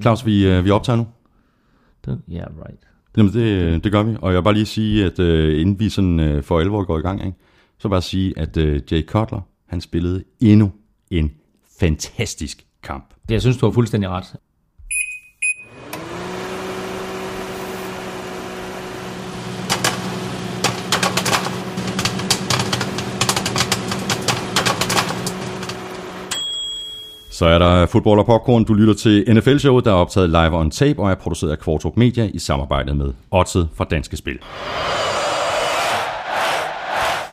[0.00, 1.06] Claus, vi, øh, vi optager nu.
[2.06, 2.80] Ja, yeah, right.
[3.16, 4.16] Jamen, det, det gør vi.
[4.20, 6.98] Og jeg vil bare lige sige, at uh, inden vi sådan uh, for alvor går
[6.98, 7.38] i gang, ikke,
[7.78, 10.72] så bare sige, at Jay Cutler, han spillede endnu
[11.10, 11.32] en
[11.80, 13.14] fantastisk kamp.
[13.22, 14.34] Det, jeg synes, du har fuldstændig ret.
[27.42, 28.64] Så er der fodbold og popcorn.
[28.64, 31.96] Du lytter til NFL-showet, der er optaget live on tape og er produceret af Kvartrup
[31.96, 34.38] Media i samarbejde med Odset fra Danske Spil.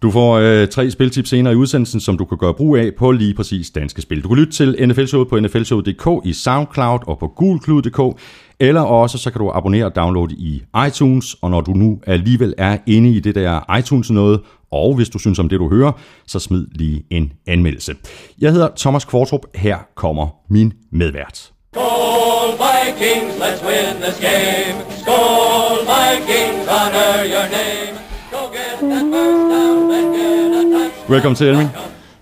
[0.02, 3.12] Du får øh, tre spiltips senere i udsendelsen, som du kan gøre brug af på
[3.12, 4.24] lige præcis Danske Spil.
[4.24, 8.22] Du kan lytte til NFL-showet på nflshowet.dk i SoundCloud og på gulklud.dk,
[8.60, 12.54] eller også så kan du abonnere og downloade i iTunes, og når du nu alligevel
[12.58, 14.40] er inde i det der iTunes noget,
[14.72, 15.92] og hvis du synes om det, du hører,
[16.28, 17.96] så smid lige en anmeldelse.
[18.42, 19.42] Jeg hedder Thomas Kvartrup.
[19.56, 21.52] Her kommer min medvært.
[21.74, 24.76] Skål Vikings, let's win this game.
[25.02, 27.98] Skål Vikings, honor your name.
[28.32, 30.92] Go get that first down, then get a touchdown.
[31.14, 31.70] Velkommen til, Elming.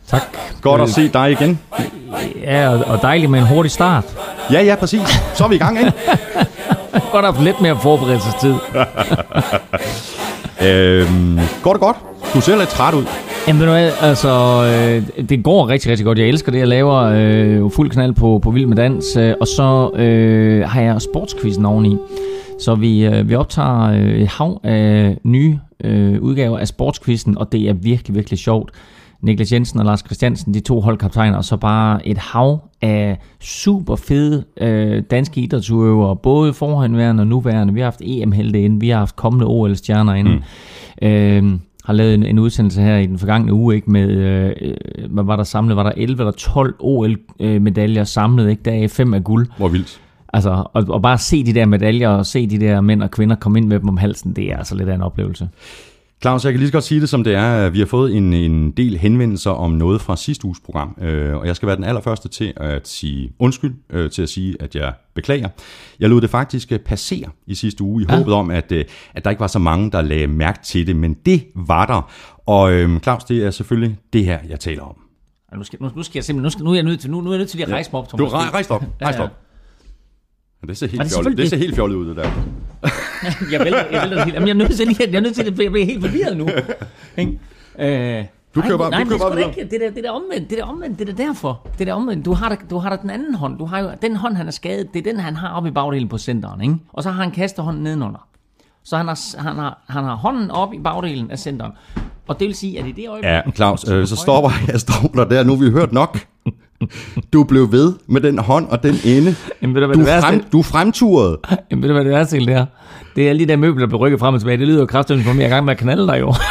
[0.07, 0.21] Tak.
[0.61, 1.59] Godt at se dig igen.
[2.41, 4.03] Ja, og- og dejligt med en hurtig start.
[4.51, 5.01] Ja, ja, præcis.
[5.35, 5.93] Så er vi i gang, ikke?
[7.11, 8.53] Godt haft lidt mere forberedelsestid.
[10.67, 11.97] øhm, går det godt?
[12.33, 13.03] Du ser lidt træt ud.
[13.47, 14.29] Jamen ved du hvad, altså,
[14.63, 16.19] øh, det går rigtig, rigtig godt.
[16.19, 19.47] Jeg elsker det, jeg laver øh, fuld knald på, på Vild med Dans, øh, og
[19.47, 21.97] så øh, har jeg sportsquizzen oveni.
[22.59, 27.69] Så vi, øh, vi optager øh, hav af nye øh, udgaver af sportsquizzen, og det
[27.69, 28.71] er virkelig, virkelig sjovt.
[29.21, 33.95] Niklas Jensen og Lars Christiansen, de to holdkaptajner, og så bare et hav af super
[33.95, 37.73] fede øh, danske idrætsudøvere, både forhenværende og nuværende.
[37.73, 40.31] Vi har haft EM-helte inde, vi har haft kommende OL-stjerner inde.
[41.01, 41.07] Mm.
[41.07, 45.11] Øh, har lavet en, en udsendelse her i den forgangne uge, ikke, med, øh, øh,
[45.11, 45.77] hvad var der samlet?
[45.77, 48.61] Var der 11 eller 12 OL-medaljer samlet, ikke?
[48.65, 49.47] Der er fem af guld.
[49.57, 50.01] Hvor vildt.
[50.33, 53.35] Altså, og, og bare se de der medaljer, og se de der mænd og kvinder
[53.35, 55.49] komme ind med dem om halsen, det er altså lidt af en oplevelse.
[56.21, 57.69] Claus, jeg kan lige så godt sige det, som det er.
[57.69, 61.47] Vi har fået en, en del henvendelser om noget fra sidste uges program, øh, og
[61.47, 64.93] jeg skal være den allerførste til at sige undskyld, øh, til at sige, at jeg
[65.15, 65.49] beklager.
[65.99, 68.17] Jeg lod det faktisk øh, passere i sidste uge, i ja.
[68.17, 70.95] håbet om, at, øh, at der ikke var så mange, der lagde mærke til det,
[70.95, 72.11] men det var der.
[72.45, 74.95] Og øh, Claus, det er selvfølgelig det her, jeg taler om.
[75.55, 77.21] Nu skal, nu, nu skal jeg simpelthen, nu, skal, nu, er jeg nødt til, nu,
[77.21, 78.33] nu er jeg nødt til lige at rejse mig op, Du Thomas.
[78.33, 79.29] rej, rejs dig op, rejs dig Ja, ja.
[80.67, 82.23] Det ser helt fjollet, selvfølgelig- det ser helt fjollet ud, det der.
[83.51, 84.33] jeg vælter, jeg vælter det helt.
[84.35, 86.47] Jamen, jeg er nødt til, jeg er nødt til at jeg bliver helt forvirret nu.
[87.17, 87.39] Ikke?
[88.19, 90.03] Øh, Du kører bare- nej, du kører det er bare da ikke, det der, det
[90.03, 91.67] der omvendt, det der omvendt, det er derfor.
[91.79, 94.15] Det der omvendt, du har, du har da den anden hånd, du har jo, den
[94.15, 96.75] hånd, han er skadet, det er den, han har oppe i bagdelen på centeren, ikke?
[96.93, 98.27] Og så har han kastehånden nedenunder.
[98.83, 101.71] Så han har, han har, han har hånden op i bagdelen af centeren.
[102.27, 103.29] Og det vil sige, at i det øjeblik...
[103.29, 105.43] Ja, Claus, øh, så stopper jeg stopper der.
[105.43, 106.19] Nu har vi hørt nok.
[107.33, 109.35] Du blev ved med den hånd og den ende.
[109.61, 111.39] Jamen, ved du, hvad Du, det værste, frem, du fremturede.
[111.71, 112.65] jamen, ved du, hvad det værste til det er?
[113.15, 114.57] Det er alle de der møbler, der bliver rykket frem og tilbage.
[114.57, 116.33] Det lyder jo kraftigt, er i gang med at knalde dig jo.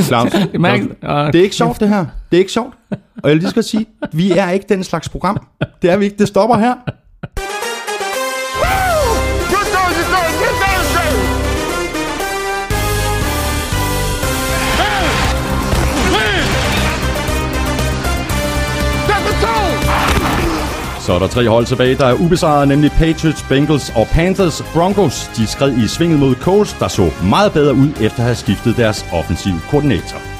[0.00, 2.06] Claus, Det, Claus, det er ikke sjovt, det her.
[2.30, 2.74] Det er ikke sjovt.
[2.90, 5.46] Og jeg vil lige skal sige, vi er ikke den slags program.
[5.82, 6.16] Det er vi ikke.
[6.18, 6.74] Det stopper her.
[21.00, 24.62] Så er der tre hold tilbage, der er ubesejret, nemlig Patriots, Bengals og Panthers.
[24.74, 28.34] Broncos, de skred i svinget mod Colts, der så meget bedre ud efter at have
[28.34, 30.39] skiftet deres offensiv koordinator.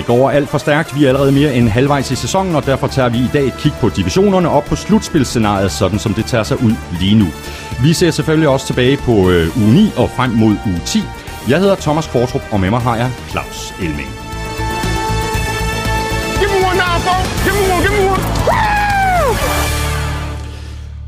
[0.00, 0.96] Det går alt for stærkt.
[0.96, 3.56] Vi er allerede mere end halvvejs i sæsonen, og derfor tager vi i dag et
[3.58, 7.26] kig på divisionerne og på slutspilscenariet, sådan som det tager sig ud lige nu.
[7.82, 11.02] Vi ser selvfølgelig også tilbage på øh, uge 9 og frem mod uge 10.
[11.48, 14.29] Jeg hedder Thomas Kvartrup, og med mig har jeg Claus Elming.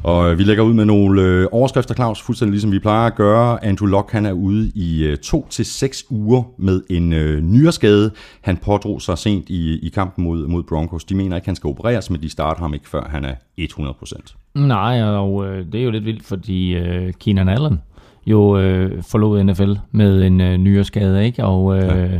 [0.05, 3.15] Og øh, vi lægger ud med nogle øh, overskrifter, Claus, fuldstændig ligesom vi plejer at
[3.15, 3.65] gøre.
[3.65, 8.11] Andrew Luck, han er ude i øh, to til seks uger med en øh, nyreskade.
[8.41, 11.05] Han pådrog sig sent i, i kampen mod, mod Broncos.
[11.05, 14.35] De mener ikke, han skal opereres, men de starter ham ikke, før han er 100%.
[14.55, 17.81] Nej, og øh, det er jo lidt vildt, fordi øh, Keenan Allen
[18.27, 21.45] jo øh, forlod NFL med en øh, nyreskade, ikke?
[21.45, 22.19] Og øh, øh,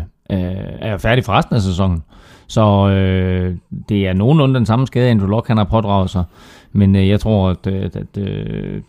[0.79, 2.03] er færdig for resten af sæsonen.
[2.47, 3.57] Så øh,
[3.89, 6.25] det er nogenlunde den samme skade, Andrew Luck han har pådraget sig.
[6.73, 8.83] Men øh, jeg tror, at, at, at øh,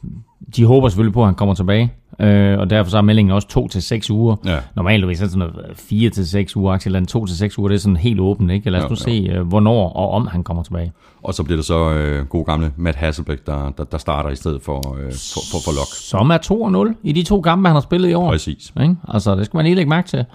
[0.55, 1.93] de håber selvfølgelig på, at han kommer tilbage.
[2.19, 4.35] Øh, og derfor så er meldingen også 2 til 6 uger.
[4.45, 4.57] Ja.
[4.75, 7.75] Normalt er det sådan noget 4 til 6 uger, eller 2 til 6 uger, det
[7.75, 8.69] er sådan helt åbent, ikke?
[8.69, 10.91] Lad os Jo, nu se, øh, hvornår og om han kommer tilbage.
[11.23, 14.35] Og så bliver det så øh, god gamle Matt Hasselbeck, der, der, der starter i
[14.35, 15.87] stedet for, øh, for, for, for Lok.
[15.93, 18.29] Som er 2 og 0 i de to kampe, han har spillet i år.
[18.29, 18.73] Præcis.
[18.81, 18.95] Ikke?
[19.07, 20.25] Altså, det skal man lige lægge mærke til.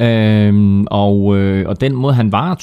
[0.00, 2.54] Øhm, og, øh, og den måde, han var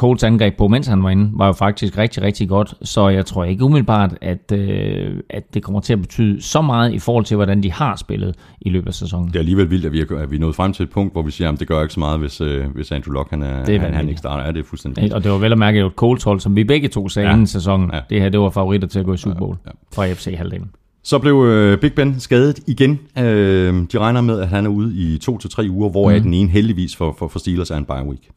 [0.00, 2.74] to Coles angreb på, mens han var inde, var jo faktisk rigtig, rigtig godt.
[2.82, 6.92] Så jeg tror ikke umiddelbart, at, øh, at det kommer til at betyde så meget
[6.92, 9.28] i forhold til, hvordan de har spillet i løbet af sæsonen.
[9.28, 11.12] Det er alligevel vildt, at vi er, at vi er nået frem til et punkt,
[11.14, 13.42] hvor vi siger, at det gør ikke så meget, hvis, øh, hvis Andrew Locke han,
[13.42, 14.44] er, Det han, han ikke starter.
[14.44, 15.16] Ja, det er fuldstændig Ikke?
[15.16, 17.28] Og det var vel at mærke jo et Coles hold, som vi begge to sagde
[17.28, 17.32] Ja.
[17.34, 17.90] inden sæsonen.
[17.92, 18.00] Ja.
[18.10, 20.06] Det her, det var favoritter til at gå i Super Bowl Ja, ja.
[20.06, 20.70] fra FC halvdelen.
[21.02, 22.98] Så blev øh, Big Ben skadet igen.
[23.18, 26.14] Øh, de regner med, at han er ude i to til tre uger, hvor mm.
[26.14, 26.22] Mhm.
[26.22, 28.28] den ene heldigvis for, for, for Steelers er en bye week.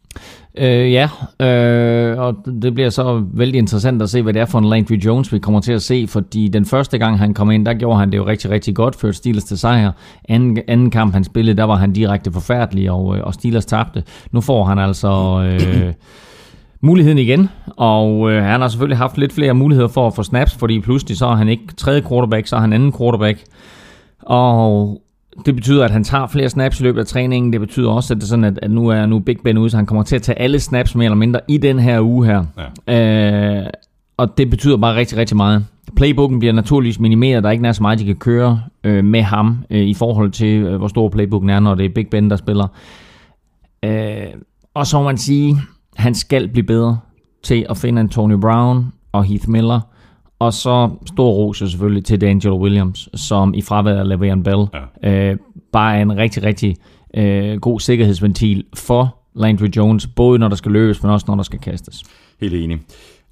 [0.58, 1.10] Øh, ja,
[1.46, 4.96] øh, og det bliver så vældig interessant at se, hvad det er for en Landry
[5.06, 8.00] Jones, vi kommer til at se, fordi den første gang, han kom ind, der gjorde
[8.00, 9.92] han det jo rigtig, rigtig godt, førte Steelers til sejr.
[10.30, 14.04] Anden, anden kamp, han spillede, der var han direkte forfærdelig, og, øh, og Steelers tabte.
[14.32, 15.94] Nu får han altså øh,
[16.84, 20.56] muligheden igen, og øh, han har selvfølgelig haft lidt flere muligheder for at få snaps,
[20.56, 23.44] fordi pludselig så er han ikke tredje quarterback, så er han anden quarterback.
[24.22, 25.02] Og
[25.46, 27.54] det betyder, at han tager flere snaps i løbet af træningen.
[27.54, 29.70] Det betyder også, at det er sådan, at, at nu er nu Big Ben ude,
[29.70, 32.26] så han kommer til at tage alle snaps mere eller mindre i den her uge
[32.26, 32.44] her.
[32.88, 33.62] Ja.
[33.62, 33.70] Øh,
[34.18, 35.66] og det betyder bare rigtig, rigtig meget.
[35.96, 37.44] Playbooken bliver naturligvis minimeret.
[37.44, 40.32] Der er ikke nær så meget, de kan køre øh, med ham øh, i forhold
[40.32, 42.68] til, øh, hvor stor playbooken er, når det er Big Ben, der spiller.
[43.86, 44.26] Øh,
[44.74, 45.58] og så må man sige,
[45.96, 47.00] han skal blive bedre
[47.44, 49.80] til at finde Antonio Brown og Heath Miller.
[50.40, 54.68] Og så stor ros selvfølgelig til D'Angelo Williams, som i fraværet af Le'Veon Bell
[55.04, 55.32] ja.
[55.32, 55.38] øh,
[55.72, 56.76] bare er en rigtig, rigtig
[57.18, 61.44] øh, god sikkerhedsventil for Landry Jones, både når der skal løbes, men også når der
[61.44, 62.04] skal kastes.
[62.42, 62.80] Helt enig.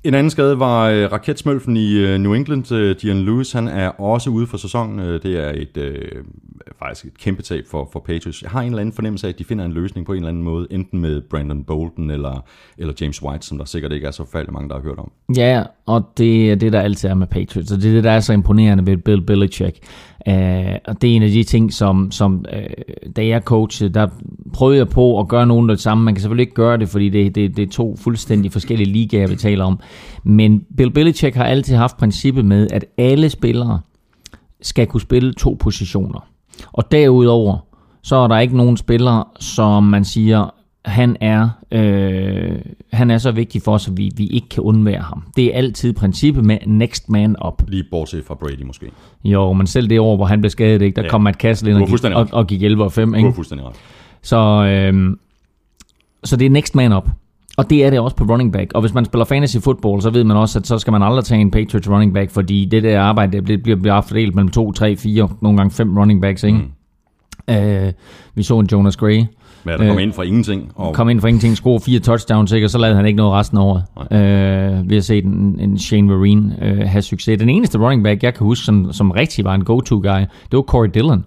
[0.04, 2.72] En anden skade var øh, raketsmølfen i øh, New England.
[2.72, 5.00] Øh, Dion Lewis, han er også ude for sæsonen.
[5.00, 6.24] Øh, det er et øh,
[6.80, 8.42] faktisk et kæmpe tab for, for Patriots.
[8.42, 10.30] Jeg har en eller anden fornemmelse af, at de finder en løsning på en eller
[10.30, 12.46] anden måde, enten med Brandon Bolden eller,
[12.78, 15.12] eller James White, som der sikkert ikke er så forfærdeligt mange, der har hørt om.
[15.38, 18.12] Ja, og det er det, der altid er med Patriots, og det er det, der
[18.12, 19.78] er så imponerende ved Bill Belichick.
[20.28, 20.34] Uh,
[20.86, 24.08] og det er en af de ting, som, som uh, da jeg coachede, der
[24.54, 26.04] prøvede jeg på at gøre nogen af det samme.
[26.04, 29.28] Man kan selvfølgelig ikke gøre det, fordi det, det, det er to fuldstændig forskellige ligaer,
[29.28, 29.80] vi taler om.
[30.24, 33.80] Men Bill Belichick har altid haft princippet med, at alle spillere
[34.62, 36.28] skal kunne spille to positioner.
[36.72, 37.58] Og derudover,
[38.04, 40.54] så er der ikke nogen spillere, som man siger,
[40.86, 42.52] han er, øh,
[42.94, 45.24] han er så vigtig for os, at vi, vi ikke kan undvære ham.
[45.36, 47.64] Det er altid princippet med next man up.
[47.68, 48.86] Lige bortset fra Brady måske.
[49.24, 51.10] Jo, men selv det år, hvor han blev skadet, ikke, der Ja.
[51.10, 53.10] kom Matt Cassel ind Du og gik, og, og gik 11 og 5.
[53.12, 53.30] Du Ikke?
[53.30, 53.76] har fuldstændig ret.
[54.22, 55.18] Så, øh,
[56.24, 57.10] så det er next man up.
[57.58, 58.72] Og det er det også på running back.
[58.74, 61.24] Og hvis man spiller fantasy football, så ved man også, at så skal man aldrig
[61.24, 64.72] tage en Patriots running back, fordi det der arbejde, det bliver, bliver, fordelt mellem 2,
[64.72, 66.44] 3, 4, nogle gange 5 running backs.
[66.44, 66.58] Ikke?
[66.58, 67.54] Mm.
[67.56, 67.92] Øh,
[68.36, 69.28] vi så en Jonas Gray, Men
[69.66, 70.72] der kom Øh, ind fra ingenting.
[70.76, 72.66] Og kom ind for ingenting, score fire touchdowns, ikke?
[72.66, 73.84] og så lavede han ikke noget resten af året.
[74.12, 77.40] Øh, vi har set en, en Shane Vereen øh, have succes.
[77.40, 80.62] Den eneste running back, jeg kan huske, som, som rigtig var en go-to-guy, det var
[80.62, 81.26] Corey Dillon.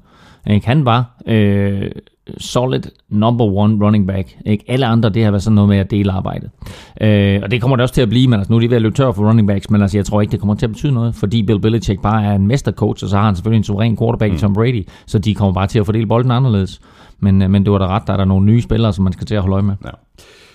[0.51, 0.67] Ikke?
[0.67, 1.91] Han var øh,
[2.39, 4.37] solid number one running back.
[4.47, 4.65] Ikke?
[4.69, 6.51] Alle andre, det har været sådan noget med at dele arbejdet.
[7.01, 8.77] Øh, og det kommer det også til at blive, men altså, nu er de ved
[8.77, 10.71] at løbe tør for running backs, men altså, jeg tror ikke, det kommer til at
[10.71, 13.65] betyde noget, fordi Bill Belichick bare er en mestercoach, og så har han selvfølgelig en
[13.65, 14.39] suveræn quarterback mm.
[14.39, 16.81] Tom Brady, så de kommer bare til at fordele bolden anderledes.
[17.19, 19.13] Men, øh, men det var da ret, der er der nogle nye spillere, som man
[19.13, 19.75] skal til at holde øje med.
[19.85, 19.91] Ja.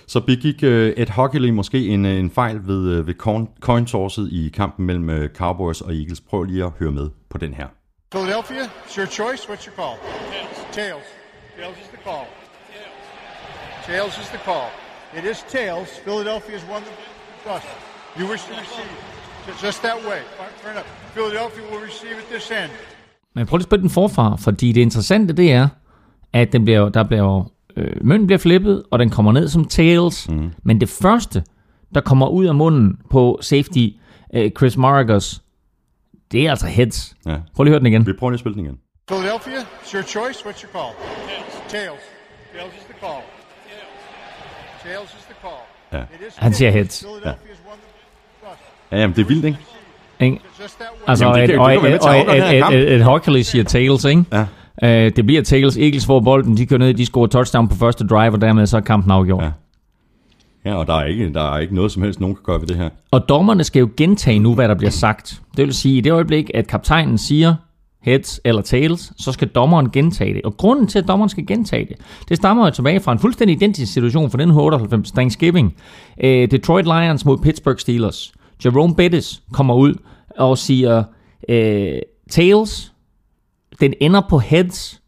[0.06, 3.14] Så begik øh, Ed Hockley måske en, øh, en fejl ved, ved
[3.60, 6.20] coin, tosset i kampen mellem Cowboys og Eagles.
[6.20, 7.66] Prøv lige at høre med på den her.
[8.10, 9.48] Philadelphia, it's your choice.
[9.48, 9.96] What's your call?
[10.32, 10.72] Tails.
[10.72, 11.19] Tails
[11.68, 12.26] is the call.
[13.86, 14.68] Tails is the call.
[15.18, 15.88] It is tails.
[16.04, 16.94] Philadelphia's won the
[17.46, 17.64] toss.
[18.18, 18.92] You wish to receive.
[19.46, 20.20] Ju- Just that way.
[20.62, 20.86] Fair enough.
[21.14, 22.70] Philadelphia will receive at this end.
[23.34, 25.68] Men prøv lige at spille den forfra, fordi det interessante det er,
[26.32, 30.28] at den bliver, der bliver, øh, mønten bliver flippet, og den kommer ned som tails.
[30.28, 30.50] Mm.
[30.62, 31.44] Men det første,
[31.94, 33.86] der kommer ud af munden på safety
[34.34, 35.42] øh, Chris Maragos,
[36.32, 37.14] det er altså heads.
[37.26, 37.36] Ja.
[37.54, 38.06] Prøv lige at høre den igen.
[38.06, 38.78] Vi prøver lige at spille den igen.
[39.10, 40.38] Philadelphia, it's your choice.
[40.46, 40.90] What's your call?
[41.68, 42.02] Tails.
[42.54, 43.22] Tails is the call.
[44.84, 45.62] Tails is the call.
[45.92, 46.02] Ja.
[46.36, 46.74] Han siger tails.
[46.74, 47.00] heads.
[47.00, 48.58] Toss.
[48.92, 49.58] Ja, jamen, det er vildt, ikke?
[50.20, 50.40] Ikke?
[50.62, 51.10] Just that way.
[51.10, 52.72] Altså, Jamen, det et, kan- det og, kan være med et, til at og kamp.
[52.74, 54.24] et, et, et Hockley siger tails, ikke?
[54.82, 55.06] Ja.
[55.06, 55.76] Øh, det bliver tails.
[55.76, 58.76] Eagles får bolden, de kører ned, de scorer touchdown på første drive, og dermed så
[58.76, 59.42] er kampen afgjort.
[59.44, 59.50] Ja.
[60.64, 62.66] Ja, og der er, ikke, der er ikke noget som helst, nogen kan gøre ved
[62.66, 62.88] det her.
[63.10, 65.40] Og dommerne skal jo gentage nu, hvad der bliver sagt.
[65.56, 67.54] Det vil sige, i det øjeblik, at kaptajnen siger
[68.02, 70.42] heads eller tails, så skal dommeren gentage det.
[70.42, 71.96] Og grunden til, at dommeren skal gentage det,
[72.28, 75.76] det stammer jo tilbage fra en fuldstændig identisk situation fra den 98 Thanksgiving.
[76.24, 78.32] Øh, Detroit Lions mod Pittsburgh Steelers.
[78.64, 79.94] Jerome Bettis kommer ud
[80.38, 81.04] og siger,
[81.48, 81.98] øh,
[82.30, 82.92] tails.
[83.80, 85.00] Den ender på heads.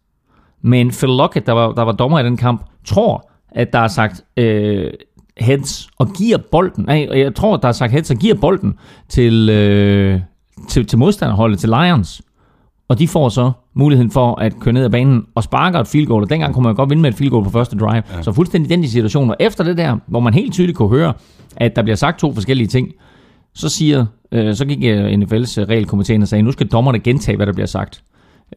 [0.62, 3.88] Men Phil Lockett, der var, der var dommer i den kamp, tror, at der er
[3.88, 4.92] sagt øh,
[5.38, 6.84] heads og giver bolden.
[6.84, 10.20] Nej, jeg tror, der er sagt heads og giver bolden til, øh,
[10.68, 12.22] til, til modstanderholdet, til Lions.
[12.92, 16.06] Og de får så muligheden for at køre ned ad banen og sparker et field
[16.06, 16.22] goal.
[16.22, 18.02] Og dengang kunne man godt vinde med et field goal på første drive.
[18.16, 18.22] Ja.
[18.22, 19.30] Så fuldstændig den situation.
[19.30, 21.12] Og efter det der, hvor man helt tydeligt kunne høre,
[21.56, 22.88] at der bliver sagt to forskellige ting,
[23.54, 27.46] så siger, øh, så gik øh, NFL's regelkomité og sagde, nu skal dommerne gentage, hvad
[27.46, 28.02] der bliver sagt.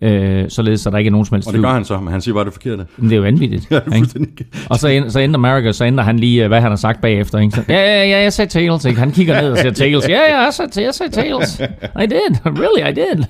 [0.01, 2.11] Øh, således, så der ikke er nogen som helst Og det gør han så, men
[2.11, 2.85] han siger bare det forkerte.
[2.97, 3.67] Men det er jo vanvittigt.
[3.71, 4.45] Ja, det ikke?
[4.69, 7.01] Og så, ænd- så ændrer America, så ændrer han lige, øh, hvad han har sagt
[7.01, 7.39] bagefter.
[7.39, 7.55] Ikke?
[7.55, 8.85] Så, ja, ja, ja, jeg sagde tails.
[8.85, 8.99] Ikke?
[8.99, 10.09] Han kigger ned og siger tails.
[10.09, 11.59] Ja, ja, jeg sagde, jeg sagde tails.
[12.03, 12.35] I did.
[12.45, 13.23] Really, I did.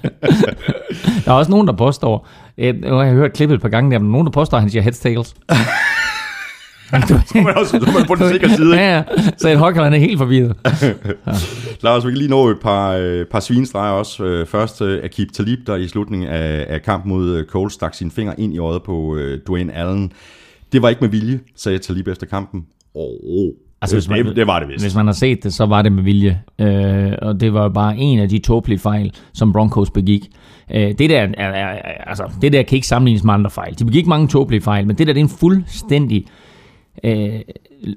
[1.25, 3.91] der er også nogen, der påstår, øh, nu har jeg hørt klippet et par gange
[3.91, 5.35] der, men nogen, der påstår, at han siger heads tails.
[7.27, 8.71] Så man også så man på den sikre side.
[8.71, 8.83] ikke?
[8.83, 9.03] ja, ja.
[9.37, 10.55] Så en Højkald, han er helt forvirret.
[11.83, 14.23] Lars, vi kan lige nå et par, øh, par svinestreger også.
[14.23, 17.93] Øh, Først øh, Akib Talib, der i slutningen af, af kampen mod øh, Cole stak
[17.93, 20.11] sin finger ind i øjet på øh, Dwayne Allen.
[20.71, 22.65] Det var ikke med vilje, sagde Talib efter kampen.
[22.95, 24.83] Åh, oh, Altså, hvis man, det, det var det vist.
[24.83, 26.41] Hvis man har set det, så var det med vilje.
[26.59, 30.27] Øh, og det var bare en af de tåbelige fejl, som Broncos begik.
[30.71, 33.79] Øh, det, der, er, er, er, altså, det der kan ikke sammenlignes med andre fejl.
[33.79, 36.25] De begik mange tåbelige fejl, men det der det er en fuldstændig
[37.03, 37.39] øh,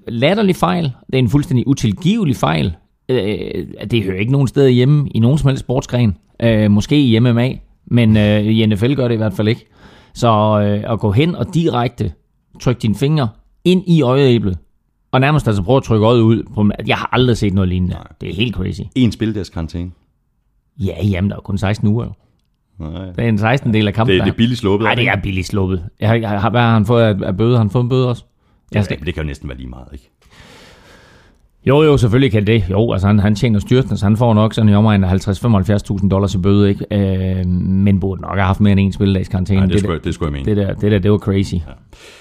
[0.09, 0.85] latterlig fejl.
[1.07, 2.73] Det er en fuldstændig utilgivelig fejl.
[3.09, 6.17] Øh, det hører ikke nogen steder hjemme i nogen som helst sportsgren.
[6.43, 7.53] Øh, måske i MMA,
[7.87, 9.67] men øh, i NFL gør det i hvert fald ikke.
[10.15, 10.29] Så
[10.61, 12.13] øh, at gå hen og direkte
[12.61, 13.29] trykke dine fingre
[13.65, 14.59] ind i øjeæblet,
[15.13, 16.43] og nærmest altså prøve at trykke øjet ud.
[16.55, 17.95] På, jeg har aldrig set noget lignende.
[17.95, 18.05] Nej.
[18.21, 18.81] Det er helt crazy.
[18.95, 19.91] En spildags karantæne.
[20.85, 22.05] Ja, jamen, der er kun 16 uger.
[22.05, 22.11] jo.
[22.91, 23.05] Nej.
[23.07, 24.17] Det er en 16 del af kampen.
[24.17, 24.85] Det, det er billigt sluppet.
[24.85, 25.85] Nej, det er billigt sluppet.
[26.01, 27.51] Jeg, har- jeg, har, hvad har han fået af bøde?
[27.51, 28.25] Har han fået en bøde også?
[28.75, 30.11] Jeg skal, Ja, det kan jo næsten være lige meget, ikke?
[31.67, 32.65] jo, jo, selvfølgelig kan det.
[32.71, 36.09] Jo, altså han, han tjener styrtende, så han får nok sådan i omegn af 50-75.000
[36.09, 36.87] dollars i bøde, ikke?
[37.41, 39.59] Øh, men burde nok have haft mere end en spilledags karantæne.
[39.61, 40.57] Nej, det, det, skulle, der, jeg- det skulle jeg mene.
[40.61, 41.55] det, der, det der, det var crazy.
[41.55, 41.59] Ja.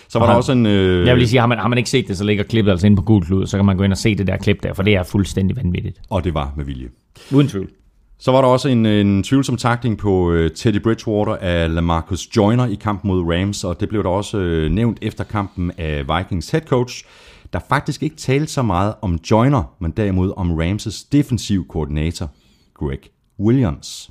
[0.09, 0.65] Så var Og der han- også en...
[0.65, 2.71] Øh, Jeg vil lige sige, har man, har man ikke set det, så ligger klippet
[2.71, 4.63] altså inde på Google Klud, så kan man gå ind og se det der klip
[4.63, 5.99] der, for det er fuldstændig vanvittigt.
[6.09, 6.87] Og det var med vilje.
[7.31, 7.69] Uden tvivl.
[8.19, 12.65] Så var der også en, en tvivlsom takling på øh, Teddy Bridgewater af Lamarcus Joyner
[12.65, 16.49] i kampen mod Rams, og det blev der også øh, nævnt efter kampen af Vikings
[16.51, 17.05] head coach,
[17.53, 22.29] der faktisk ikke talte så meget om Joyner, men derimod om Rams' defensiv koordinator,
[22.73, 22.99] Greg
[23.39, 24.09] Williams.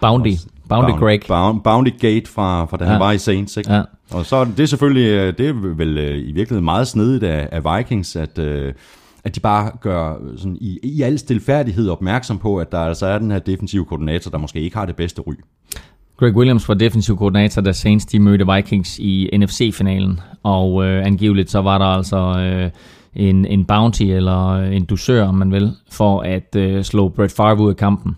[0.00, 0.30] Bounty.
[0.68, 1.20] Bounty Bound- Greg.
[1.28, 2.90] Bound, Bounty Gate fra, fra da ja.
[2.90, 3.56] han var i Saints.
[3.56, 3.72] Ikke?
[3.72, 3.82] Ja.
[4.10, 7.48] Og så er det selvfølgelig, øh, det er vel øh, i virkeligheden meget snedigt af,
[7.52, 8.72] af Vikings, at, øh,
[9.24, 13.06] at de bare gør øh, sådan i, i al stilfærdighed opmærksom på, at der altså
[13.06, 15.34] er den her defensive koordinator, der måske ikke har det bedste ry.
[16.16, 20.20] Greg Williams var defensiv koordinator, da Saints de mødte Vikings i NFC-finalen.
[20.42, 22.70] Og øh, angiveligt så var der altså øh,
[23.14, 27.32] en, en bounty, eller øh, en dusør, om man vil, for at øh, slå Brett
[27.32, 28.16] Favre ud af kampen.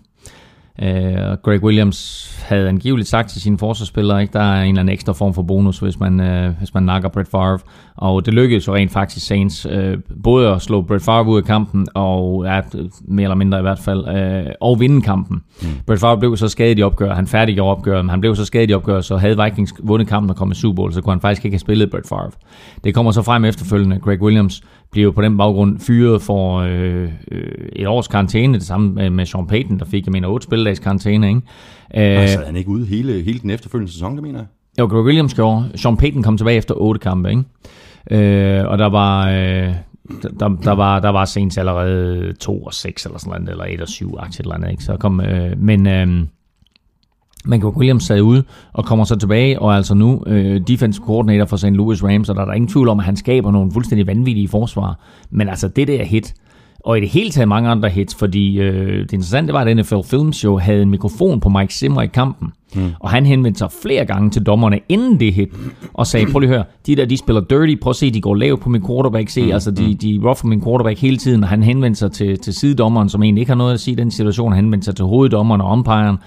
[0.81, 4.93] Øh, Greg Williams havde angiveligt sagt til sine forsvarsspillere, ikke der er en eller anden
[4.93, 7.59] ekstra form for bonus, hvis man, øh, hvis man nakker Brett Favre.
[7.97, 11.43] Og det lykkedes jo rent faktisk Saints øh, både at slå Brett Favre ud af
[11.43, 12.61] kampen, og ja,
[13.07, 15.41] mere eller mindre i hvert fald, øh, og vinde kampen.
[15.61, 15.67] Mm.
[15.87, 18.69] Brett Favre blev så skadet i opgør, han færdiggjorde opgøret, men han blev så skadet
[18.69, 21.21] i opgør, så havde Vikings vundet kampen og kommet i Super Bowl, så kunne han
[21.21, 22.31] faktisk ikke have spillet Brett Favre.
[22.83, 23.99] Det kommer så frem efterfølgende.
[23.99, 27.41] Greg Williams bliver på den baggrund fyret for øh, øh,
[27.75, 31.27] et års karantæne, det samme med, Sean Payton, der fik, jeg mener, 8 spilledags karantæne,
[31.27, 31.41] ikke?
[32.21, 34.47] Øh, så er han ikke ude hele, hele den efterfølgende sæson, det mener jeg.
[34.79, 35.65] jo, Greg Williams gjorde.
[35.75, 37.43] Sean Payton kom tilbage efter otte kampe, ikke?
[38.11, 39.73] Øh, og der var, øh,
[40.39, 43.81] der, der, var, der var sent allerede 2 og 6 eller sådan noget, eller 1
[43.81, 44.83] og 7 aktier eller andet, ikke?
[44.83, 46.07] Så kom, øh, men, øh,
[47.45, 51.05] men Greg Williams sad ude og kommer så tilbage, og er altså nu øh, defensive
[51.05, 51.65] coordinator for St.
[51.65, 54.47] Louis Rams, og der er der ingen tvivl om, at han skaber nogle fuldstændig vanvittige
[54.47, 54.99] forsvar.
[55.29, 56.33] Men altså det der hit,
[56.87, 59.95] og i det hele taget mange andre hits, fordi øh, det interessante var, at NFL
[60.05, 62.91] Films jo havde en mikrofon på Mike Zimmer i kampen, mm.
[62.99, 65.49] og han henvendte sig flere gange til dommerne inden det hit,
[65.93, 68.21] og sagde, prøv lige at høre, de der, de spiller dirty, prøv at se, de
[68.21, 69.51] går lavt på min quarterback, se, mm.
[69.51, 73.09] altså de, de rougher min quarterback hele tiden, og han henvendte sig til, til sidedommeren,
[73.09, 75.61] som egentlig ikke har noget at sige i den situation, han henvendte sig til hoveddommeren
[75.61, 76.17] og umpiren,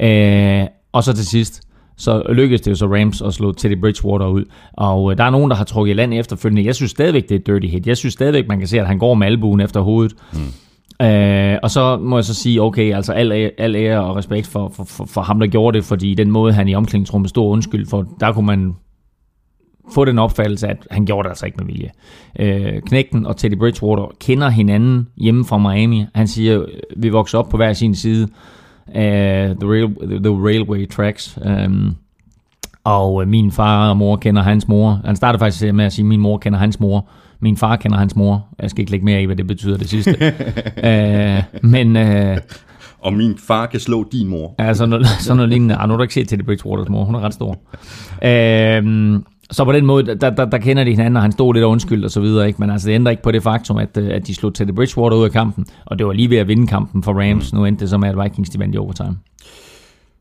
[0.00, 1.62] øh, og så til sidst,
[1.96, 4.44] så lykkedes det jo så Rams at slå Teddy Bridgewater ud.
[4.72, 6.64] Og øh, der er nogen, der har trukket i land efterfølgende.
[6.64, 7.86] Jeg synes stadigvæk, det er et dirty hit.
[7.86, 10.16] Jeg synes stadigvæk, man kan se, at han går med albuen efter hovedet.
[10.32, 11.06] Mm.
[11.06, 14.46] Øh, og så må jeg så sige, okay, altså al ære, al ære og respekt
[14.46, 17.50] for, for, for, for ham, der gjorde det, fordi den måde, han i omklædningsrummet stod
[17.50, 18.74] undskyld for, der kunne man
[19.94, 21.90] få den opfattelse, at han gjorde det altså ikke med vilje.
[22.38, 26.04] Øh, Knægten og Teddy Bridgewater kender hinanden hjemme fra Miami.
[26.14, 26.64] Han siger,
[26.96, 28.28] vi voksede op på hver sin side
[28.94, 29.88] af the, rail,
[30.22, 31.38] the railway tracks.
[31.66, 31.96] Um,
[32.84, 35.00] og øh, min far og mor kender hans mor.
[35.04, 37.08] Han startede faktisk med at sige, at min mor kender hans mor.
[37.40, 38.46] Min far kender hans mor.
[38.62, 40.34] Jeg skal ikke lægge mere i, hvad det betyder det sidste.
[40.76, 42.36] uh, men uh,
[43.00, 44.54] Og min far kan slå din mor.
[44.58, 45.74] Ja, sådan noget, sådan noget lignende.
[45.76, 47.04] Ah, nu har du ikke set til det Bridgewaters mor.
[47.04, 47.58] Hun er ret stor.
[48.28, 51.64] Øhm, så på den måde, der, der, der kender de hinanden, og han stod lidt
[51.64, 52.46] undskyld og så videre.
[52.46, 52.60] Ikke?
[52.60, 55.16] Men altså, det ændrer ikke på det faktum, at, øh, at de slog Teddy Bridgewater
[55.16, 55.66] ud af kampen.
[55.86, 57.52] Og det var lige ved at vinde kampen for Rams.
[57.52, 57.58] Mm.
[57.58, 59.16] Nu endte det så med, at Vikings de vandt i overtime.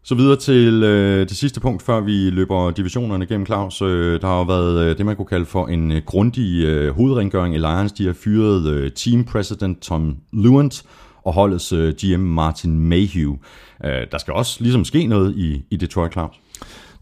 [0.05, 3.81] Så videre til øh, det sidste punkt, før vi løber divisionerne igennem, Claus.
[3.81, 6.95] Øh, der har jo været øh, det, man kunne kalde for en øh, grundig øh,
[6.95, 7.91] hovedrengøring i Lions.
[7.91, 10.83] De har fyret øh, team president Tom Lewant
[11.23, 13.37] og holdets øh, GM Martin Mayhew.
[13.85, 16.35] Øh, der skal også ligesom ske noget i, i Detroit, Claus.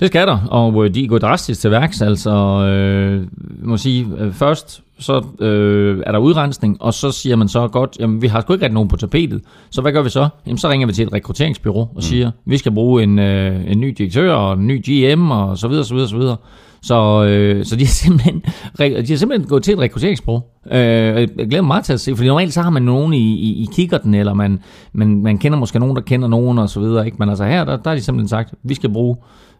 [0.01, 2.01] Det skal der, og øh, de går drastisk til værks.
[2.01, 3.27] Altså, øh,
[3.63, 7.97] må sige, øh, først så øh, er der udrensning, og så siger man så godt,
[7.99, 10.29] jamen vi har sgu ikke rigtig nogen på tapetet, så hvad gør vi så?
[10.47, 12.51] Jamen så ringer vi til et rekrutteringsbyrå og siger, mm.
[12.51, 15.85] vi skal bruge en, øh, en ny direktør og en ny GM og så videre,
[15.85, 16.37] så videre, så videre.
[16.83, 18.43] Så, øh, så de, har simpelthen,
[18.79, 20.43] de har simpelthen gået til et rekrutteringsbureau.
[20.71, 23.35] Øh, jeg glæder mig meget til at se, fordi normalt så har man nogen i,
[23.35, 24.59] i, i kikkerten, eller man,
[24.93, 27.05] man, man kender måske nogen, der kender nogen og så videre.
[27.05, 27.17] Ikke?
[27.19, 29.15] Men altså her, der, der har de simpelthen sagt, vi skal bruge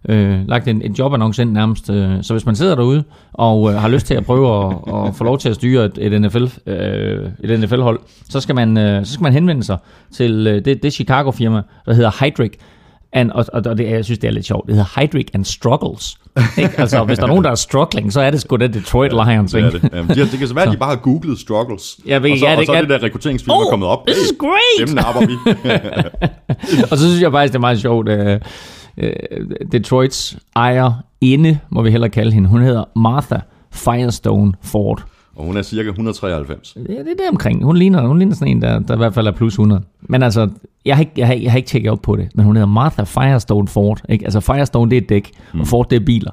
[0.10, 1.90] øh, lagt en, en jobannonce ind nærmest.
[1.90, 3.04] Øh, så hvis man sidder derude
[3.34, 4.76] og øh, har lyst til at prøve at,
[5.08, 8.78] at få lov til at styre et, et NFL, øh, et NFL-hold, så skal man
[8.78, 9.78] øh, så skal man henvende sig
[10.14, 12.52] til øh, det, det Chicago-firma, der hedder Hydric.
[13.14, 14.68] And, og, og det, jeg synes, det er lidt sjovt.
[14.68, 16.18] Det hedder Hydric and Struggles.
[16.58, 16.80] Ikke?
[16.80, 19.52] Altså, hvis der er nogen, der er struggling, så er det sgu det Detroit Lions.
[19.52, 19.68] Det, Ikke?
[19.68, 19.90] er det.
[19.94, 22.00] Jamen, de det kan så være, at de bare har googlet struggles.
[22.06, 24.08] Jeg ved, og så, ja, og det så er det der rekrutteringsfirma Oh, kommet op.
[24.08, 24.88] this is great!
[24.88, 25.36] Dem napper vi.
[26.92, 28.10] og så synes jeg faktisk, det er meget sjovt.
[28.10, 28.40] Øh,
[28.98, 29.12] øh,
[29.72, 32.50] Detroits ejer inde, må vi hellere kalde hende.
[32.50, 33.38] Hun hedder Martha
[33.72, 35.04] Firestone Ford.
[35.36, 36.76] og hun er cirka 193.
[36.76, 37.64] Ja, det er der omkring.
[37.64, 39.82] Hun ligner, hun ligner sådan en, der, der i hvert fald er plus 100.
[40.02, 40.50] Men altså,
[40.86, 42.68] jeg har, ikke, jeg, har, jeg har ikke tjekket op på det, men hun hedder
[42.68, 44.02] Martha Firestone Ford.
[44.10, 44.26] Ikke?
[44.26, 45.60] Altså Firestone, det er et dæk, mm.
[45.60, 46.32] og Ford, det er biler.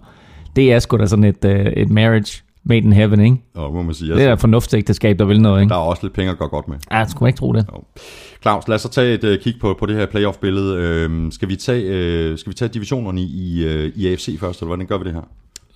[0.57, 3.37] Det er sgu da sådan et, uh, et marriage made in heaven, ikke?
[3.55, 5.71] Og må man sige, Det er altså, et fornuftsægteskab, der vil noget, ikke?
[5.71, 6.77] der er også lidt penge at gøre godt med.
[6.91, 7.67] Ja, jeg skulle ikke tro det.
[8.43, 11.07] Claus, lad os så tage et uh, kig på, på det her playoff-billede.
[11.07, 14.67] Uh, skal, vi tage, uh, skal vi tage divisionerne i, uh, i AFC først, eller
[14.69, 15.29] hvordan gør vi det her?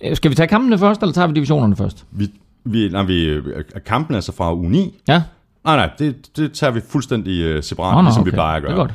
[0.03, 2.05] Øh, Skal vi tage kampene først, eller tager vi divisionerne først?
[2.11, 2.31] Vi,
[2.63, 3.43] vi, nej, vi, øh,
[3.85, 4.99] kampen er så fra u 9.
[5.07, 5.21] Ja,
[5.65, 8.35] Nej, nej, det, det tager vi fuldstændig uh, separat, Nå, nå, ligesom vi okay.
[8.35, 8.87] plejer at Det er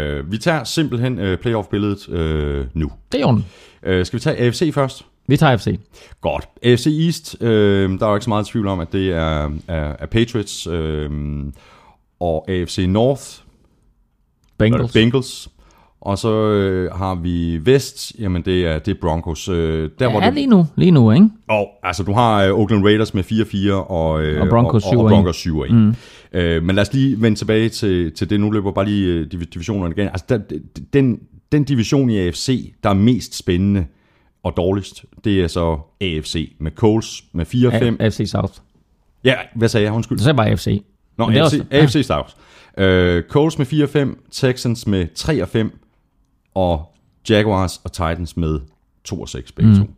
[0.00, 0.20] gøre.
[0.20, 2.90] Uh, vi tager simpelthen uh, playoff-billedet uh, nu.
[3.12, 3.40] det er jo
[3.86, 5.04] Uh, skal vi tage AFC først?
[5.26, 5.78] Vi tager FC.
[6.20, 6.48] Godt.
[6.62, 9.96] AFC East, øh, der er jo ikke så meget tvivl om, at det er, er,
[9.98, 10.66] er Patriots.
[10.66, 11.10] Øh,
[12.20, 13.22] og AFC North,
[14.58, 14.92] Bengals.
[14.92, 15.48] Bengals.
[16.00, 19.48] Og så øh, har vi Vest, jamen det er, det er Broncos.
[19.48, 20.66] Øh, der, hvor Ja, du, lige nu.
[20.76, 21.28] Lige nu, ikke?
[21.48, 24.94] og, altså du har øh, Oakland Raiders med 4-4 og, øh, Og Broncos og, og,
[25.00, 25.04] 7-1.
[25.04, 25.94] og Broncos 7 mm.
[26.32, 28.40] øh, Men lad os lige vende tilbage til, til det.
[28.40, 30.08] Nu løber bare lige øh, div- divisionerne igen.
[30.08, 30.38] Altså der,
[30.92, 31.20] den,
[31.52, 33.86] den division i AFC, der er mest spændende
[34.42, 37.56] og dårligst, det er så AFC med Coles med 4-5.
[37.66, 38.52] A- AFC South.
[39.24, 39.92] Ja, hvad sagde jeg?
[39.94, 40.18] Undskyld.
[40.18, 40.82] Det bare AFC.
[41.18, 42.28] Nå, Men det AFC, også- AFC South.
[42.80, 45.70] Uh, Colts med 4-5, Texans med 3-5,
[46.54, 46.94] og
[47.28, 48.60] Jaguars og Titans med
[49.08, 49.76] 2-6 begge mm.
[49.76, 49.90] to.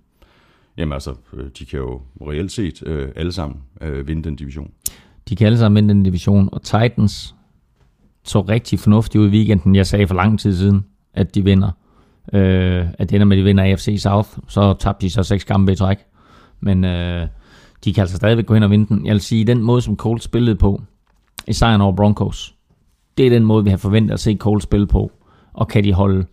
[0.77, 4.71] Jamen altså, øh, de kan jo reelt set uh, alle sammen uh, vinde den division.
[5.29, 7.35] De kan alle sammen vinde den division, og Titans
[8.25, 9.75] så rigtig fornuftigt ud i weekenden.
[9.75, 11.71] Jeg sagde for lang tid siden, at de vinder.
[12.33, 14.29] Øh, at det ender med, at de vinder AFC South.
[14.49, 15.99] Så tabte de så seks kampe i træk.
[16.61, 17.27] Men øh,
[17.85, 19.07] de kan altså stadigvæk gå hen og vinde den.
[19.07, 20.83] Jeg vil sige, den måde, som Colts spillede på
[21.51, 22.55] i sejren over Broncos,
[23.19, 25.13] det er den måde, vi har forventet at se Colts spille på.
[25.53, 26.27] Og kan de holde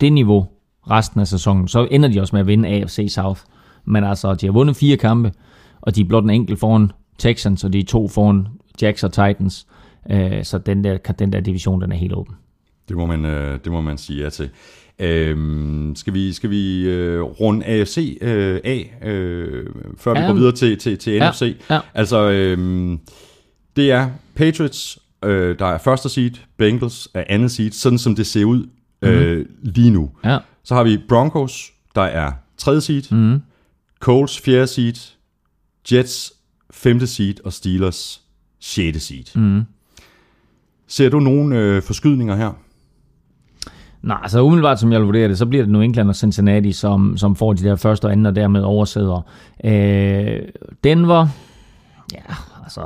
[0.00, 0.46] det niveau
[0.90, 3.40] resten af sæsonen, så ender de også med at vinde AFC South.
[3.84, 5.32] Men altså, de har vundet fire kampe,
[5.80, 8.46] og de er blot en enkelt foran Texans, og de er to foran
[8.82, 9.66] Jacks og Titans.
[10.10, 12.34] Øh, så den der, den der division, den er helt åben.
[12.88, 14.50] Det må man, øh, det må man sige ja til.
[14.98, 19.66] Øhm, skal vi, skal vi øh, runde AFC øh, af, øh,
[19.98, 20.26] før vi Ja.
[20.26, 21.56] går videre til, til, til Ja, NFC?
[21.70, 21.78] ja.
[21.94, 22.98] Altså, øhm,
[23.76, 28.26] det er Patriots, øh, der er første seed, Bengals er andet seed, sådan som det
[28.26, 28.66] ser ud
[29.02, 29.46] øh, Mhm.
[29.62, 30.10] lige nu.
[30.24, 33.20] Ja, Så har vi Broncos, der er tredje seed, Mhm.
[33.20, 33.42] mm.
[34.00, 34.94] Colts fjerde seed,
[35.92, 36.32] Jets
[36.70, 38.22] femte seed og Steelers
[38.60, 39.24] sjette seed.
[39.40, 39.62] Mm.
[40.86, 42.52] Ser du nogle øh, forskydninger her?
[44.02, 47.16] Nej, altså umiddelbart som jeg vurderer det, så bliver det New England og Cincinnati, som,
[47.16, 49.20] som får de der første og anden og dermed oversæder.
[49.64, 50.40] Øh,
[50.84, 51.26] Denver,
[52.12, 52.80] ja, altså,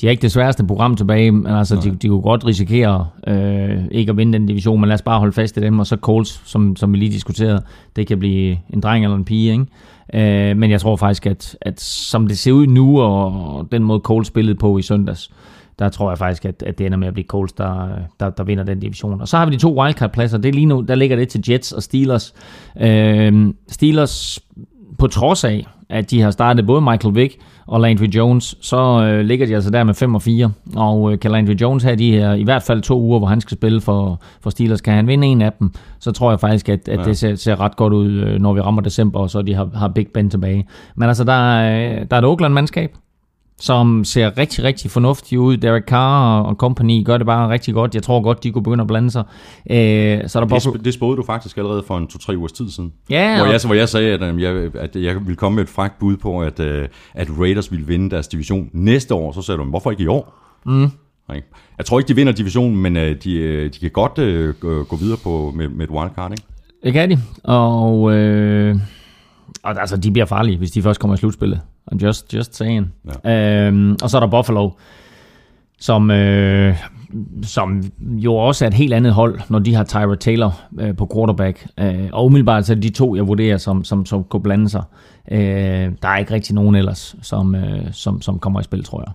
[0.00, 3.84] de har ikke det sværeste program tilbage, men altså, de, de kunne godt risikere øh,
[3.90, 5.96] ikke at vinde den division, men lad os bare holde fast i dem, og så
[5.96, 7.62] Colts, som, som vi lige diskuterede,
[7.96, 9.66] det kan blive en dreng eller en pige, ikke?
[10.50, 14.00] Øh, men jeg tror faktisk, at, at som det ser ud nu, og den måde
[14.00, 15.30] Colts spillede på i søndags,
[15.78, 17.88] der tror jeg faktisk, at, at det ender med at blive Colts, der,
[18.20, 19.20] der, der vinder den division.
[19.20, 20.38] Og så har vi de to wildcard-pladser.
[20.38, 22.34] Det er lige nu, der ligger det til Jets og Steelers.
[22.80, 24.40] Øh, Steelers
[24.98, 29.20] på trods af, at de har startet både Michael Vick og Landry Jones, så øh,
[29.20, 30.52] ligger de altså der med 5 og 4.
[30.76, 33.40] Og øh, kan Landry Jones have de her i hvert fald to uger, hvor han
[33.40, 36.68] skal spille for, for Steelers, kan han vinde en af dem, så tror jeg faktisk,
[36.68, 37.04] at, at ja.
[37.04, 39.70] det ser, ser ret godt ud, øh, når vi rammer december, og så de har,
[39.74, 40.66] har Big Ben tilbage.
[40.96, 42.94] Men altså, der, er, der er et Oakland-mandskab,
[43.60, 45.56] som ser rigtig, rigtig fornuftig ud.
[45.56, 47.94] Derek Carr og company gør det bare rigtig godt.
[47.94, 49.24] Jeg tror godt, de kunne begynde at blande sig.
[49.70, 52.70] Øh, så er der Det, det spåede du faktisk allerede for en to-tre ugers tid
[52.70, 52.92] siden.
[53.10, 55.62] Ja, hvor, og- jeg, hvor jeg sagde, at, øh, jeg, at jeg ville komme med
[55.62, 59.32] et frækt bud på, at, øh, at Raiders ville vinde deres division næste år.
[59.32, 60.34] Så sagde du, "Men hvorfor ikke i år?
[60.66, 60.90] Mm.
[61.78, 64.82] Jeg tror ikke, de vinder divisionen, men øh, de, øh, de kan godt øh, gå
[64.84, 66.30] gå videre på, med, med et wildcard.
[66.30, 66.42] Ikke?
[66.84, 67.18] Det kan de.
[67.44, 68.76] Og, øh,
[69.62, 71.60] og altså, de bliver farlige, hvis de først kommer i slutspillet.
[71.92, 72.92] I'm just, just saying.
[73.24, 73.66] Ja.
[73.66, 74.70] Øhm, og så er der Buffalo,
[75.80, 76.76] som, øh,
[77.42, 81.10] som jo også er et helt andet hold, når de har Tyra Taylor øh, på
[81.14, 81.66] quarterback.
[81.80, 84.68] Øh, og umiddelbart så er det de to, jeg vurderer, som, som, som kunne blande
[84.68, 84.82] sig.
[85.30, 89.00] Øh, der er ikke rigtig nogen ellers, som, øh, som, som kommer i spil, tror
[89.06, 89.12] jeg.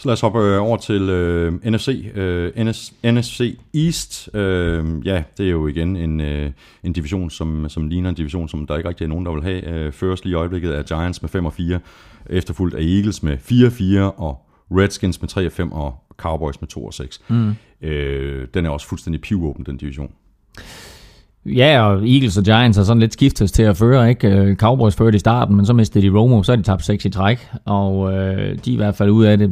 [0.00, 4.34] Så lad os hoppe øh, over til øh, NFC, øh, NS, NFC East.
[4.34, 6.50] Øh, ja, det er jo igen en, øh,
[6.82, 9.42] en division, som, som ligner en division, som der ikke rigtig er nogen, der vil
[9.42, 9.68] have.
[9.68, 11.80] Øh, først lige i øjeblikket er Giants med 5 og 4,
[12.26, 16.60] efterfulgt af Eagles med 4 og 4, og Redskins med 3 og 5, og Cowboys
[16.60, 17.20] med 2 og 6.
[17.28, 17.54] Mm.
[17.82, 20.12] Øh, den er også fuldstændig pivåben, den division.
[21.46, 24.28] Ja, og Eagles og Giants har sådan lidt skiftet til at føre, ikke?
[24.28, 27.04] Øh, Cowboys førte i starten, men så mistede de Romo, så er de tabt 6
[27.04, 29.50] i træk, og øh, de er i hvert fald ud af det.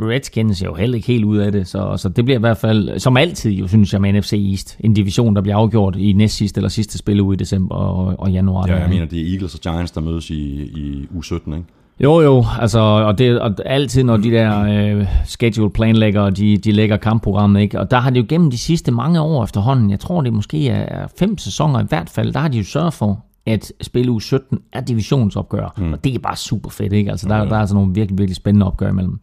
[0.00, 2.56] Redskins er jo heller ikke helt ud af det, så, så det bliver i hvert
[2.56, 6.12] fald, som altid jo, synes jeg med NFC East, en division, der bliver afgjort i
[6.12, 8.66] næst sidste eller sidste spilleuge i december og, og januar.
[8.68, 11.64] Ja, jeg mener, det er Eagles og Giants, der mødes i, i u 17, ikke?
[12.00, 16.72] Jo, jo, altså, og, det, og altid når de der øh, schedule planlæggere, de, de
[16.72, 17.80] lægger kampprogrammet, ikke?
[17.80, 20.68] og der har det jo gennem de sidste mange år efterhånden, jeg tror det måske
[20.68, 24.20] er fem sæsoner i hvert fald, der har de jo sørget for, at spille u
[24.20, 25.92] 17 er divisionsopgør, mm.
[25.92, 27.10] og det er bare super fedt, ikke?
[27.10, 29.20] Altså, der, der er altså nogle virkelig, virkelig spændende opgør imellem.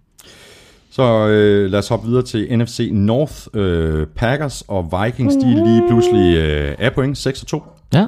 [0.89, 3.47] Så øh, lad os hoppe videre til NFC North.
[3.53, 7.63] Øh, Packers og Vikings, de er lige pludselig øh, er point, 6 og 2.
[7.93, 8.05] Ja,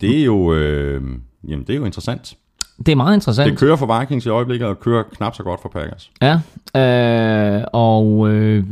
[0.00, 1.02] Det er jo, øh,
[1.48, 2.34] jamen, det er jo interessant.
[2.78, 3.50] Det er meget interessant.
[3.50, 6.10] Det kører for Vikings i øjeblikket, og kører knap så godt for Packers.
[6.22, 6.40] Ja,
[6.80, 8.64] øh, og øh,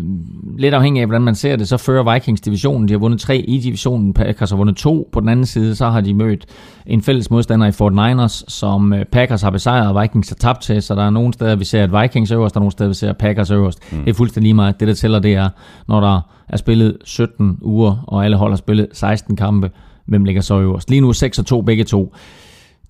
[0.58, 2.88] lidt afhængig af, hvordan man ser det, så fører Vikings divisionen.
[2.88, 5.08] De har vundet tre i divisionen, Packers har vundet to.
[5.12, 6.46] På den anden side, så har de mødt
[6.86, 10.62] en fælles modstander i Fort Niners, som øh, Packers har besejret, og Vikings har tabt
[10.62, 10.82] til.
[10.82, 12.94] Så der er nogle steder, vi ser, at Vikings er øverst, og nogle steder, vi
[12.94, 13.92] ser Packers er øverst.
[13.92, 13.98] Mm.
[13.98, 14.80] Det er fuldstændig lige meget.
[14.80, 15.48] Det, der tæller, det er,
[15.88, 19.70] når der er spillet 17 uger, og alle hold har spillet 16 kampe,
[20.06, 20.90] hvem ligger så øverst.
[20.90, 22.14] Lige nu 6 og 2 begge to.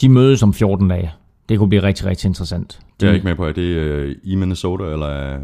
[0.02, 1.10] De mødes om 14 dage.
[1.48, 2.80] Det kunne blive rigtig, rigtig interessant.
[3.00, 3.46] Det er jeg ikke med på.
[3.46, 5.06] Er det øh, i Minnesota, eller...
[5.06, 5.40] er-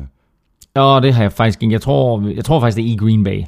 [0.77, 1.73] Ja, det har jeg faktisk ikke.
[1.73, 3.43] Jeg tror, jeg tror faktisk, det er i Green Bay.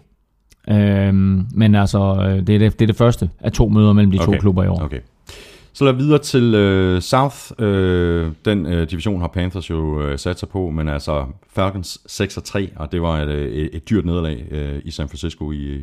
[0.70, 4.10] Øhm, men altså, øh, det er det, det er det første af to møder mellem
[4.12, 4.32] de okay.
[4.32, 4.82] to klubber i år.
[4.82, 5.00] Okay.
[5.72, 7.36] Så lad videre til øh, South.
[7.58, 12.36] Øh, den øh, division har Panthers jo øh, sat sig på, men altså Falcons 6
[12.36, 15.52] og 3, og det var et, øh, et, et dyrt nederlag øh, i San Francisco
[15.52, 15.78] i,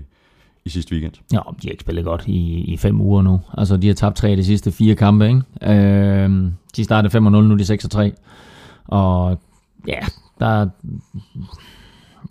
[0.67, 1.13] i sidste weekend.
[1.34, 3.41] Ja, de har ikke spillet godt i, i fem uger nu.
[3.58, 5.41] Altså, de har tabt tre af de sidste fire kampe, ikke?
[5.62, 8.86] Øhm, de startede 5-0, nu er de 6-3.
[8.88, 9.39] Og
[9.88, 9.99] ja,
[10.39, 10.67] der...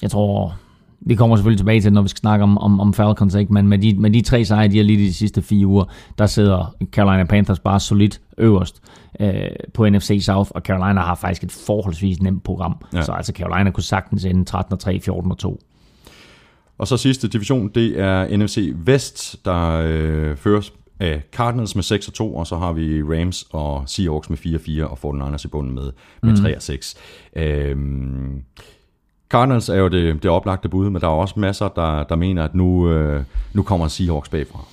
[0.03, 0.55] Jeg tror...
[1.01, 3.53] Vi kommer selvfølgelig tilbage til det, når vi skal snakke om, om, om Falcons, ikke?
[3.53, 5.85] men med de, med de tre sejre, de har lige de sidste fire uger,
[6.19, 8.81] der sidder Carolina Panthers bare solidt øverst
[9.21, 12.77] øh, på NFC South, og Carolina har faktisk et forholdsvis nemt program.
[12.93, 13.03] Ja.
[13.03, 15.61] Så altså Carolina kunne sagtens ende 13 3, 14 2.
[16.79, 22.09] Og så sidste division, det er NFC Vest, der øh, føres af Cardinals med 6
[22.09, 24.99] og 2, og så har vi Rams og Seahawks med 4 og 4, og
[25.35, 26.95] 49ers i bunden med, med 3 og 6.
[27.37, 28.43] Øhm,
[29.29, 32.45] Cardinals er jo det, det oplagte bud, men der er også masser, der, der mener,
[32.45, 34.65] at nu, øh, nu kommer Seahawks bagfra.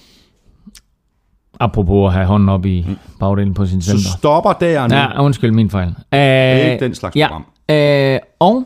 [1.60, 2.86] Apropos at have hånden op i
[3.20, 4.18] bagdelen på sin Så center.
[4.18, 4.96] stopper der nu.
[4.96, 5.88] Ja, undskyld min fejl.
[5.88, 7.46] Uh, det er ikke den slags program.
[7.70, 8.64] Ja, uh, og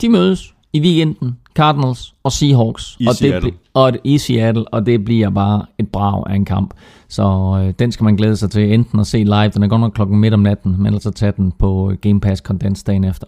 [0.00, 2.96] de mødes i weekenden, Cardinals og Seahawks.
[3.00, 3.50] I og Seattle.
[3.50, 6.74] Det, og i Seattle, og det bliver bare et brag af en kamp.
[7.08, 9.80] Så uh, den skal man glæde sig til enten at se live, den er godt
[9.80, 13.04] nok klokken midt om natten, men ellers så tage den på Game Pass Condensed dagen
[13.04, 13.26] efter.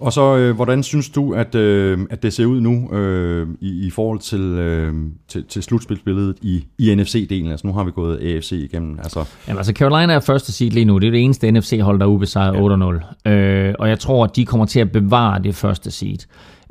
[0.00, 3.86] Og så, øh, hvordan synes du, at, øh, at det ser ud nu øh, i,
[3.86, 4.94] i forhold til, øh,
[5.28, 7.50] til, til slutspilsbilledet i, i NFC-delen?
[7.50, 8.98] Altså nu har vi gået AFC igennem.
[8.98, 10.98] Altså, Jamen altså Carolina er første seed lige nu.
[10.98, 13.28] Det er det eneste NFC-hold, der er ubesejret ja.
[13.28, 13.30] 8-0.
[13.30, 16.18] Øh, og jeg tror, at de kommer til at bevare det første seed.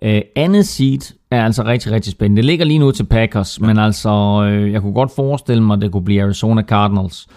[0.03, 2.41] Øh, andet seed er altså rigtig, rigtig spændende.
[2.41, 3.65] Det ligger lige nu til Packers, ja.
[3.65, 7.27] men altså, øh, jeg kunne godt forestille mig, at det kunne blive Arizona Cardinals.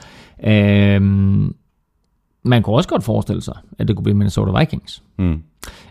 [0.47, 1.03] Øh,
[2.45, 5.03] man kunne også godt forestille sig, at det kunne blive Minnesota Vikings.
[5.19, 5.39] mm.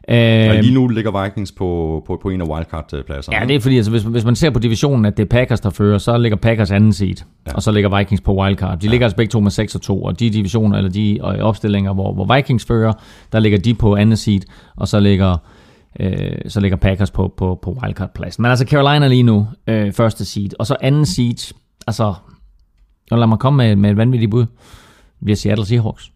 [0.07, 3.38] Og Øh, lige nu ligger Vikings på, på, på en af wildcard-pladserne.
[3.38, 5.59] Ja, det er fordi, altså, hvis, hvis man ser på divisionen, at det er Packers,
[5.59, 7.15] der fører, så ligger Packers anden seed,
[7.47, 7.53] ja.
[7.53, 8.79] og så ligger Vikings på wildcard.
[8.79, 8.91] De ja.
[8.91, 11.93] ligger altså begge to med 6 og 2, og de divisioner, eller de øh, opstillinger,
[11.93, 12.93] hvor, hvor Vikings fører,
[13.31, 14.41] der ligger de på anden seed,
[14.75, 15.38] og så ligger,
[15.99, 18.41] øh, så ligger Packers på, på, på wildcard-pladsen.
[18.41, 21.53] Men altså Carolina lige nu, øh, første seed, og så anden seed,
[21.88, 22.13] altså,
[23.12, 24.45] og lad mig komme med, med et vanvittigt bud,
[25.23, 26.12] bliver Seattle Seahawks.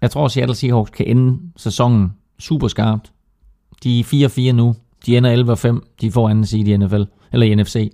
[0.00, 3.12] Jeg tror, Seattle Seahawks kan ende sæsonen super skarpt.
[3.82, 4.74] De er 4-4 nu.
[5.06, 5.96] De ender 11-5.
[6.00, 7.02] De får anden seed i NFL,
[7.32, 7.92] eller i NFC.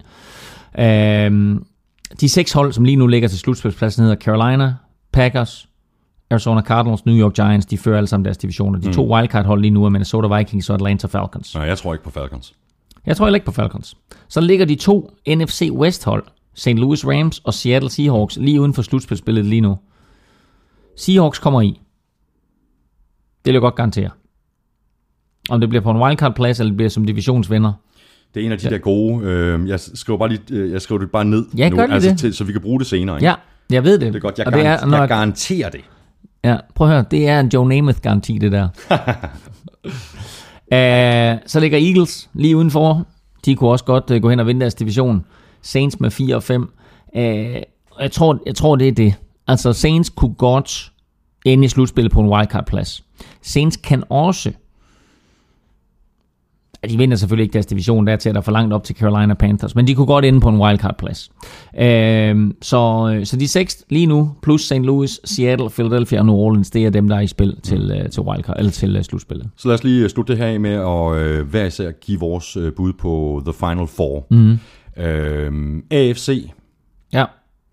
[0.78, 1.60] Øh,
[2.20, 4.74] de seks hold, som lige nu ligger til slutspilspladsen, hedder Carolina,
[5.12, 5.68] Packers,
[6.32, 7.66] Arizona Cardinals, New York Giants.
[7.66, 8.78] De fører alle sammen deres divisioner.
[8.78, 11.54] De to wildcard-hold lige nu er Minnesota Vikings og Atlanta Falcons.
[11.54, 12.54] Nej, jeg tror ikke på Falcons.
[13.06, 13.96] Jeg tror heller ikke på Falcons.
[14.28, 16.68] Så ligger de to NFC West-hold, St.
[16.68, 19.78] Louis Rams og Seattle Seahawks, lige uden for slutspilsspillet lige nu.
[20.96, 21.80] Seahawks kommer i.
[23.44, 24.10] Det vil jeg godt garantere.
[25.50, 27.72] Om det bliver på en wildcard-plads, eller det bliver som divisionsvinder.
[28.34, 28.70] Det er en af de ja.
[28.70, 29.24] der gode...
[29.24, 32.18] Øh, jeg skriver bare lige, øh, jeg skriver det bare ned Ja, nu, altså det.
[32.18, 33.16] Til, så vi kan bruge det senere.
[33.16, 33.26] Ikke?
[33.26, 33.34] Ja,
[33.70, 34.00] jeg ved det.
[34.00, 34.38] Det er godt.
[34.38, 35.80] Jeg, og det er, når, jeg garanterer det.
[36.44, 38.68] Ja, prøv at høre, det er en Joe Namath-garanti, det der.
[40.72, 43.06] uh, så ligger Eagles lige udenfor.
[43.44, 45.24] De kunne også godt uh, gå hen og vinde deres division.
[45.62, 46.72] Saints med 4 og 5.
[47.16, 47.22] Uh,
[48.00, 49.14] jeg, tror, jeg tror, det er det.
[49.46, 50.92] Altså, Saints kunne godt
[51.44, 53.04] ende i slutspillet på en wildcard-plads.
[53.42, 54.52] Saints kan også
[56.84, 58.96] Ja, de vinder selvfølgelig ikke deres division dertil, at der er for langt op til
[58.96, 61.30] Carolina Panthers, men de kunne godt ende på en wildcard-plads.
[61.78, 64.72] Øhm, så, så de seks lige nu, plus St.
[64.74, 68.10] Louis, Seattle, Philadelphia og New Orleans, det er dem, der er i spil til, mm.
[68.10, 69.50] til wildcard, eller til uh, slutspillet.
[69.56, 72.56] Så lad os lige slutte det her af med at øh, hver især give vores
[72.56, 74.26] øh, bud på The Final Four.
[74.30, 74.58] Mm.
[74.96, 76.50] Øhm, AFC.
[77.12, 77.24] Ja,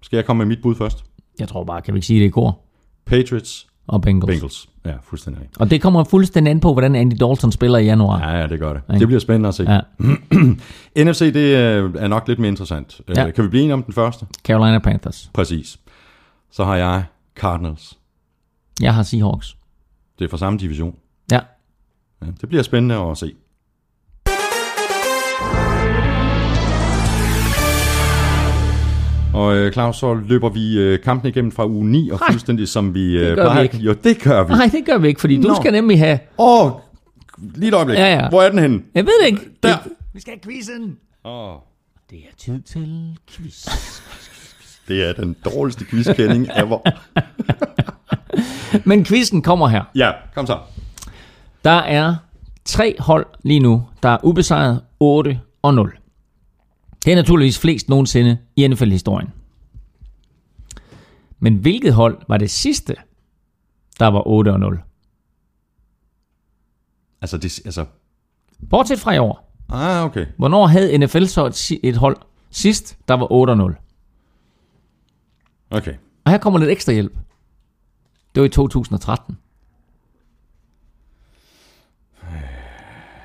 [0.01, 1.03] Skal jeg komme med mit bud først?
[1.39, 2.65] jeg tror bare, kan vi ikke sige det i går?
[3.05, 4.31] Patriots, Og Bengals.
[4.35, 4.68] Bengals.
[4.85, 5.49] Ja, fuldstændig.
[5.59, 8.29] Og det kommer fuldstændig an på, hvordan Andy Dalton spiller i januar.
[8.29, 8.81] Ja, ja, det gør det.
[8.89, 8.99] Ikke?
[8.99, 9.63] Det bliver spændende at se.
[9.71, 9.79] Ja.
[11.05, 13.01] NFC, det øh, er nok lidt mere interessant.
[13.09, 13.25] Ja.
[13.25, 13.31] Ja.
[13.31, 14.25] Kan vi blive enige om den første?
[14.43, 15.29] Carolina Panthers.
[15.33, 15.77] Præcis.
[16.51, 17.03] Så har jeg
[17.35, 17.97] Cardinals.
[18.81, 19.57] Jeg har Seahawks.
[20.19, 20.95] Det er fra samme division.
[21.31, 21.39] Ja.
[22.21, 23.33] Ja, det bliver spændende at se.
[29.33, 32.93] Og øh, Claus, så løber vi øh, kampen igennem fra uge 9, og fuldstændig som
[32.93, 33.61] vi øh, vi plejer.
[33.61, 33.77] ikke.
[33.77, 34.53] Jo, det gør vi.
[34.53, 35.55] Nej, det gør vi ikke, fordi du Nå.
[35.55, 36.19] skal nemlig have...
[36.37, 36.71] Åh, oh,
[37.55, 37.97] lige et øjeblik.
[37.97, 38.29] Ja, ja.
[38.29, 38.81] Hvor er den henne?
[38.95, 39.41] Jeg ved det ikke.
[39.63, 39.77] Der.
[40.13, 40.97] Vi skal have quizzen.
[41.23, 41.55] Oh,
[42.09, 43.67] Det er tid til quiz.
[44.87, 46.79] det er den dårligste quizkending ever.
[48.87, 49.83] Men quizzen kommer her.
[49.95, 50.57] ja, kom så.
[51.63, 52.15] Der er
[52.65, 55.97] tre hold lige nu, der er ubesejret 8 og 0.
[57.05, 59.29] Det er naturligvis flest nogensinde i NFL-historien.
[61.39, 62.95] Men hvilket hold var det sidste,
[63.99, 64.79] der var 8 og 0?
[67.21, 67.85] Altså, det, altså...
[68.69, 69.55] Bortset fra i år.
[69.69, 70.25] Ah, okay.
[70.37, 72.17] Hvornår havde NFL så et, hold
[72.49, 73.75] sidst, der var 8 og 0?
[75.71, 75.93] Okay.
[76.25, 77.17] Og her kommer lidt ekstra hjælp.
[78.35, 79.37] Det var i 2013.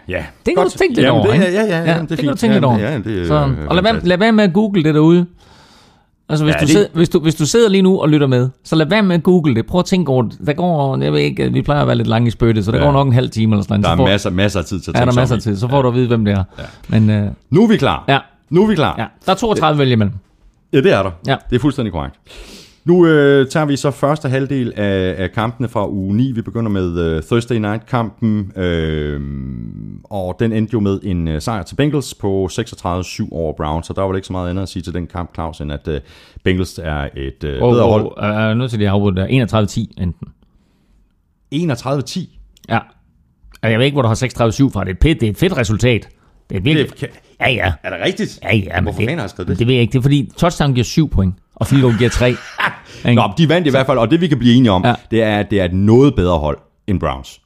[0.09, 1.45] Ja, Det kan du tænke lidt over, det, ikke?
[1.47, 2.79] ja, ja, ja, Ja, ja, det er det kan du tænke ja, lidt over.
[2.79, 5.27] Ja, det, Så, øh, og lad være, lad være med at google det derude.
[6.29, 8.09] Altså, hvis, Ja, ja, du det- sidder, hvis, du, hvis du sidder lige nu og
[8.09, 9.67] lytter med, så lad være med at google det.
[9.67, 10.39] Prøv at tænke over det.
[10.47, 12.79] Der går, jeg ved ikke, vi plejer at være lidt lange i spyttet, så der
[12.79, 12.85] Ja.
[12.85, 14.13] går nok en halv time eller sådan Der er noget.
[14.13, 15.57] masser, masser af tid til at Ja, der tænke er masser af tid.
[15.57, 16.45] Så får du at vide, hvem det er.
[16.59, 16.63] Ja.
[16.89, 18.05] Men øh, Nu er vi klar.
[18.09, 18.19] ja,
[18.51, 18.95] Nu er vi klar.
[18.99, 20.15] ja, der er 32 vælge imellem.
[20.73, 21.11] Ja, det er der.
[21.27, 21.37] Ja.
[21.51, 22.15] Det er fuldstændig korrekt.
[22.85, 26.33] Nu øh, tager vi så første halvdel af, af kampene fra uge 9.
[26.33, 29.21] Vi begynder med øh, Thursday Night-kampen, øh,
[30.05, 33.93] og den endte jo med en øh, sejr til Bengals på 36-7 over Browns, så
[33.93, 35.89] der var vel ikke så meget andet at sige til den kamp, Claus, end at
[35.89, 36.01] øh,
[36.45, 38.05] Bengals er et øh, Og, bedre og, hold.
[38.17, 39.27] og, jeg er nødt til afbryde der.
[39.97, 40.29] 31-10 enten.
[41.55, 42.21] 31-10.
[42.69, 42.79] Ja.
[43.63, 44.85] Og jeg ved ikke, hvor du har 36-7 fra.
[44.85, 46.09] Det er, pæt, det er et fedt resultat.
[46.51, 46.91] Det er virkelig...
[47.01, 47.73] Det Ja, ja.
[47.83, 48.39] er det rigtigt?
[48.43, 49.59] Ja, ja, men Hvorfor det, har jeg skrevet det?
[49.59, 49.93] det ved jeg ikke.
[49.93, 52.29] Det er fordi, touchdown giver 7 point, og goal giver 3.
[52.29, 53.15] Ikke?
[53.21, 54.95] Nå, de vandt i hvert fald, og det vi kan blive enige om, ja.
[55.11, 57.41] det er, at det er et noget bedre hold end Browns.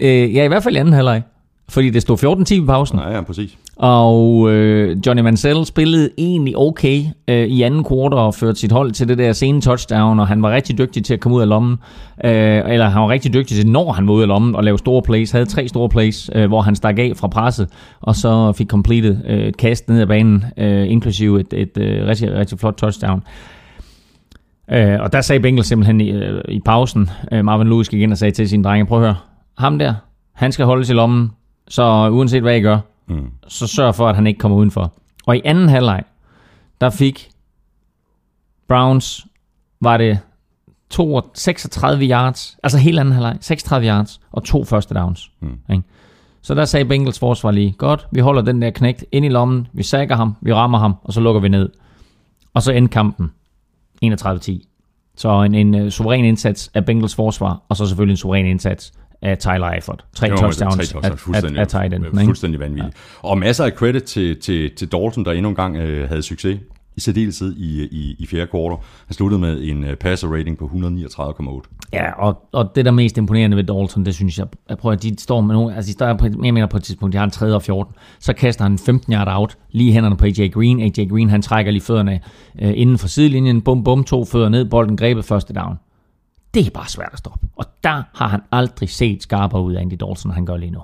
[0.00, 1.22] Øh, ja, i hvert fald i anden halvleg.
[1.68, 2.98] Fordi det stod 14-10 i pausen.
[2.98, 3.58] Ja, ja, præcis.
[3.78, 8.92] Og øh, Johnny Mansell spillede egentlig okay øh, i anden kvartal og førte sit hold
[8.92, 11.48] til det der sene touchdown, og han var rigtig dygtig til at komme ud af
[11.48, 11.76] lommen.
[12.24, 14.78] Øh, eller han var rigtig dygtig til, når han var ude af lommen, og lave
[14.78, 15.30] store plays.
[15.30, 17.68] Havde tre store plays, øh, hvor han stak af fra presset,
[18.00, 22.06] og så fik completed øh, et kast ned ad banen, øh, inklusive et, et øh,
[22.06, 23.22] rigtig, rigtig flot touchdown.
[24.72, 28.12] Øh, og der sagde Bengel simpelthen i, øh, i pausen, øh, Marvin Lewis gik ind
[28.12, 29.16] og sagde til sine drenge, prøv at høre,
[29.58, 29.94] ham der,
[30.34, 31.30] han skal holdes i lommen,
[31.68, 33.30] så uanset hvad I gør, Mm.
[33.48, 34.92] så sørg for, at han ikke kommer udenfor.
[35.26, 36.02] Og i anden halvleg,
[36.80, 37.30] der fik
[38.68, 39.26] Browns,
[39.80, 40.18] var det
[40.90, 45.30] to, 36 yards, altså helt anden halvleg, 36 yards og to første downs.
[45.40, 45.58] Mm.
[45.70, 45.82] Ikke?
[46.42, 49.66] Så der sagde Bengals forsvar lige, godt, vi holder den der knægt ind i lommen,
[49.72, 51.68] vi sækker ham, vi rammer ham, og så lukker vi ned.
[52.54, 53.32] Og så endte kampen
[54.04, 54.64] 31-10.
[55.16, 58.92] Så en, en uh, suveræn indsats af Bengals forsvar, og så selvfølgelig en suveræn indsats
[59.22, 60.04] af Tyler Eifert.
[60.14, 62.24] Tre Jo, touchdowns, tre touchdowns, af, af, fuldstændig, af tight ikke?
[62.24, 62.96] fuldstændig vanvittigt.
[63.22, 63.28] Ja.
[63.28, 66.58] Og masser af credit til, til, til Dalton, der endnu en gang øh, havde succes
[66.98, 68.78] i særdeleshed i, i, i fjerde kvartal.
[69.06, 71.88] Han sluttede med en øh, passer rating på 139,8.
[71.92, 74.96] Ja, og, og det der er mest imponerende ved Dalton, det synes jeg, jeg prøver,
[74.96, 77.18] at de står med nogle, altså de står på, jeg mener på et tidspunkt, de
[77.18, 77.54] har en 3.
[77.54, 80.80] og 14, så kaster han 15 yard out, lige hænderne på AJ Green.
[80.80, 82.20] AJ Green, han trækker lige fødderne
[82.62, 85.76] øh, inden for sidelinjen, bum bum, to fødder ned, bolden grebet første down.
[86.54, 87.46] Det er bare svært at stoppe.
[87.56, 90.80] Og der har han aldrig set skarpere ud af Andy Dalton, han gør lige nu.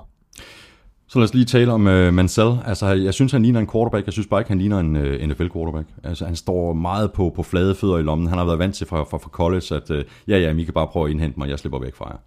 [1.07, 2.51] Så lad os lige tale om uh, Mansell.
[2.65, 4.05] Altså, jeg synes, han ligner en quarterback.
[4.05, 5.87] Jeg synes bare ikke, han ligner en uh, NFL-quarterback.
[6.03, 8.27] Altså, han står meget på, på flade fødder i lommen.
[8.27, 9.97] Han har været vant til fra, fra, fra college, at uh,
[10.27, 12.17] ja, ja, I kan bare prøve at indhente mig, jeg slipper væk fra jer.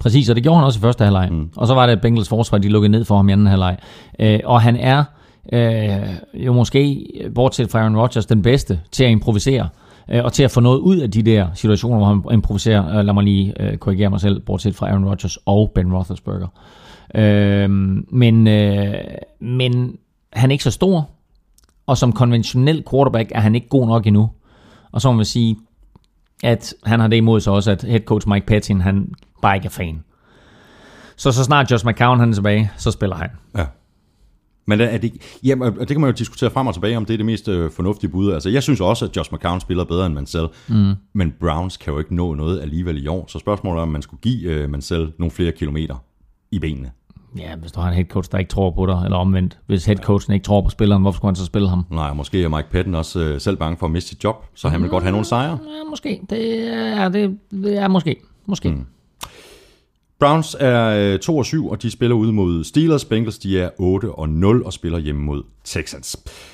[0.00, 1.28] Præcis, og det gjorde han også i første halvleg.
[1.32, 1.50] Mm.
[1.56, 3.76] Og så var det at Bengals forsvar, de lukkede ned for ham i anden halvleg.
[4.18, 5.04] Øh, og han er
[5.52, 9.62] øh, jo måske, bortset fra Aaron Rodgers, den bedste til at improvisere.
[9.62, 12.98] Øh, Øh, og til at få noget ud af de der situationer, hvor han improviserer.
[12.98, 16.48] Øh, lad mig lige øh, korrigere mig selv, bortset fra Aaron Rodgers og Ben Roethlisberger.
[17.14, 17.70] Øh,
[18.12, 18.94] men, øh,
[19.40, 19.96] men
[20.32, 21.08] han er ikke så stor,
[21.86, 24.30] og som konventionel quarterback er han ikke god nok endnu.
[24.92, 25.56] Og så må man sige,
[26.44, 29.12] at han har det imod sig også, at head coach Mike Patton, han
[29.42, 30.04] bare ikke er fan.
[31.16, 33.30] Så så snart Josh McCown han er tilbage, så spiller han.
[33.56, 33.64] Ja.
[34.66, 37.12] Men er det, jamen, og det kan man jo diskutere frem og tilbage, om det
[37.12, 38.32] er det mest øh, fornuftige bud.
[38.32, 40.92] Altså, jeg synes også, at Josh McCown spiller bedre end Mansell, mm.
[41.12, 43.24] men Browns kan jo ikke nå noget alligevel i år.
[43.28, 45.94] Så spørgsmålet er, om man skulle give øh, Mansell nogle flere kilometer
[46.50, 46.90] i benene.
[47.38, 49.58] Ja, hvis du har en head coach, der ikke tror på dig, eller omvendt.
[49.66, 51.84] Hvis head coachen ikke tror på spilleren, hvorfor skulle han så spille ham?
[51.90, 54.68] Nej, måske er Mike Patton også øh, selv bange for at miste sit job, så
[54.68, 55.50] han vil godt have nogle sejre.
[55.50, 56.20] Ja, måske.
[56.30, 58.16] Det er, det, det er måske.
[58.46, 58.70] Måske.
[58.70, 58.86] Mm.
[60.24, 63.04] Browns er øh, 2 og 7, og de spiller ude mod Steelers.
[63.04, 66.06] Bengals de er 8 og 0 og spiller hjemme mod Texans.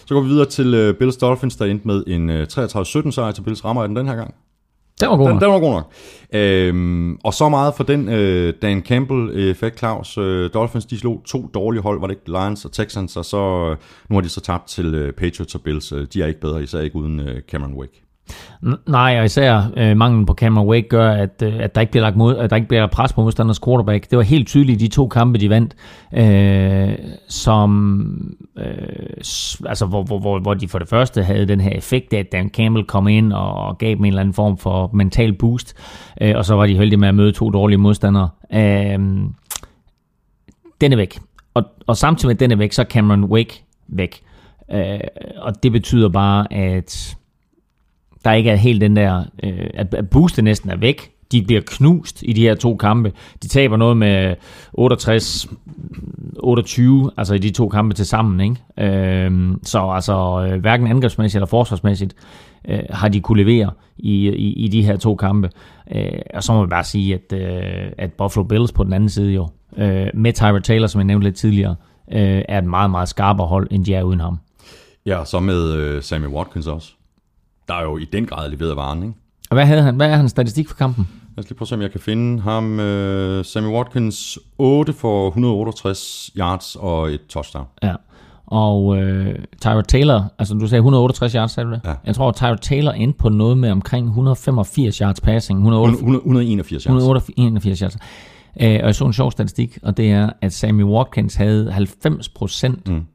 [0.06, 3.32] Så går vi videre til øh, Bills Dolphins, der endte med en øh, 33-17 sejr
[3.32, 3.64] til Bills.
[3.64, 4.34] Rammer den den her gang?
[5.00, 5.42] Det var god Den, nok.
[5.42, 5.92] den var god nok.
[6.34, 10.18] Øhm, og så meget for den øh, Dan Campbell-effekt, Claus.
[10.18, 13.36] Øh, Dolphins, de slog to dårlige hold, var det ikke Lions og Texans, og så,
[13.70, 13.76] øh,
[14.08, 15.92] nu har de så tabt til øh, Patriots og Bills.
[15.92, 18.02] Øh, De er ikke bedre, især ikke uden øh, Cameron Wake.
[18.88, 22.04] Nej, og især øh, manglen på Cameron Wake gør, at, øh, at der ikke bliver
[22.04, 24.10] lagt mod, at der ikke bliver pres på modstanders quarterback.
[24.10, 25.74] Det var helt tydeligt i de to kampe, de vandt,
[26.14, 28.64] øh, som øh,
[29.66, 32.32] altså hvor, hvor, hvor, hvor de for det første havde den her effekt af, at
[32.32, 35.74] Dan Campbell kom ind og gav dem en eller anden form for mental boost,
[36.20, 38.28] øh, og så var de heldige med at møde to dårlige modstandere.
[38.52, 38.98] Øh,
[40.80, 41.18] den er væk.
[41.54, 44.20] Og, og samtidig med, at den er væk, så er Cameron Wake væk.
[44.72, 45.00] Øh,
[45.36, 47.16] og det betyder bare, at
[48.24, 51.12] der ikke er helt den der, øh, at at boostet næsten er væk.
[51.32, 53.12] De bliver knust i de her to kampe.
[53.42, 54.34] De taber noget med
[54.72, 55.48] 68
[56.36, 58.96] 28, altså i de to kampe til sammen, ikke?
[58.96, 62.14] Øh, så altså øh, hverken angrebsmæssigt eller forsvarsmæssigt
[62.68, 65.50] øh, har de kunne levere i, i, i de her to kampe.
[65.94, 69.08] Øh, og så må vi bare sige, at, øh, at Buffalo Bills på den anden
[69.08, 71.76] side jo, øh, med Tyra Taylor, som jeg nævnte lidt tidligere,
[72.12, 74.38] øh, er et meget, meget skarpere hold, end de er uden ham.
[75.06, 76.92] Ja, og så med øh, Sammy Watkins også.
[77.70, 79.14] Der er jo i den grad leveret varen, ikke?
[79.50, 81.08] Og hvad, havde han, hvad er hans statistik for kampen?
[81.36, 82.80] Lad os lige prøve at se, om jeg kan finde ham.
[82.80, 87.66] Øh, Sammy Watkins, 8 for 168 yards og et touchdown.
[87.82, 87.94] Ja.
[88.46, 91.80] Og øh, Tyra Taylor, altså du sagde 168 yards, sagde du det?
[91.84, 91.94] Ja.
[92.06, 95.58] Jeg tror, at Tyra Taylor endte på noget med omkring 185 yards passing.
[95.58, 96.96] 108, 181 yards.
[96.96, 97.96] 181 yards.
[98.60, 102.28] Øh, og jeg så en sjov statistik, og det er, at Sammy Watkins havde 90
[102.28, 103.06] procent mm.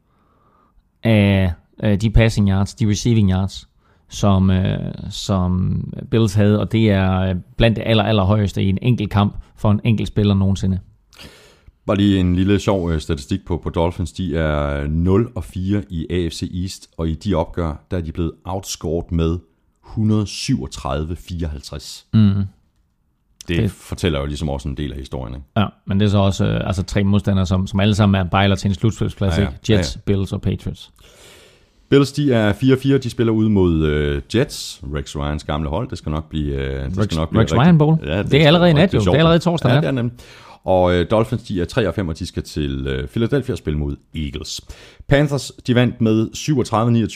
[1.03, 3.67] af øh, de passing yards, de receiving yards,
[4.09, 8.69] som, øh, som Bills havde, og det er øh, blandt det aller, aller højeste i
[8.69, 10.79] en enkelt kamp for en enkelt spiller nogensinde.
[11.87, 14.11] Bare lige en lille sjov øh, statistik på, på Dolphins.
[14.11, 18.11] De er 0 og 4 i AFC East, og i de opgør, der er de
[18.11, 19.37] blevet outscored med
[19.85, 22.05] 137-54.
[22.13, 22.43] Mm.
[23.47, 25.35] Det, Det- fortæller jo ligesom også en del af historien.
[25.35, 25.45] Ikke?
[25.57, 28.29] Ja, men det er så også øh, altså tre modstandere, som, som alle sammen er
[28.29, 29.47] bejler til en slutspilsplads, Ja, ja.
[29.49, 29.81] Jets, ja, ja.
[30.05, 30.91] Bills og Patriots.
[31.89, 32.97] Bills, de er 4-4.
[32.97, 34.81] De spiller ud mod øh, Jets.
[34.93, 35.89] Rex Ryans gamle hold.
[35.89, 36.53] Det skal nok blive...
[36.55, 37.97] Øh, det Rex- skal nok blive Rex Ryan Bowl.
[38.01, 38.99] Det er skal allerede i nat, jo.
[38.99, 40.03] Det er allerede torsdag Ja, nat.
[40.03, 40.23] det er.
[40.63, 43.57] Og øh, Dolphins, de er 3 og 5, og de skal til øh, Philadelphia og
[43.57, 44.61] spille mod Eagles.
[45.07, 46.27] Panthers, de vandt med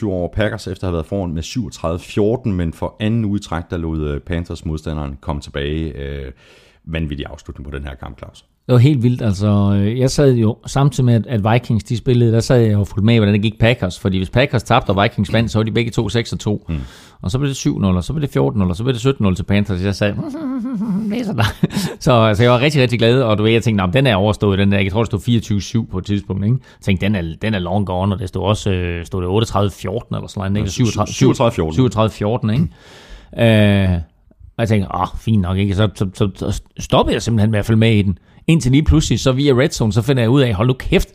[0.01, 1.43] 37-29 over Packers, efter at have været foran med
[2.45, 5.97] 37-14, men for anden uge i træk, der lod øh, Panthers modstanderen komme tilbage.
[5.97, 6.31] Øh,
[6.85, 8.45] vanvittig afslutning på den her kamp, Claus.
[8.69, 9.21] Det var helt vildt.
[9.21, 13.05] Altså, jeg sad jo samtidig med, at- Vikings de spillede, der sad jeg jo fuldt
[13.05, 13.99] med, hvordan det gik Packers.
[13.99, 16.65] Fordi hvis Packers tabte, og Vikings vandt, så var de begge to 6 og 2.
[16.69, 16.75] Mm.
[17.21, 19.33] Og så blev det 7-0, og så blev det 14-0, og så blev det 17-0
[19.35, 19.83] til Panthers.
[19.83, 20.15] Jeg sagde,
[21.11, 21.43] det er
[21.99, 24.15] så altså, jeg var rigtig, rigtig glad, og du ved, jeg tænkte, nah, den er
[24.15, 24.79] overstået, den der.
[24.79, 26.57] Jeg tror, det stod 24-7 på et tidspunkt, ikke?
[26.61, 29.27] Jeg tænkte, den er, den er long gone, og det stod også øh, stod det
[29.51, 30.89] 38-14 eller sådan noget, ikke?
[30.89, 32.49] 37-14.
[32.49, 33.93] 37-14, ikke?
[33.93, 33.99] Øh,
[34.59, 35.75] og jeg tænkte, åh, fint nok, ikke?
[35.75, 38.17] Så, så, så, så stoppede jeg simpelthen med at følge med i den.
[38.47, 41.09] Indtil lige pludselig, så via Red Zone, så finder jeg ud af, hold nu kæft,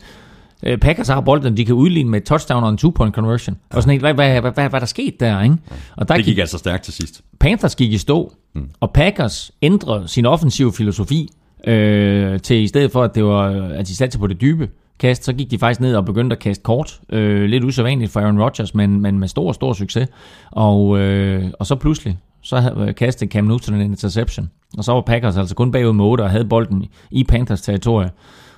[0.63, 3.57] øh, Packers har bolden, de kan udligne med et touchdown og en two-point conversion.
[3.69, 5.55] Og sådan, hvad, hvad, hvad, hvad, hvad der skete der, ikke?
[5.97, 7.21] Og der Det gik altså stærkt til sidst.
[7.39, 8.69] Panthers gik i stå, mm.
[8.79, 11.29] og Packers ændrede sin offensive filosofi
[11.67, 14.69] øh, til i stedet for, at, det var, at de satte på det dybe
[14.99, 16.99] kast, så gik de faktisk ned og begyndte at kaste kort.
[17.09, 20.07] Øh, lidt usædvanligt for Aaron Rodgers, men, men med stor, stor succes.
[20.51, 24.49] Og, øh, og så pludselig, så havde- kastede Cam Newton en interception.
[24.77, 28.11] Og så var Packers altså kun bagud med 8 og havde bolden i Panthers territorie.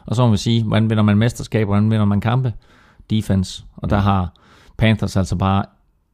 [0.05, 2.53] Og så må vi sige, hvordan vinder man mesterskab, hvordan vinder man kampe?
[3.09, 3.63] Defense.
[3.77, 4.33] Og der har
[4.77, 5.65] Panthers altså bare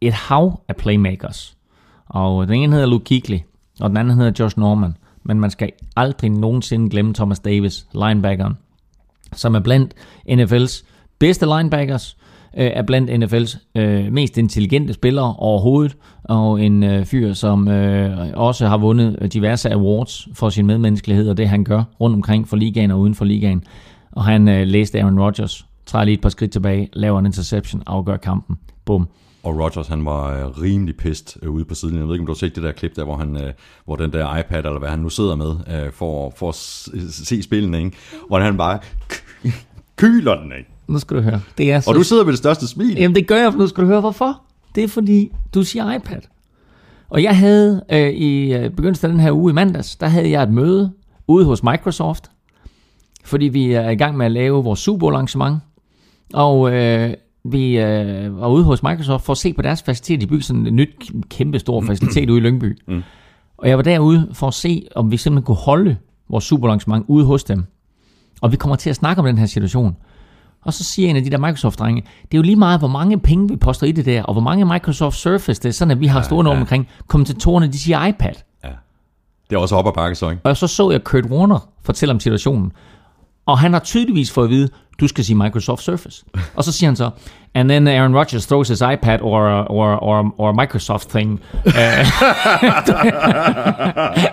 [0.01, 1.57] et hav af playmakers.
[2.05, 3.37] Og den ene hedder Luke Kuechly,
[3.79, 4.97] og den anden hedder Josh Norman.
[5.23, 8.57] Men man skal aldrig nogensinde glemme Thomas Davis, linebackeren,
[9.33, 9.93] som er blandt
[10.29, 10.83] NFL's
[11.19, 12.17] bedste linebackers,
[12.57, 18.29] øh, er blandt NFL's øh, mest intelligente spillere overhovedet, og en øh, fyr, som øh,
[18.33, 22.47] også har vundet øh, diverse awards for sin medmenneskelighed og det, han gør rundt omkring
[22.47, 23.63] for ligaen og uden for ligaen.
[24.11, 27.83] Og han øh, læste Aaron Rodgers, træder lige et par skridt tilbage, laver en interception,
[27.85, 28.57] afgør kampen.
[28.85, 29.07] Bum.
[29.43, 31.97] Og Rodgers, han var øh, rimelig pist øh, ude på siden.
[31.97, 33.53] Jeg ved ikke, om du har set det der klip der, hvor, han, øh,
[33.85, 36.55] hvor den der iPad, eller hvad han nu sidder med, øh, for, for at
[37.11, 37.97] se spillene, ikke?
[38.27, 38.79] Hvor han bare
[39.95, 40.72] kyler den, ikke?
[40.87, 41.41] Nu skal du høre.
[41.57, 42.95] Det er så Og du sidder med det største smil.
[42.97, 44.41] Jamen det gør jeg, for nu skal du høre hvorfor.
[44.75, 46.21] Det er fordi, du siger iPad.
[47.09, 50.29] Og jeg havde øh, i øh, begyndelsen af den her uge i mandags, der havde
[50.29, 50.91] jeg et møde
[51.27, 52.31] ude hos Microsoft,
[53.23, 55.57] fordi vi er i gang med at lave vores Super Bowl arrangement.
[56.33, 57.13] Og øh,
[57.43, 60.21] vi øh, var ude hos Microsoft for at se på deres facilitet.
[60.21, 62.77] De byggede sådan en nyt kæmpe stor facilitet ude i Lyngby.
[62.87, 63.03] Mm.
[63.57, 65.97] Og jeg var derude for at se, om vi simpelthen kunne holde
[66.29, 67.65] vores Super Bowl arrangement ude hos dem.
[68.41, 69.95] Og vi kommer til at snakke om den her situation.
[70.63, 73.19] Og så siger en af de der Microsoft-drenge, det er jo lige meget, hvor mange
[73.19, 75.99] penge vi poster i det der, og hvor mange Microsoft Surface det er, sådan at
[75.99, 76.59] vi har ja, ja.
[76.59, 76.87] omkring.
[77.07, 78.33] Kommentatorerne, de siger iPad.
[79.49, 80.41] Det er også op ad bakke, så, ikke?
[80.43, 82.71] Og så så jeg Kurt Warner fortælle om situationen.
[83.45, 84.69] Og han har tydeligvis fået at vide,
[84.99, 86.25] du skal sige Microsoft Surface.
[86.57, 87.09] Og så siger han så,
[87.55, 91.39] and then Aaron Rodgers throws his iPad or, or, or, or Microsoft thing.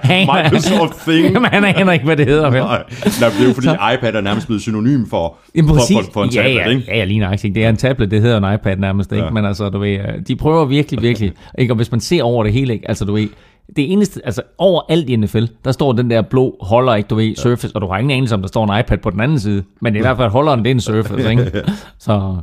[0.04, 1.32] Uh, Microsoft thing.
[1.34, 2.50] Jamen, han aner ikke, hvad det hedder.
[2.50, 2.61] Vel?
[2.61, 2.82] Nej,
[3.20, 6.24] Nej, det er jo fordi, iPad er nærmest blevet synonym for, Jamen, for, for, for
[6.24, 6.84] en ja, tablet, ja, ikke?
[6.88, 7.54] Ja, ja, lige nøjagtigt.
[7.54, 9.24] Det er en tablet, det hedder en iPad nærmest, ikke?
[9.24, 9.30] Ja.
[9.30, 11.72] Men altså, du ved, øh, de prøver virkelig, virkelig, ikke?
[11.72, 12.88] Og hvis man ser over det hele, ikke?
[12.88, 13.28] Altså, du ved,
[13.77, 17.37] det eneste, altså overalt i NFL, der står den der blå holder, ikke, du ved,
[17.37, 19.64] Surface, og du har ingen anelse om, der står en iPad på den anden side,
[19.81, 21.64] men i hvert fald holderen, det er en Surface, ikke?
[21.99, 22.41] Så,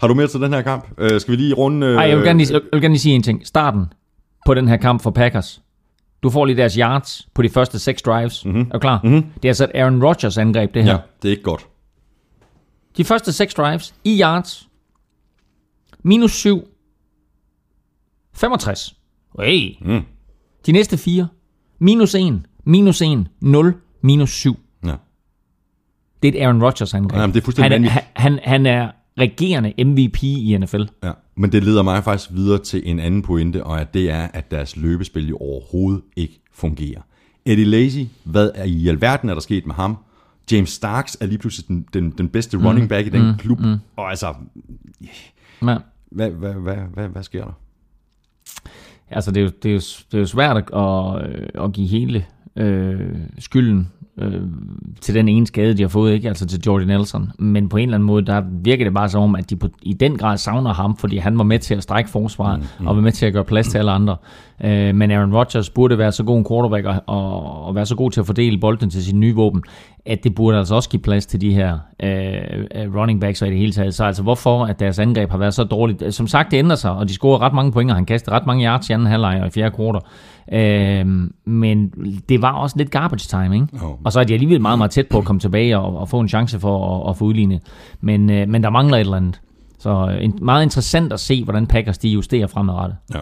[0.00, 0.88] Har du mere til den her kamp?
[0.98, 1.86] Øh, skal vi lige runde...
[1.86, 3.46] Øh, ej, jeg vil, gerne lige, jeg vil gerne lige sige en ting.
[3.46, 3.86] Starten
[4.46, 5.62] på den her kamp for Packers.
[6.22, 8.44] Du får lige deres yards på de første seks drives.
[8.44, 8.60] Mm-hmm.
[8.60, 9.00] Er du klar?
[9.04, 9.22] Mm-hmm.
[9.22, 10.90] Det er altså et Aaron Rodgers angreb, det her.
[10.92, 11.66] Ja, det er ikke godt.
[12.96, 14.68] De første 6 drives i yards.
[16.02, 16.68] Minus 7.
[18.34, 18.94] 65.
[19.40, 19.76] Hey.
[19.80, 20.02] Mm.
[20.66, 21.28] De næste fire.
[21.78, 22.42] Minus 1.
[22.64, 23.26] Minus 1.
[23.40, 23.74] 0.
[24.02, 24.58] Minus 7.
[24.84, 24.94] Ja.
[26.22, 27.20] Det er et Aaron Rodgers angreb.
[27.20, 28.10] Jamen, det er fuldstændig han, er, vanvittigt.
[28.16, 30.82] han, han er regerende MVP i NFL.
[31.02, 34.28] Ja, men det leder mig faktisk videre til en anden pointe, og at det er,
[34.32, 37.00] at deres løbespil jo overhovedet ikke fungerer.
[37.44, 39.96] Eddie Lacy, hvad er i alverden er der sket med ham?
[40.52, 42.66] James Starks er lige pludselig den, den, den bedste Mm.
[42.66, 43.58] running back i den klub,
[43.96, 44.34] og altså,
[45.00, 45.06] Ja.
[46.10, 47.52] hvad, hvad, hvad, hvad, hvad sker der?
[49.10, 49.80] Altså, det er jo, det er jo,
[50.12, 54.42] det er jo svært at, at, øh, give hele øh, skylden øh,
[55.00, 56.28] til den ene skade, de har fået, ikke?
[56.28, 57.32] Altså til Jordan Nelson.
[57.38, 59.68] Men på en eller anden måde, der virker det bare som om, at de på,
[59.82, 62.86] i den grad savner ham, fordi han var med til at strække forsvaret, mm, mm.
[62.86, 64.16] og var med til at gøre plads til alle andre.
[64.64, 67.96] Øh, men Aaron Rodgers burde være så god en quarterback, og, og, og være så
[67.96, 69.62] god til at fordele bolden til sine nye våben,
[70.06, 72.12] at det burde altså også give plads til de her øh,
[72.74, 73.94] øh, running backs og i det hele taget.
[73.94, 76.14] Så altså hvorfor, at deres angreb har været så dårligt?
[76.14, 78.46] Som sagt, det ændrer sig, og de scorer ret mange point, og han kaster ret
[78.46, 80.00] mange yards i anden halvleg og i fjerde kvartal.
[80.52, 81.06] Øh,
[81.44, 81.92] men
[82.28, 83.68] det var også lidt garbage time, ikke?
[83.82, 83.98] Jo.
[84.04, 86.20] Og så er de alligevel meget, meget tæt på at komme tilbage og, og få
[86.20, 87.60] en chance for at, at få udlignet.
[88.00, 89.40] Men, øh, men der mangler et eller andet.
[89.78, 92.96] Så øh, en, meget interessant at se, hvordan Packers de justerer fremadrettet.
[93.14, 93.20] Ja.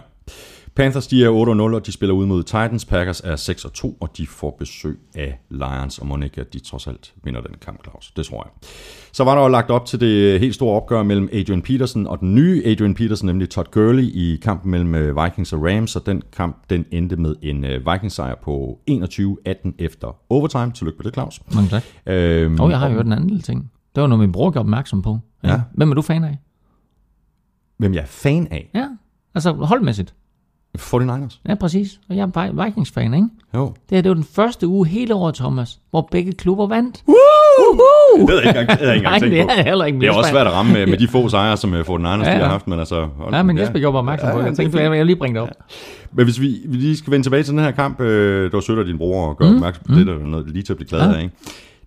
[0.79, 1.29] Panthers de er
[1.71, 2.85] 8-0, og de spiller ud mod Titans.
[2.85, 7.41] Packers er 6-2, og de får besøg af Lions, og Monica, de trods alt vinder
[7.41, 8.11] den kamp, Claus.
[8.11, 8.69] Det tror jeg.
[9.11, 12.19] Så var der jo lagt op til det helt store opgør mellem Adrian Peterson og
[12.19, 16.05] den nye Adrian Peterson, nemlig Todd Gurley, i kampen mellem øh, Vikings og Rams, og
[16.05, 20.71] den kamp den endte med en øh, Vikings-sejr på 21-18 efter overtime.
[20.71, 21.41] Tillykke med det, Claus.
[21.55, 21.83] Mange tak.
[22.05, 23.71] Øhm, Og jeg har hørt en anden lille ting.
[23.95, 25.19] Det var noget, min bror gjorde opmærksom på.
[25.43, 25.61] Ja.
[25.73, 26.37] Hvem er du fan af?
[27.77, 28.69] Hvem jeg er fan af.
[28.73, 28.87] Ja,
[29.35, 30.13] altså holdmæssigt.
[30.79, 31.39] 49ers.
[31.49, 31.99] Ja, præcis.
[32.09, 33.27] Og jeg er Vi- Vikings-fan, ikke?
[33.55, 33.65] Jo.
[33.65, 37.03] Det her, det var den første uge hele året, Thomas, hvor begge klubber vandt.
[38.19, 39.59] Det havde jeg ikke engang, det havde jeg ikke Nej, engang tænkt det på.
[39.59, 41.73] er heller ikke Det er også svært at ramme med, med de få sejre, som
[41.73, 42.45] øh, 49ers Ja, de har ja.
[42.47, 43.07] haft, men altså...
[43.17, 44.45] hold- Ja, men Jesper gjorde mig opmærksom på det.
[44.45, 45.55] Jeg tænkte, jeg vil lige bringe det op.
[46.13, 48.59] Men hvis vi, vi lige skal vende tilbage til den her kamp, øh, det var
[48.59, 49.55] sødt af din bror at gøre mm.
[49.55, 51.17] opmærksom på det, der er noget lige til at blive glad Ja.
[51.17, 51.35] af, ikke?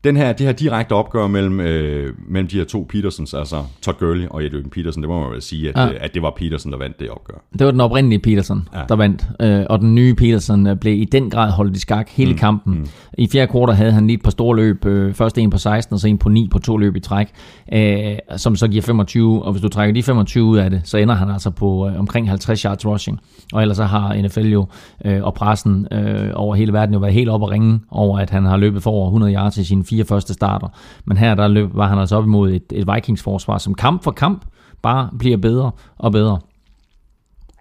[0.05, 3.96] Den her, det her direkte opgør mellem, øh, mellem de her to Petersons, altså Todd
[3.98, 5.82] Gurley og Adrian Peterson, det må man vel sige, at, Ja.
[5.86, 5.92] ja.
[6.00, 7.34] at det var Peterson, der vandt det opgør.
[7.59, 8.80] Det var den oprindelige Peterson, ja.
[8.88, 9.26] Der vandt.
[9.40, 12.38] Øh, og den nye Peterson øh, blev i den grad holdt i skak hele mm.
[12.38, 12.78] kampen.
[12.78, 12.86] Mm.
[13.18, 14.86] I fjerde kvartal havde han lige et par store løb.
[14.86, 17.28] Øh, først en på 16, og så en på 9 på to løb i træk.
[17.72, 19.44] Øh, som så giver 25.
[19.44, 21.98] Og hvis du trækker de 25 ud af det, så ender han altså på øh,
[21.98, 23.20] omkring 50 yards rushing.
[23.53, 24.66] Og ellers så har NFL jo
[25.05, 28.30] øh, og pressen øh, over hele verden jo været helt op at ringe over, at
[28.30, 30.68] han har løbet for over 100 yards i sine fire første starter.
[31.05, 34.11] Men her der løb, var han altså op imod et, et Vikings-forsvar, som kamp for
[34.11, 34.45] kamp
[34.82, 36.38] bare bliver bedre og bedre.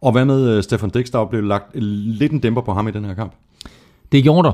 [0.01, 1.75] Og hvad med øh, Stefan Dix, der blev lagt
[2.19, 3.33] lidt en dæmper på ham i den her kamp?
[4.11, 4.53] Det gjorde der,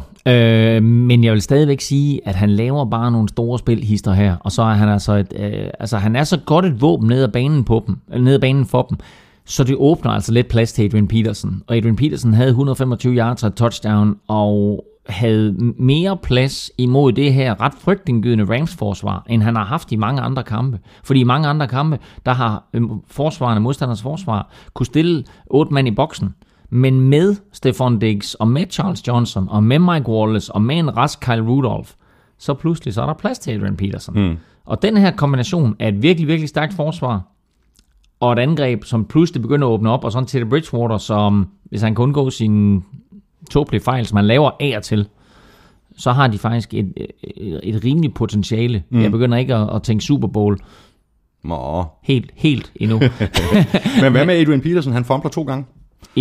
[0.76, 4.52] øh, men jeg vil stadigvæk sige, at han laver bare nogle store spilhister her, og
[4.52, 7.28] så er han altså, et, øh, altså han er så godt et våben ned ad
[7.28, 8.98] banen, på dem, eller ned ad banen for dem,
[9.46, 11.64] så det åbner altså lidt plads til Adrian Peterson.
[11.68, 17.62] Og Adrian Peterson havde 125 yards og touchdown, og havde mere plads imod det her
[17.62, 20.80] ret frygtindgydende Rams-forsvar, end han har haft i mange andre kampe.
[21.04, 25.88] Fordi i mange andre kampe, der har øh, forsvarende, modstanders forsvar, kunne stille otte mand
[25.88, 26.36] i boksen.
[26.70, 30.98] Men med Stefan Diggs, og med Charles Johnson, og med Mike Wallace, og med en
[30.98, 31.90] rask Kyle Rudolph,
[32.38, 34.30] så pludselig så er der plads til Adrian Peterson.
[34.30, 34.38] Mm.
[34.66, 37.22] Og den her kombination af et virkelig, virkelig stærkt forsvar,
[38.20, 41.82] og et angreb, som pludselig begynder at åbne op, og sådan til Bridgewater, som hvis
[41.82, 42.82] han kan undgå sine
[43.50, 45.08] tåbelige fejl, som han laver af og til,
[45.98, 46.94] så har de faktisk et,
[47.24, 48.84] et, et rimeligt potentiale.
[48.90, 49.02] Mm.
[49.02, 50.58] Jeg begynder ikke at, at tænke Super Bowl
[51.44, 51.86] Nå.
[52.04, 53.00] helt, helt endnu.
[54.02, 54.94] Men hvad med Adrian Peterson?
[54.94, 55.66] Han fumbler to gange.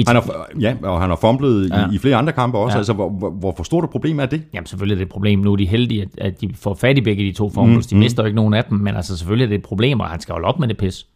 [0.07, 1.91] Han har, ja, og han har fumblet Ja.
[1.91, 2.74] i, i flere andre kampe også.
[2.74, 2.79] Ja.
[2.79, 4.43] Altså, hvor, hvor, hvor stort et problem er det?
[4.55, 5.39] Jamen selvfølgelig er det et problem.
[5.39, 7.93] Nu er de heldige, at, at de får fat i begge de to fumbles.
[7.93, 10.01] Mm, de mister jo ikke nogen af dem, men altså selvfølgelig er det et problem,
[10.01, 11.07] og han skal holde op med det pis.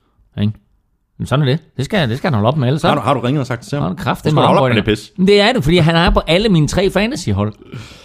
[0.40, 0.52] Ikke?
[1.20, 1.60] Men sådan er det.
[1.76, 3.46] Det skal, det skal han holde op med, ellers Har du, har du ringet og
[3.46, 3.82] sagt til ham?
[3.82, 4.24] har han kraft.
[4.24, 5.12] Du skal holde op med det pis.
[5.16, 7.52] Det er det, fordi han er på alle mine tre fantasyhold.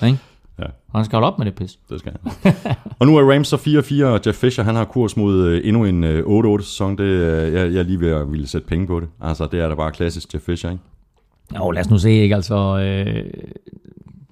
[0.06, 0.18] Ikke?
[0.60, 0.64] Ja.
[0.64, 1.80] Og han skal holde op med det pis.
[1.90, 2.12] Det skal
[2.44, 2.54] han.
[3.00, 5.86] og nu er Rams så 4-4, og Jeff Fisher han har kurs mod øh, endnu
[5.86, 6.24] en øh,
[6.60, 6.98] 8-8-sæson.
[6.98, 9.08] Det, øh, jeg, jeg lige ved at ville sætte penge på det.
[9.22, 10.84] Altså, det er da bare klassisk Jeff Fisher, ikke?
[11.58, 12.36] Jo, lad os nu se, ikke?
[12.36, 13.24] Altså, øh,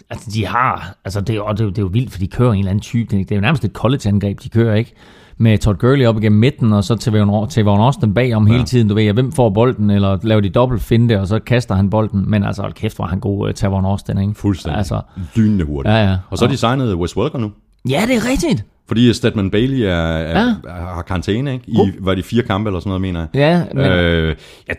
[0.09, 2.27] altså de har, altså det, er jo- det, er det er jo vildt, for de
[2.27, 3.15] kører en eller anden type.
[3.17, 4.93] Det er jo nærmest et college-angreb, de kører, ikke?
[5.37, 8.53] Med Todd Gurley op igennem midten, og så til Van til Van Austin bagom ja.
[8.53, 8.87] hele tiden.
[8.87, 12.29] Du ved, hvem får bolden, eller laver de dobbelt finte, og så kaster han bolden.
[12.29, 14.33] Men altså, hold kæft, hvor er han god uh, til Van Austin, ikke?
[14.35, 14.77] Fuldstændig.
[14.77, 15.01] Altså,
[15.35, 15.93] Lynende hurtigt.
[15.95, 16.17] Ja, ja.
[16.29, 17.51] Og så har de signet Wes Welker nu.
[17.89, 18.65] ja, det er rigtigt.
[18.87, 20.45] Fordi Stedman Bailey er, er, Ja.
[20.65, 20.85] ja.
[20.93, 21.65] har karantæne, ikke?
[21.71, 23.29] I, var det fire kampe eller sådan noget, mener jeg.
[23.33, 24.35] Ja, men, øh, Øh,
[24.67, 24.75] jeg,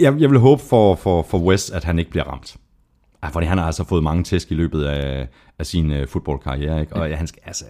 [0.00, 2.56] jeg, jeg vil håbe for, for, for West, at han ikke bliver ramt.
[3.24, 5.28] Ja, fordi han har altså fået mange tæsk i løbet af,
[5.60, 6.96] af sin øh, fodboldkarriere, ikke?
[6.96, 7.64] Og ja, han, skal, altså,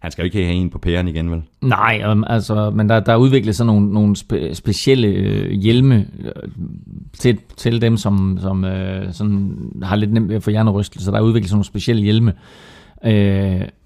[0.00, 1.42] han skal jo ikke have en på pæren igen, vel?
[1.60, 6.06] Nej, um, altså, men der, der er udviklet sådan nogle, nogle spe, specielle øh, hjelme
[6.24, 6.50] øh,
[7.18, 11.10] til, til dem, som, som øh, sådan, har lidt nemt ved at få hjernerystelse.
[11.10, 12.30] Der er udviklet sådan nogle specielle hjelme.
[12.30, 12.38] Øh,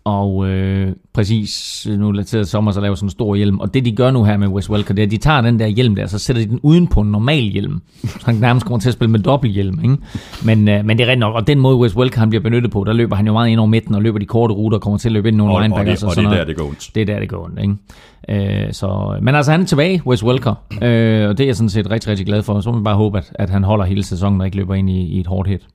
[0.04, 3.58] og øh, præcis nu er til sommer, så laver sådan en stor hjelm.
[3.58, 5.58] Og det de gør nu her med Wes Welker, det er, at de tager den
[5.58, 7.82] der hjelm der, så sætter de den uden på en normal hjelm.
[8.04, 9.80] Så han nærmest kommer til at spille med dobbelthjelm.
[9.82, 9.96] Ikke?
[10.44, 11.34] Men, øh, men det er rigtigt nok.
[11.34, 13.60] Og den måde Wes Welker han bliver benyttet på, der løber han jo meget ind
[13.60, 15.52] over midten og løber de korte ruter og kommer til at løbe ind i nogle
[15.52, 16.38] Og, og, det, og det sådan er noget.
[16.38, 16.90] der, det går ondt.
[16.94, 18.66] Det er der, det går ondt, ikke?
[18.66, 21.68] Øh, så, men altså, han er tilbage, Wes Welker, øh, og det er jeg sådan
[21.68, 22.60] set rigtig, rigtig glad for.
[22.60, 24.90] Så må vi bare håbe, at, at han holder hele sæsonen og ikke løber ind
[24.90, 25.66] i, i et hårdt hit.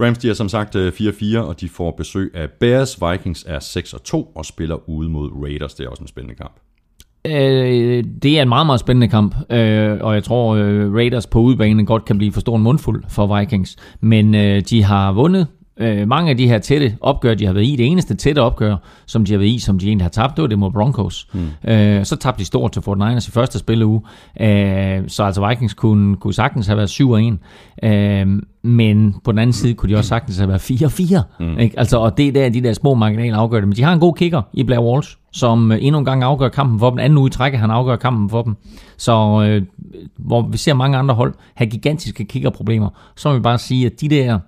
[0.00, 2.98] Rams, de er som sagt øh, 4-4, og de får besøg af Bears.
[3.10, 5.74] Vikings er 6-2 og spiller ude mod Raiders.
[5.74, 6.54] Det er også en spændende kamp.
[7.26, 11.40] Øh, det er en meget, meget spændende kamp, øh, og jeg tror, øh, Raiders på
[11.40, 13.76] udebane godt kan blive for stor en mundfuld for Vikings.
[14.00, 17.66] Men øh, de har vundet øh, mange af de her tætte opgør, de har været
[17.66, 17.76] i.
[17.76, 20.42] Det eneste tætte opgør, som de har været i, som de egentlig har tabt, det
[20.42, 21.28] var det mod Broncos.
[21.32, 21.70] Mm.
[21.70, 24.00] Øh, så tabte de stort til 49ers i første spilleuge.
[24.40, 27.38] Øh, så altså Vikings kunne, kunne sagtens have været
[27.82, 27.86] 7-1.
[27.88, 31.20] Øh, men på den anden side kunne de også sagtens have været 4-4.
[31.40, 31.58] Mm.
[31.58, 31.78] Ikke?
[31.78, 33.68] Altså, og det er der, de der små marginaler afgør det.
[33.68, 36.48] Men de har en god kicker i Blair Walsh, som øh, endnu en gang afgør
[36.48, 36.98] kampen for dem.
[36.98, 38.56] Anden uge i træk, han afgør kampen for dem.
[38.96, 39.62] Så øh,
[40.16, 44.00] hvor vi ser mange andre hold have gigantiske kickerproblemer, så må vi bare sige, at
[44.00, 44.38] de der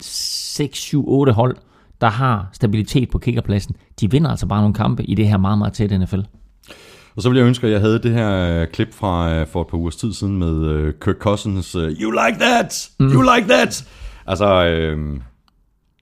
[0.00, 1.56] 6, 7, 8 hold,
[2.00, 5.58] der har stabilitet på kickerpladsen, de vinder altså bare nogle kampe i det her meget,
[5.58, 6.20] meget tætte NFL.
[7.16, 9.60] Og så ville jeg ønske, at jeg havde det her øh, klip fra øh, for
[9.60, 11.72] et par ugers tid siden med øh, Kirk Cousins.
[11.72, 12.90] You like that!
[13.00, 13.06] Mm.
[13.06, 13.88] You like that!
[14.26, 15.20] Altså, øh,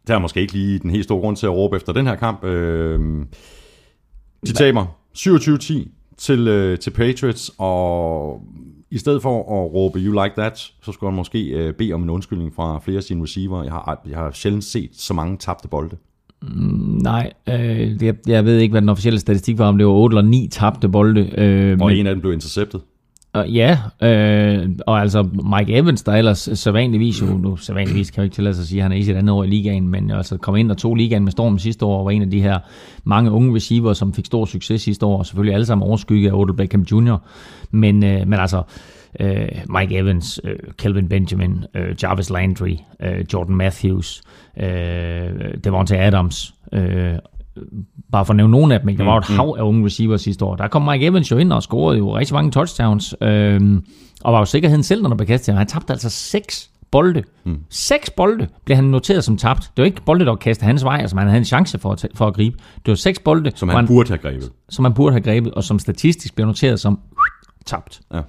[0.07, 2.15] det er måske ikke lige den helt store grund til at råbe efter den her
[2.15, 2.45] kamp.
[2.45, 3.01] Øh,
[4.47, 4.87] de taber
[5.19, 5.89] 27-10
[6.19, 8.41] til, øh, til Patriots, og
[8.97, 12.03] i stedet for at råbe you like that, så skulle han måske øh, bede om
[12.03, 13.63] en undskyldning fra flere af sine receiver.
[13.63, 15.97] Jeg har, jeg har sjældent set så mange tabte bolde.
[17.03, 20.15] Nej, øh, jeg, jeg ved ikke, hvad den officielle statistik var, om det var 8
[20.15, 21.21] eller 9 tabte bolde.
[21.41, 22.81] Øh, Og men, en af dem blev interceptet
[23.45, 25.23] ja, øh, og altså
[25.59, 28.79] Mike Evans, der ellers sædvanligvis jo, nu sædvanligvis kan jeg ikke tillade sig at sige,
[28.79, 30.95] at han er i sit andet år i ligaen, men altså kom ind og tog
[30.95, 32.59] ligaen med stormen sidste år, og var en af de her
[33.05, 36.35] mange unge receiver, som fik stor succes sidste år, og selvfølgelig alle sammen overskygget af
[36.35, 37.17] Odell Beckham Jr.,
[37.71, 38.63] men, øh, men altså,
[39.21, 44.23] øh, Mike Evans, øh, Kelvin Benjamin, øh, Jarvis Landry, øh, Jordan Matthews,
[44.61, 47.15] øh, Devontae Adams, øh,
[48.13, 48.99] bare for at nævne nogle af dem, ikke?
[48.99, 50.57] der var jo et hav af unge receivers sidste år.
[50.57, 53.61] Der kom Mike Evans jo ind og scorede jo rigtig mange touchdowns, øh,
[54.25, 55.55] og var jo sikkerheden selv, når der blev kastet.
[55.55, 57.23] Han tabte altså seks bolde.
[57.45, 57.59] Mm.
[57.71, 59.61] Seks bolde blev han noteret som tabt.
[59.77, 61.93] Det var ikke bolde, der var kastet hans vej, altså han havde en chance for
[61.93, 62.57] at, for at gribe.
[62.77, 64.51] Det var seks bolde, Som hvor han burde have grebet.
[64.69, 66.99] som man burde have grebet, og som statistisk bliver noteret som
[67.67, 68.01] tabt.
[68.15, 68.21] Ja.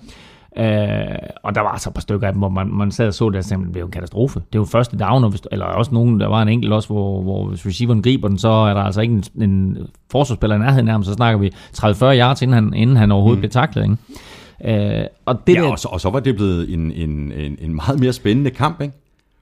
[0.60, 3.14] Øh, og der var altså et par stykker af dem, hvor man, man sad og
[3.14, 4.42] så det, og tænkte, det blev en katastrofe.
[4.54, 7.22] Det var første down, og hvis, eller også nogen, der var en enkelt også, hvor,
[7.22, 9.78] hvor hvis receiveren griber den, så er der altså ikke en, en
[10.12, 13.42] forsvarsspiller i nærheden nærmest, så snakker vi 30-40 yards, inden han, inden han overhovedet mm.
[13.42, 13.84] bliver taklet.
[13.84, 15.00] Ikke?
[15.00, 17.58] Øh, og det Ja, der, og så, og så var det blevet en, en, en,
[17.62, 18.94] en meget mere spændende kamp, ikke?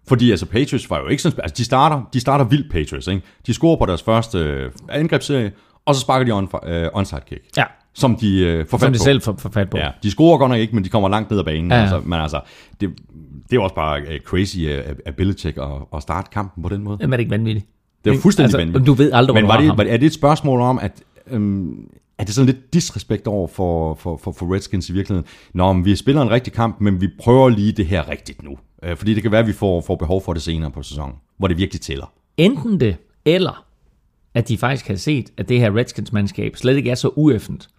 [0.07, 1.39] Fordi altså Patriots var jo ikke sådan...
[1.43, 3.21] Altså de starter, de starter vildt Patriots, ikke?
[3.47, 5.51] De scorer på deres første øh, angrebsserie,
[5.85, 7.41] og så sparker de on, øh, onside kick.
[7.57, 7.63] ja,
[7.95, 9.03] Som de øh, får som de på.
[9.03, 9.77] selv får, får fat på.
[9.77, 11.71] Ja, de scorer godt nok ikke, men de kommer langt ned ad banen.
[11.71, 11.81] Ja.
[11.81, 12.41] Altså, men altså,
[12.81, 12.89] det,
[13.49, 16.83] det er også bare uh, crazy uh, af Belichick at, at starte kampen på den
[16.83, 16.97] måde.
[17.01, 17.65] Jamen, er det ikke vanvittigt?
[18.05, 18.87] Det er fuldstændig altså, vanvittigt.
[18.87, 19.93] Du ved aldrig, Men hvor var du det, var, ham.
[19.93, 21.87] er det et spørgsmål om, at øhm,
[22.17, 25.27] er det sådan lidt disrespekt over for, for, for, for Redskins i virkeligheden?
[25.53, 28.57] Nå, men vi spiller en rigtig kamp, men vi prøver lige det her rigtigt nu.
[28.83, 31.15] Øh, fordi det kan være, at vi får, får behov for det senere på sæsonen,
[31.37, 32.13] hvor det virkelig tæller.
[32.37, 33.65] Enten det, eller
[34.33, 37.69] at de faktisk har set, at det her Redskins-mandskab slet ikke er så ueffent,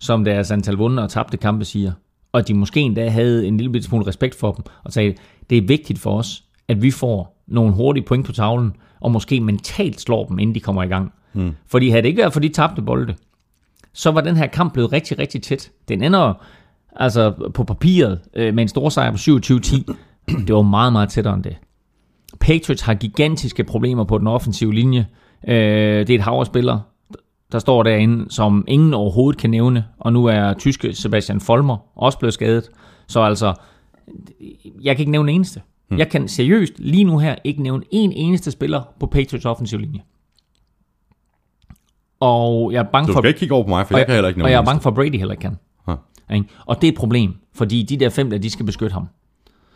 [0.00, 1.92] som deres antal vundne og tabte kampe siger.
[2.32, 5.14] Og de måske endda havde en lille smule respekt for dem, og sagde,
[5.50, 9.40] det er vigtigt for os, at vi får nogle hurtige point på tavlen, og måske
[9.40, 11.12] mentalt slår dem, inden de kommer i gang.
[11.32, 11.52] Hmm.
[11.66, 13.14] Fordi havde det ikke været for de tabte bolde,
[13.92, 15.70] så var den her kamp blevet rigtig, rigtig tæt.
[15.88, 16.44] Den ender
[16.96, 19.94] altså på papiret øh, med en stor sejr på 27-10.
[20.46, 21.56] Det var meget, meget tættere end det.
[22.40, 25.06] Patriots har gigantiske problemer på den offensive linje.
[25.48, 26.82] Øh, det er et hav af spillere,
[27.54, 29.84] der står derinde, som ingen overhovedet kan nævne.
[29.98, 32.68] Og nu er tyske Sebastian Folmer også blevet skadet.
[33.06, 33.54] Så altså,
[34.82, 35.62] jeg kan ikke nævne en eneste.
[35.88, 35.98] Hmm.
[35.98, 40.00] Jeg kan seriøst lige nu her ikke nævne en eneste spiller på Patriots offensive linje.
[42.20, 43.20] Og jeg er bange Du for...
[43.20, 44.64] skal ikke kigge over på mig, for og jeg kan heller ikke Og jeg er
[44.64, 45.56] bange for, Brady heller ikke kan.
[46.34, 46.48] Ikke?
[46.66, 49.08] Og det er et problem, fordi de der fem der, de skal beskytte ham.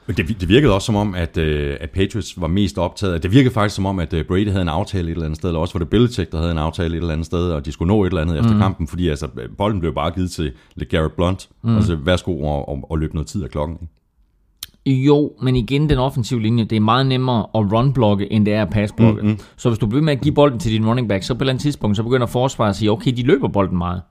[0.08, 3.22] Det, det virkede også som om, at, øh, at Patriots var mest optaget.
[3.22, 5.48] Det virkede faktisk som om, at øh, Brady havde en aftale et eller andet sted,
[5.48, 7.72] eller også var det Belichick, der havde en aftale et eller andet sted, og de
[7.72, 8.40] skulle nå et eller andet mm.
[8.40, 9.28] efter kampen, fordi altså,
[9.58, 11.48] bolden blev bare givet til LeGarrette Blunt.
[11.62, 11.76] Mm.
[11.76, 13.78] Altså, værsgo og, og, og løbe noget tid af klokken.
[13.82, 13.92] Ikke?
[14.86, 18.62] Jo, men igen, den offensive linje, det er meget nemmere at run-blokke, end det er
[18.62, 19.22] at pass-blokke.
[19.22, 19.38] Mm-hmm.
[19.56, 21.40] Så hvis du bliver med at give bolden til din running back, så på et
[21.40, 24.02] eller andet tidspunkt, så begynder forsvaret at sige, okay, de løber bolden meget.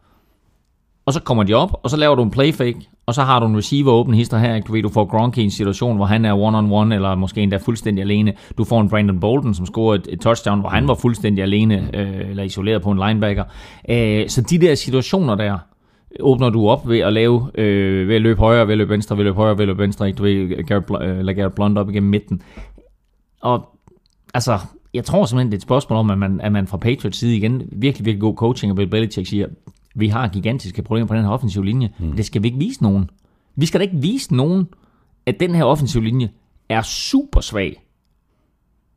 [1.06, 3.40] Og så kommer de op, og så laver du en play fake, og så har
[3.40, 6.06] du en receiver åben hister her, du ved, du får Gronk i en situation, hvor
[6.06, 8.34] han er one-on-one, eller måske endda fuldstændig alene.
[8.58, 11.90] Du får en Brandon Bolden, som scorer et, et touchdown, hvor han var fuldstændig alene,
[11.94, 13.44] øh, eller isoleret på en linebacker.
[13.90, 15.58] Øh, så de der situationer der,
[16.20, 19.18] åbner du op ved at lave, øh, ved at løbe højre, ved at løbe venstre,
[19.18, 20.18] ved at løbe højre, ved at løbe venstre, ikke?
[20.18, 22.42] Du ved, Garrett, øh, Garrett Blunt op igennem midten.
[23.42, 23.70] Og
[24.34, 24.60] altså,
[24.94, 27.36] jeg tror simpelthen, det er et spørgsmål om, at man, at man fra Patriots side
[27.38, 29.48] igen, virkelig, virkelig god coaching, og Bill Belichick siger,
[30.00, 32.12] vi har gigantiske problemer på den her offensive linje, mm.
[32.16, 33.10] det skal vi ikke vise nogen.
[33.56, 34.68] Vi skal da ikke vise nogen,
[35.26, 36.30] at den her offensive linje
[36.70, 37.84] er super svag.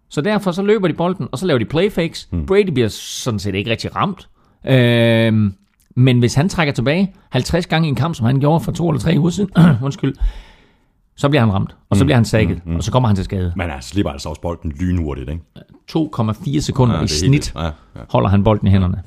[0.09, 2.29] Så derfor så løber de bolden, og så laver de playfakes.
[2.33, 2.47] Mm.
[2.47, 4.29] Brady bliver sådan set ikke rigtig ramt.
[4.67, 5.55] Øhm,
[5.97, 8.89] men hvis han trækker tilbage 50 gange i en kamp, som han gjorde for to
[8.91, 9.51] eller tre uger siden,
[9.85, 10.15] undskyld,
[11.17, 12.77] så bliver han ramt, og så bliver han sækket, mm, mm.
[12.77, 13.53] og så kommer han til skade.
[13.57, 15.31] Men han slipper altså også bolden lynhurtigt.
[15.31, 15.43] Ikke?
[15.93, 17.71] 2,4 sekunder Ja, ja, i snit helt- ja, ja.
[18.11, 19.03] holder han bolden i hænderne.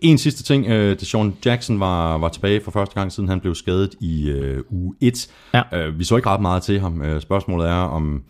[0.00, 0.66] En sidste ting.
[0.66, 4.64] Øh, Deshaun Jackson var, var tilbage for første gang, siden han blev skadet i øh,
[4.70, 5.30] uge 1.
[5.54, 5.62] Ja.
[5.72, 7.02] Øh, vi så ikke ret meget til ham.
[7.02, 8.22] Øh, spørgsmålet er, om,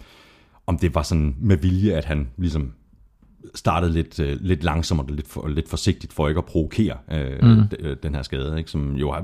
[0.66, 2.72] om det var sådan med vilje, at han ligesom
[3.54, 7.42] startede lidt, øh, lidt langsomt og lidt, for, lidt forsigtigt for ikke at provokere øh,
[7.42, 7.68] mm.
[8.02, 8.58] den her skade.
[8.58, 8.70] Ikke?
[8.70, 9.14] Som jo,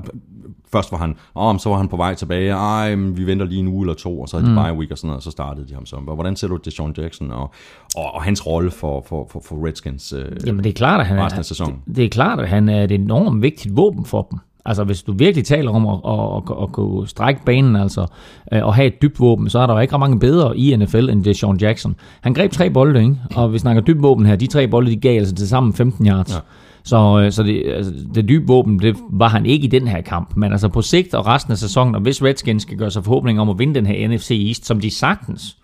[0.71, 3.67] først var han, åh, så var han på vej tilbage, ej, vi venter lige en
[3.67, 5.67] uge eller to, og så havde de bye week og sådan noget, og så startede
[5.67, 5.95] de ham så.
[5.95, 7.51] Hvordan ser du Deshaun Jackson og,
[7.95, 11.07] og, og hans rolle for, for, for, for Redskins øh, Jamen det er klart, at
[11.07, 11.81] han resten er, af sæsonen?
[11.87, 14.39] det, det er klart, at han er et enormt vigtigt våben for dem.
[14.65, 18.07] Altså hvis du virkelig taler om at, at, at, at kunne strække banen, altså
[18.51, 20.75] øh, og have et dybt våben, så er der jo ikke ret mange bedre i
[20.75, 21.95] NFL end det Jackson.
[22.21, 23.15] Han greb tre bolde, ikke?
[23.35, 26.07] og vi snakker dybt våben her, de tre bolde, de gav altså til sammen 15
[26.07, 26.33] yards.
[26.33, 26.39] Ja.
[26.83, 30.01] Så, øh, så det, altså, det dybe våben, det var han ikke i den her
[30.01, 30.35] kamp.
[30.35, 33.39] Men altså på sigt og resten af sæsonen, og hvis Redskins skal gøre sig forhåbning
[33.39, 35.57] om at vinde den her NFC East, som de sagtens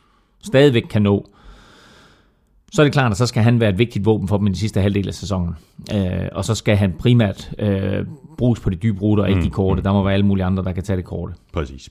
[0.44, 1.26] stadigvæk kan nå,
[2.72, 4.50] så er det klart, at så skal han være et vigtigt våben for dem i
[4.50, 5.56] den sidste halvdel af sæsonen.
[5.96, 8.06] Øh, og så skal han primært øh,
[8.38, 9.84] bruges på de dybe ruter, og ikke de korte.
[9.84, 11.34] Der må være alle mulige andre, der kan tage det korte.
[11.54, 11.90] Præcis.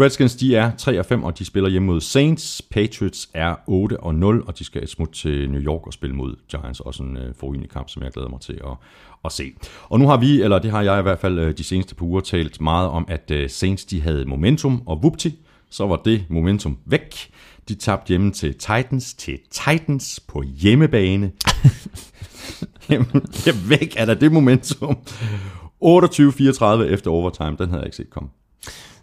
[0.00, 2.62] Redskins, de er 3 og 5, og de spiller hjemme mod Saints.
[2.70, 6.34] Patriots er 8 og 0, og de skal smutte til New York og spille mod
[6.48, 6.80] Giants.
[6.80, 8.76] Også en øh, forrygende kamp, som jeg glæder mig til at,
[9.24, 9.44] at se.
[9.88, 12.04] Og nu har vi, eller det har jeg i hvert fald øh, de seneste par
[12.06, 15.38] uger, talt meget om, at øh, Saints de havde momentum, og vupti,
[15.70, 17.14] så var det momentum væk.
[17.72, 21.30] De tabte hjemme til Titans, til Titans på hjemmebane.
[22.90, 24.98] Jamen, ja, væk er der det momentum.
[25.84, 25.84] 28-34
[26.82, 28.28] efter overtime, den havde jeg ikke set komme.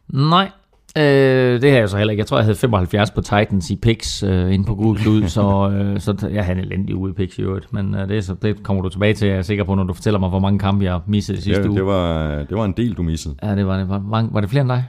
[0.08, 0.52] Nej,
[0.98, 2.20] øh, det har jeg så heller ikke.
[2.22, 5.70] Jeg tror, jeg havde 75 på Titans i picks øh, inde på Google Klud, så,
[5.74, 7.74] øh, så jeg havde en elendig uge i picks i øvrigt.
[7.74, 9.84] Men øh, det, er så, det kommer du tilbage til, jeg er sikker på, når
[9.84, 11.78] du fortæller mig, hvor mange kampe jeg missede i sidste Ja, uge.
[11.78, 13.36] det, var, det var en del, du missede.
[13.44, 13.90] Ja, det var det.
[13.90, 14.86] Var, var, var det flere end dig?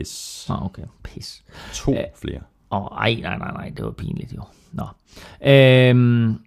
[0.00, 0.44] Yes.
[0.48, 0.82] Nå, okay.
[1.02, 1.42] Pis.
[1.72, 2.40] To flere.
[2.70, 4.42] Åh, oh, ej, nej, nej, nej, det var pinligt jo.
[4.72, 4.86] Nå.
[5.50, 6.38] Øhm,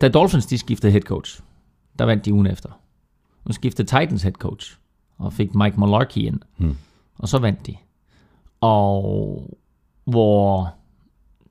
[0.00, 1.40] da Dolphins de skiftede head coach,
[1.98, 2.68] der vandt de ugen efter.
[3.44, 4.76] Nu skiftede Titans head coach,
[5.18, 6.40] og fik Mike Mularkey ind.
[6.56, 6.76] Hmm.
[7.18, 7.76] Og så vandt de.
[8.60, 9.56] Og
[10.04, 10.74] hvor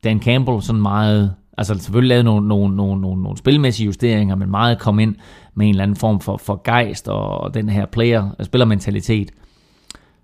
[0.03, 4.51] Dan Campbell sådan meget, altså selvfølgelig lavede nogle, nogle, nogle, nogle, nogle spilmæssige justeringer, men
[4.51, 5.15] meget kom ind
[5.53, 9.31] med en eller anden form for, for gejst og den her player, spillermentalitet.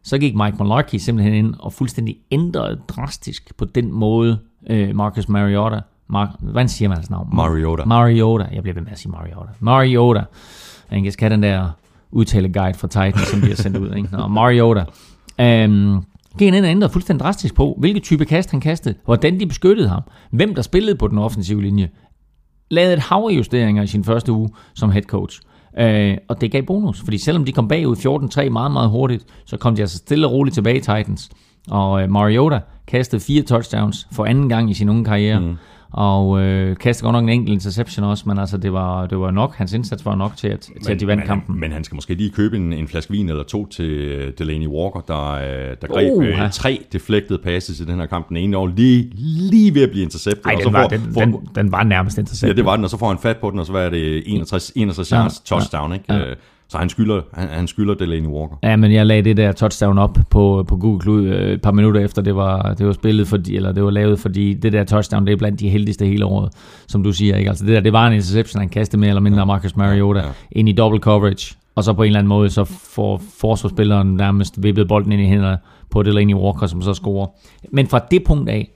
[0.10, 4.40] Så gik Mike Mularkey simpelthen ind og fuldstændig ændrede drastisk på den måde
[4.70, 5.80] øh, Marcus Mariota,
[6.14, 7.30] Mar- hvordan siger man hans navn?
[7.34, 7.86] Mariota.
[7.86, 8.46] Mariota.
[8.52, 9.52] Jeg bliver ved med at sige Mariota.
[9.60, 10.24] Mariota.
[10.92, 11.70] Jeg skal have den der
[12.12, 13.96] udtaleguide fra Titan, som bliver sendt ud.
[13.96, 14.10] Ikke?
[14.12, 14.86] Nå, Mariota.
[15.40, 16.06] Um,
[16.38, 19.46] gik han ind og ændrede fuldstændig drastisk på, hvilke type kast han kastede, hvordan de
[19.46, 20.02] beskyttede ham,
[20.32, 21.90] hvem der spillede på den offensive linje.
[22.72, 25.42] Lavede et hav af justeringer i sin første uge som head coach.
[25.80, 27.96] Øh, og det gav bonus, fordi selvom de kom bagud
[28.46, 31.30] 14-3 meget, meget hurtigt, så kom de altså stille og roligt tilbage i Titans.
[31.70, 35.40] Og øh, Mariota kastede fire touchdowns for anden gang i sin unge karriere.
[35.40, 35.58] Mm
[35.92, 39.32] og øh, kastede godt nok en enkelt interception også, men altså det var, det var
[39.32, 41.60] nok, hans indsats var nok til, at, til at de vandt men, kampen.
[41.60, 44.68] Men han skal måske lige købe en, en flaske vin eller to til øh, Delaney
[44.68, 46.50] Walker, der, øh, der greb Uh, ja.
[46.52, 48.30] tre deflected passes i den her kamp.
[48.30, 49.12] Den ene år lige,
[49.52, 50.46] lige ved at blive interceptet.
[50.46, 52.58] Ej, og så den var, får, den, får, den, den var nærmest Ja, interception.
[52.58, 54.72] det var den, og så får han fat på den, og så var det 61,
[54.76, 56.14] 61 yards Ja, touchdown, ikke?
[56.14, 56.34] ja.
[56.70, 58.56] Så han skylder, han, han skylder Delaney Walker.
[58.64, 61.72] Ja, men jeg lagde det der touchdown op på, på Google Klud øh, et par
[61.72, 64.84] minutter efter, det var, det var spillet, fordi, eller det var lavet, fordi det der
[64.84, 66.54] touchdown, det er blandt de heldigste hele året,
[66.88, 67.36] som du siger.
[67.36, 67.50] Ikke?
[67.50, 70.26] Altså det der, det var en interception, han kastede mere eller mindre Marcus Mariota Ja,
[70.26, 70.32] ja.
[70.52, 74.64] ind i double coverage, og så på en eller anden måde, så får forsvarsspilleren nærmest
[74.64, 75.58] vippet bolden ind i hænderne
[75.92, 77.28] på Delaney Walker, som så scorer.
[77.72, 78.72] Men fra det punkt af,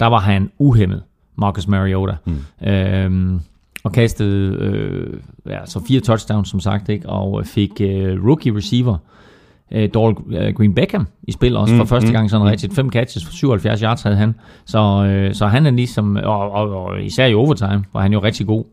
[0.00, 1.02] der var han uhemmet,
[1.38, 2.14] Marcus Mariota.
[2.26, 2.68] Mm.
[2.68, 3.40] Øhm,
[3.86, 7.08] og kastede øh, ja, så fire touchdowns, som sagt, ikke?
[7.08, 8.98] og øh, fik øh, rookie receiver
[9.72, 12.74] øh, Doral øh, Green Beckham i spil også for Mm, første mm, gang sådan rigtigt.
[12.74, 14.34] Fem catches for 77 yards havde han.
[14.66, 18.18] Så, øh, så han er ligesom, og, og, og især i overtime, var han jo
[18.22, 18.64] rigtig god.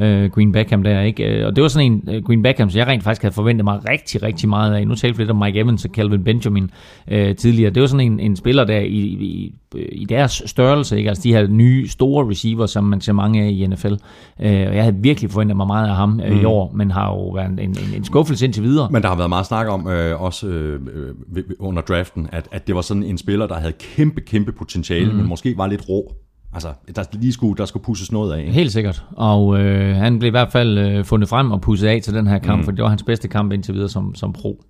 [0.00, 1.24] Øh, Green Beckham der, ikke?
[1.24, 3.64] Øh, Og det var sådan en øh, Green Beckham, som jeg rent faktisk havde forventet
[3.64, 4.86] mig rigtig, rigtig meget af.
[4.88, 6.70] Nu talte vi lidt om Mike Evans og Calvin Benjamin
[7.10, 7.70] øh, tidligere.
[7.70, 9.54] Det var sådan en, en spiller der i, i,
[9.92, 11.08] i deres størrelse, ikke?
[11.08, 13.92] Altså de her nye, store receiver, som man ser mange af i NFL.
[13.92, 13.96] Øh,
[14.40, 17.28] og jeg havde virkelig forventet mig meget af ham øh, i år, men har jo
[17.28, 18.88] været en, en, en skuffelse indtil videre.
[18.90, 22.48] Men der har været meget snak om, øh, også øh, øh, ved- under draften, at,
[22.52, 25.16] at det var sådan en spiller, der havde kæmpe, kæmpe potentiale, mm.
[25.16, 26.14] men måske var lidt rå.
[26.52, 28.40] Altså, der, lige skulle, der skulle pusses noget af.
[28.40, 28.52] Ikke?
[28.52, 29.04] Helt sikkert.
[29.10, 32.26] Og øh, han blev i hvert fald øh, fundet frem og pusset af til den
[32.26, 32.64] her kamp, mm.
[32.64, 34.64] for det var hans bedste kamp indtil videre som, som pro.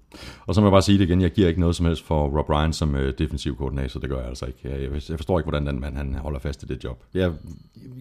[0.47, 2.39] Og så må jeg bare sige det igen, jeg giver ikke noget som helst for
[2.39, 4.59] Rob Ryan som øh, defensiv koordinator, det gør jeg altså ikke.
[4.65, 7.03] Jeg, jeg, forstår ikke, hvordan den mand han holder fast i det job.
[7.15, 7.31] Jeg,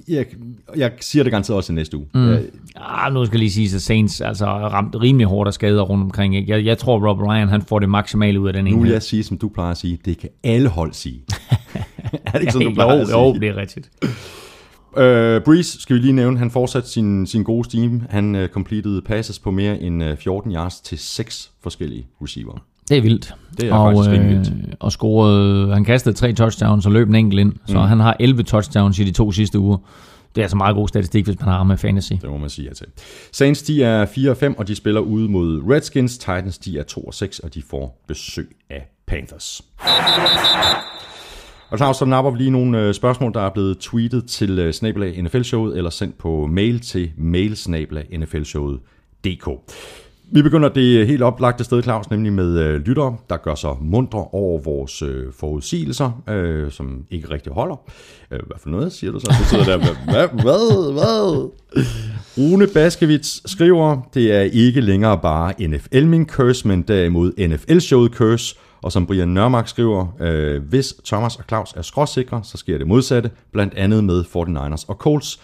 [0.07, 0.25] jeg,
[0.75, 2.07] jeg siger det garanteret også i næste uge.
[2.13, 2.29] Mm.
[2.31, 2.43] Jeg,
[2.75, 6.03] Ah, nu skal jeg lige sige, at Saints altså, ramt rimelig hårdt af skader rundt
[6.03, 6.35] omkring.
[6.35, 6.51] Ikke?
[6.51, 8.93] Jeg, jeg tror, Rob Ryan han får det maksimale ud af den nu vil ene.
[8.93, 11.21] jeg sige, som du plejer at sige, det kan alle hold sige.
[12.25, 13.19] er det ikke sådan, du plejer jo, at sige?
[13.19, 13.89] jo, det er rigtigt.
[14.97, 18.01] Øh, Breeze skal vi lige nævne, han fortsatte sin, sin gode steam.
[18.09, 22.63] Han øh, completed passes på mere end øh, 14 yards til seks forskellige receiver.
[22.89, 23.33] Det er vildt.
[23.57, 24.75] Det er og, faktisk rimelig vildt.
[24.79, 27.87] Og scorede, han kastede tre touchdowns og løb en enkelt ind, så mm.
[27.87, 29.77] han har 11 touchdowns i de to sidste uger.
[30.35, 32.13] Det er altså meget god statistik, hvis man har med fantasy.
[32.21, 32.85] Det må man sige ja til.
[33.31, 36.17] Saints, de er 4 og 5, og de spiller ude mod Redskins.
[36.17, 39.61] Titans, de er 2 og 6, og de får besøg af Panthers.
[41.69, 44.73] Og Claus, så napper vi lige nogle øh, spørgsmål, der er blevet tweetet til øh,
[44.73, 49.49] snabelag NFL-showet, eller sendt på mail til mailsnabelag.nflshowet.dk.
[50.31, 53.75] Vi begynder det øh, helt oplagte sted, Claus, nemlig med øh, lyttere, der gør sig
[53.81, 57.75] mundre over vores øh, forudsigelser, øh, som ikke rigtig holder.
[58.31, 59.35] Øh, hvad for noget siger du så?
[59.39, 61.49] Du sidder der, hvad, hvad, hvad?
[62.37, 68.55] Rune Baskevits skriver, det er ikke længere bare NFL min curse, men derimod NFL-showet curse.
[68.81, 72.87] Og som Brian Nørmark skriver, øh, hvis Thomas og Claus er skråsikre, så sker det
[72.87, 75.39] modsatte, blandt andet med 49ers og Colts.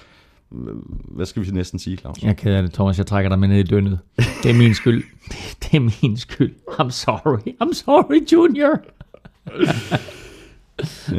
[1.15, 2.17] Hvad skal vi næsten sige, Claus?
[2.21, 2.97] Jeg er ked af det, Thomas.
[2.97, 3.99] Jeg trækker dig med ned i dønnet.
[4.43, 5.03] Det er min skyld.
[5.63, 6.53] Det er min skyld.
[6.69, 7.39] I'm sorry.
[7.63, 8.79] I'm sorry, Junior.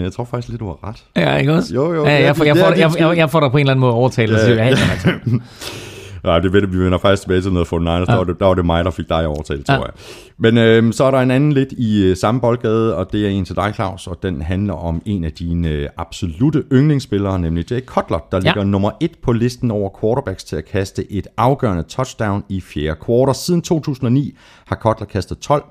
[0.03, 1.05] Jeg tror faktisk lidt, du har ret.
[1.17, 1.75] Ja, ikke også?
[1.75, 3.07] Jo, jo, Ja, jeg, får, det- jeg, det får, jeg, jeg, skyld.
[3.07, 4.33] jeg får dig på en eller anden måde overtalt.
[4.33, 4.65] Ja.
[4.65, 4.75] ja.
[6.27, 7.89] Nej, det ved det, vi vender faktisk tilbage til noget 49ers.
[7.89, 8.05] Ja.
[8.05, 9.81] Der, var det, der var det mig, der fik dig overtalt, tror Ja.
[9.81, 9.91] jeg.
[10.39, 13.29] Men øhm, så er der en anden lidt i øh, samme boldgade, og det er
[13.31, 17.71] en til dig, Claus, og den handler om en af dine øh, absolute yndlingsspillere, nemlig
[17.73, 18.39] Jay Cutler, der Ja.
[18.41, 22.97] ligger nummer et på listen over quarterbacks til at kaste et afgørende touchdown i fjerde
[23.05, 23.35] kvartal.
[23.35, 25.65] Siden 2009 har Cutler kastet 12,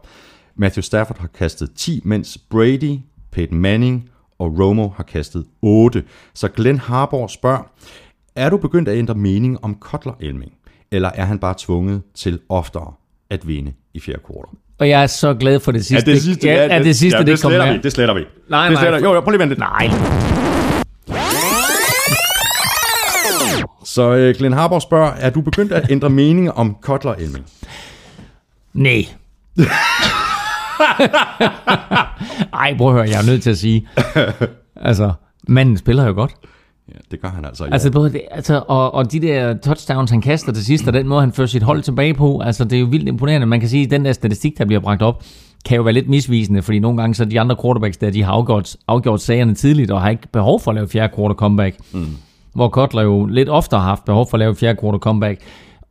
[0.56, 3.00] Matthew Stafford har kastet 10, mens Brady,
[3.32, 6.04] Peyton Manning og Romo har kastet 8.
[6.34, 7.72] Så Glenn Harbour spørger,
[8.36, 10.52] er du begyndt at ændre mening om Cutler Elming,
[10.92, 12.94] eller er han bare tvunget til oftere
[13.30, 14.58] at vinde i fjerde kvartal?
[14.80, 16.12] Og jeg er så glad for det sidste.
[16.44, 18.22] ja, ja, det sidste, ja, det, det sletter vi, det sletter vi.
[18.50, 19.60] Nej, det nej, sletter, jo, jo, prøv lige at vente.
[19.60, 19.90] Nej.
[23.86, 27.46] Så øh, Glenn Harbour spørger, er du begyndt at ændre mening om Cutler Elming?
[28.74, 29.06] Nej.
[32.54, 33.88] Ej, prøv at høre, jeg er nødt til at sige.
[34.76, 35.14] Altså,
[35.48, 36.32] manden spiller jo godt.
[36.90, 37.66] Ja, det gør han altså.
[37.66, 40.94] i Altså, både det, altså og, og de der touchdowns, han kaster til sidst, og
[40.94, 43.48] den måde, han fører sit hold tilbage på, altså, det er jo vildt imponerende.
[43.48, 45.24] Man kan sige, at den der statistik, der bliver bragt op,
[45.66, 48.32] kan jo være lidt misvisende, fordi nogle gange så de andre quarterbacks der, de har
[48.32, 51.78] afgjort, afgjort sagerne tidligt, og har ikke behov for at lave fjerde quarter comeback.
[51.94, 52.06] Mm.
[52.54, 55.42] Hvor Kotler jo lidt oftere har haft behov for at lave fjerde quarter comeback.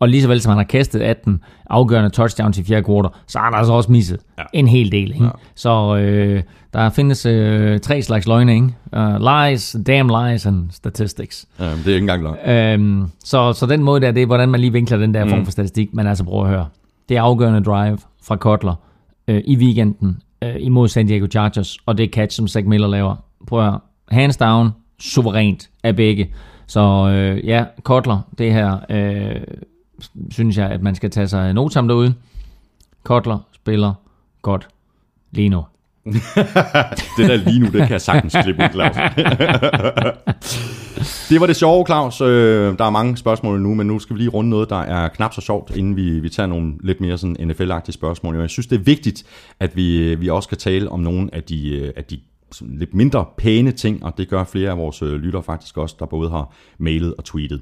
[0.04, 1.40] Og lige så vel som han har kastet 18
[1.70, 4.42] afgørende touchdowns i fjerde quarter, så har han altså også misset ja.
[4.52, 5.12] en hel del.
[5.12, 5.24] Ikke?
[5.24, 5.30] Ja.
[5.54, 6.42] Så øh,
[6.72, 8.54] der findes øh, tre slags løgne.
[8.54, 8.74] Ikke?
[8.96, 11.46] Uh, lies, damn lies and statistics.
[11.58, 12.50] Ja, det er ikke engang løgn.
[12.50, 15.30] Øhm, så, så den måde der, det er, hvordan man lige vinkler den der mm.
[15.30, 15.94] form for statistik.
[15.94, 16.66] Men altså, prøv at høre.
[17.08, 18.74] Det er afgørende drive fra Kotler
[19.28, 23.16] øh, i weekenden øh, imod San Diego Chargers, og det catch, som Zach Miller laver.
[23.46, 23.80] Prøv at høre.
[24.10, 26.34] Hands down, suverænt af begge.
[26.66, 29.40] Så øh, ja, Kotler, det her, øh,
[30.30, 32.14] synes jeg, at man skal tage sig note sammen derude.
[33.02, 33.92] Kotler spiller
[34.42, 34.68] godt
[35.30, 35.64] lige nu.
[37.16, 38.96] Det der lige nu, det kan jeg sagtens klippe ud, Claus.
[41.30, 42.20] det var det sjove, Claus.
[42.20, 45.08] Øh, Der er mange spørgsmål nu, men nu skal vi lige runde noget, der er
[45.08, 48.36] knap så sjovt, inden vi, vi tager nogle lidt mere sådan NFL-agtige spørgsmål.
[48.36, 49.24] Jeg synes, det er vigtigt,
[49.60, 52.18] at vi, vi også kan tale om nogle af de, øh, af de
[52.52, 55.96] sådan lidt mindre pæne ting, og det gør flere af vores øh, lyttere faktisk også,
[55.98, 57.60] der både har mailet og tweetet.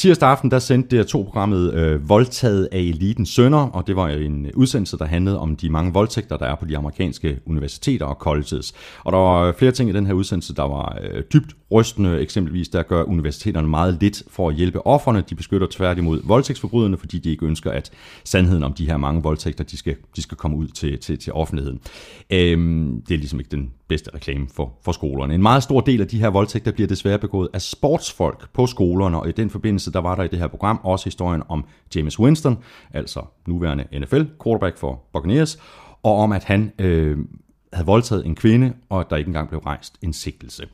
[0.00, 4.98] Tirsdag aften, der sendte DR2-programmet øh, Voldtaget af Elitens sønder, og det var en udsendelse,
[4.98, 8.74] der handlede om de mange voldtægter, der er på de amerikanske universiteter og colleges.
[9.04, 12.20] Og der var øh, flere ting i den her udsendelse, der var øh, dybt rystende.
[12.20, 15.24] Eksempelvis, der gør universiteterne meget lidt for at hjælpe offerne.
[15.30, 17.90] De beskytter tværtimod voldtægtsforbryderne, fordi de ikke ønsker, at
[18.24, 21.32] sandheden om de her mange voldtægter, de skal, de skal komme ud til, til, til
[21.32, 21.80] offentligheden.
[22.30, 25.34] Øhm, det er ligesom ikke den bedste reklame for, for skolerne.
[25.34, 29.20] En meget stor del af de her voldtægter bliver desværre begået af sportsfolk på skolerne,
[29.20, 31.64] og i den forbindelse, der var der i det her program også historien om
[31.94, 32.58] James Winston,
[32.94, 35.58] altså nuværende NFL quarterback for Buccaneers,
[36.02, 37.18] og om at han øh,
[37.72, 40.66] havde voldtaget en kvinde, og at der ikke engang blev rejst en sigtelse.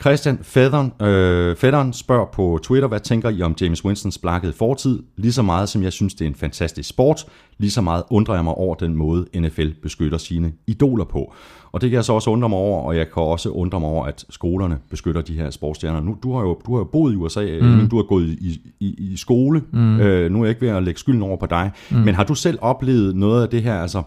[0.00, 5.02] Christian Fedderen, øh, Fedderen spørger på Twitter, hvad tænker I om James Winstons blakkede fortid?
[5.16, 7.24] Lige så meget som jeg synes, det er en fantastisk sport,
[7.58, 11.34] lige så meget undrer jeg mig over den måde, NFL beskytter sine idoler på.
[11.72, 13.88] Og det kan jeg så også undre mig over, og jeg kan også undre mig
[13.88, 16.00] over, at skolerne beskytter de her sportsstjerner.
[16.00, 17.66] Nu, du har jo, du har jo boet i USA, mm.
[17.66, 19.62] men du har gået i, i, i skole.
[19.72, 20.00] Mm.
[20.00, 21.70] Øh, nu er jeg ikke ved at lægge skylden over på dig.
[21.90, 21.96] Mm.
[21.96, 24.02] Men har du selv oplevet noget af det her, altså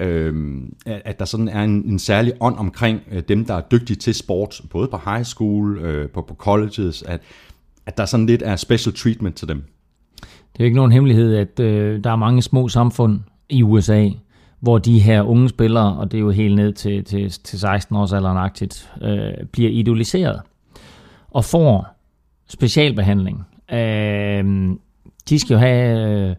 [0.00, 3.96] øh, at, der sådan er en, en særlig ånd omkring øh, dem, der er dygtige
[3.96, 7.20] til sport, både på high school, øh, på, på colleges, at,
[7.86, 9.62] at der sådan lidt er special treatment til dem.
[10.20, 14.08] Det er jo ikke nogen hemmelighed, at øh, der er mange små samfund i USA,
[14.60, 17.96] hvor de her unge spillere, og det er jo helt ned til, til, til 16
[17.96, 20.40] års alderen agtigt, øh, bliver idoliseret
[21.30, 21.96] og får
[22.48, 23.46] specialbehandling.
[23.72, 24.44] Øh,
[25.28, 26.36] de skal jo have øh,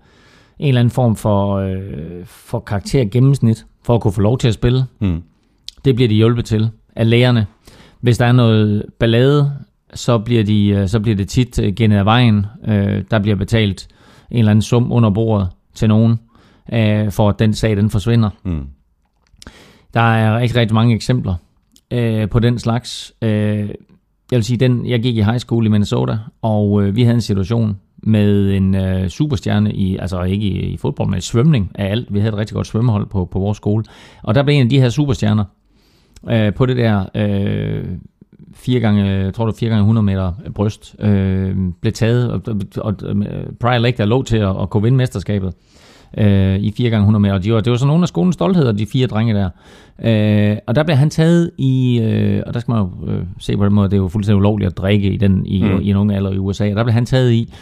[0.62, 4.48] en eller anden form for, øh, for karakter gennemsnit, for at kunne få lov til
[4.48, 4.86] at spille.
[5.00, 5.24] Mm.
[5.86, 7.46] Det bliver de hjulpet til af lægerne.
[8.02, 9.52] Hvis der er noget ballade,
[9.94, 12.46] så bliver, de, øh, så bliver det tit øh, gennet af vejen.
[12.68, 13.88] Øh, der bliver betalt
[14.32, 16.20] en eller anden sum under bordet til nogen,
[16.74, 18.30] øh, for at den sag den forsvinder.
[18.44, 18.68] Mm.
[19.94, 21.36] Der er rigtig, rigtig mange eksempler
[21.92, 23.14] øh, på den slags.
[23.22, 23.70] Øh,
[24.32, 27.16] jeg vil sige, den, jeg gik i high school i Minnesota, og øh, vi havde
[27.16, 31.72] en situation, med en øh, superstjerne i, altså ikke i, i fodbold, men i svømning
[31.76, 32.14] af alt.
[32.14, 33.84] Vi havde et rigtig godt svømmehold på, på vores skole.
[34.24, 35.44] Og der blev en af de her superstjerner
[36.30, 37.86] øh, på det der øh,
[38.54, 42.42] fire gange, jeg tror det var fire gange 100 meter bryst, øh, blev taget, og,
[42.78, 43.16] og, og
[43.60, 45.54] Prior Lake der lå til at, at kunne vinde mesterskabet
[46.18, 47.34] øh, i 4 gange 100 meter.
[47.34, 49.50] Og de var, det var sådan nogle af skolens stoltheder, de fire drenge der.
[50.04, 53.58] Øh, og der blev han taget i, øh, og der skal man jo øh, se
[53.58, 55.80] på den måde, det er jo fuldstændig ulovligt at drikke i, den, i, mm.
[55.82, 57.54] i en unge alder i USA, og der blev han taget i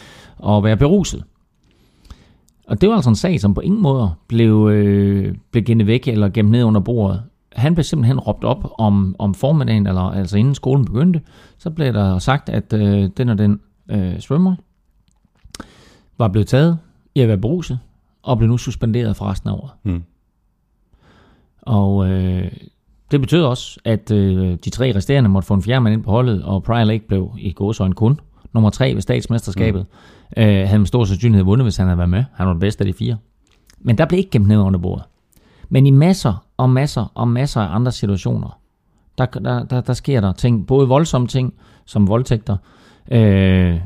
[0.48, 1.24] at være beruset.
[2.68, 6.08] Og det var altså en sag, som på ingen måde blev, øh, blev gennet væk
[6.08, 7.24] eller gemt ned under bordet.
[7.56, 11.22] Han blev simpelthen råbt op om, om formiddagen, eller altså inden skolen begyndte,
[11.58, 13.60] så blev der sagt, at øh, den og den
[13.90, 14.56] øh, svømmer
[16.18, 16.78] var blevet taget
[17.16, 17.80] i at være beruset,
[18.24, 19.72] og blev nu suspenderet for resten af året.
[19.84, 20.04] Mm.
[21.62, 22.52] Og øh,
[23.12, 26.12] det betød også, at øh, de tre resterende måtte få en fjerde mand ind på
[26.12, 28.20] holdet, og Prior Lake blev i gåsøjne kun
[28.54, 29.86] nummer tre ved statsmesterskabet.
[30.38, 30.44] Mm.
[30.44, 32.24] Øh, havde med stor sandsynlighed vundet, hvis han havde været med.
[32.34, 33.18] Han var den bedste af de fire.
[33.80, 35.04] Men der blev ikke gemt ned under bordet.
[35.70, 38.60] Men i masser og masser og masser af andre situationer,
[39.18, 41.54] der, der, der, der sker der ting, både voldsomme ting,
[41.86, 42.58] som voldtægter,
[43.12, 43.80] øh,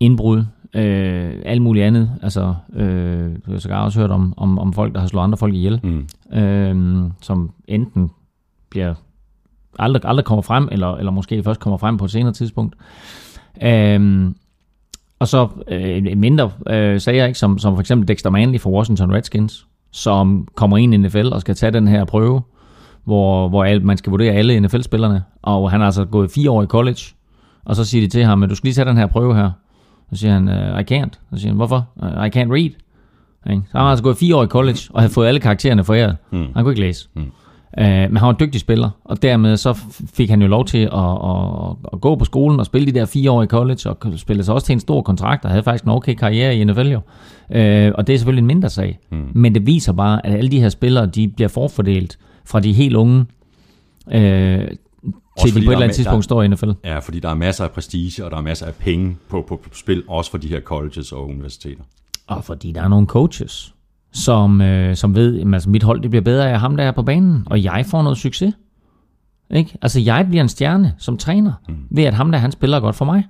[0.00, 0.44] indbrud,
[0.74, 2.10] øh, alt muligt andet.
[2.22, 5.38] Altså, øh, du har sågar også hørt om, om, om folk, der har slået andre
[5.38, 6.38] folk ihjel, Mm.
[6.38, 8.10] øh, som enten
[8.70, 8.94] bliver
[9.78, 12.76] aldrig, aldrig kommer frem, eller, eller måske først kommer frem på et senere tidspunkt.
[13.62, 14.30] Øh,
[15.18, 19.12] og så øh, mindre øh, sager, ikke, som, som for eksempel Dexter Manley fra Washington
[19.12, 22.42] Redskins, som kommer ind i NFL og skal tage den her prøve,
[23.04, 26.62] hvor, hvor alt, man skal vurdere alle NFL-spillerne, og han har altså gået fire år
[26.62, 27.00] i college,
[27.64, 29.50] og så siger de til ham, at du skal lige tage den her prøve her.
[30.10, 31.12] Så siger han, uh, I can't.
[31.32, 31.88] Så siger han, hvorfor?
[31.98, 32.70] I can't read.
[33.44, 36.16] Så han har altså gået fire år i college, og havde fået alle karaktererne foræret.
[36.30, 36.38] Mm.
[36.38, 37.08] Han kunne ikke læse.
[37.14, 37.22] Mm.
[37.80, 39.78] Uh, men han var en dygtig spiller, og dermed så
[40.14, 43.04] fik han jo lov til at, at, at gå på skolen og spille de der
[43.04, 45.84] fire år i college, og spille sig også til en stor kontrakt, og havde faktisk
[45.84, 46.96] en okay karriere i NFL jo.
[46.96, 48.98] Uh, og det er selvfølgelig en mindre sag.
[49.10, 49.28] Mm.
[49.34, 52.96] Men det viser bare, at alle de her spillere, de bliver forfordelt fra de helt
[52.96, 53.20] unge,
[54.06, 54.78] uh, til
[55.38, 56.70] fordi de på et eller er andet tidspunkt der- står i NFL.
[56.84, 59.56] Ja, fordi der er masser af prestige, og der er masser af penge på, på,
[59.56, 61.82] på spil, også for de her colleges og universiteter.
[62.26, 63.73] Og fordi der er nogle coaches,
[64.14, 66.92] som, øh, som ved, at altså mit hold det bliver bedre af ham, der er
[66.92, 68.54] på banen, og jeg får noget succes.
[69.50, 69.78] Ikke?
[69.82, 71.74] Altså jeg bliver en stjerne som træner, mm.
[71.90, 73.24] ved at ham der, han spiller godt for mig.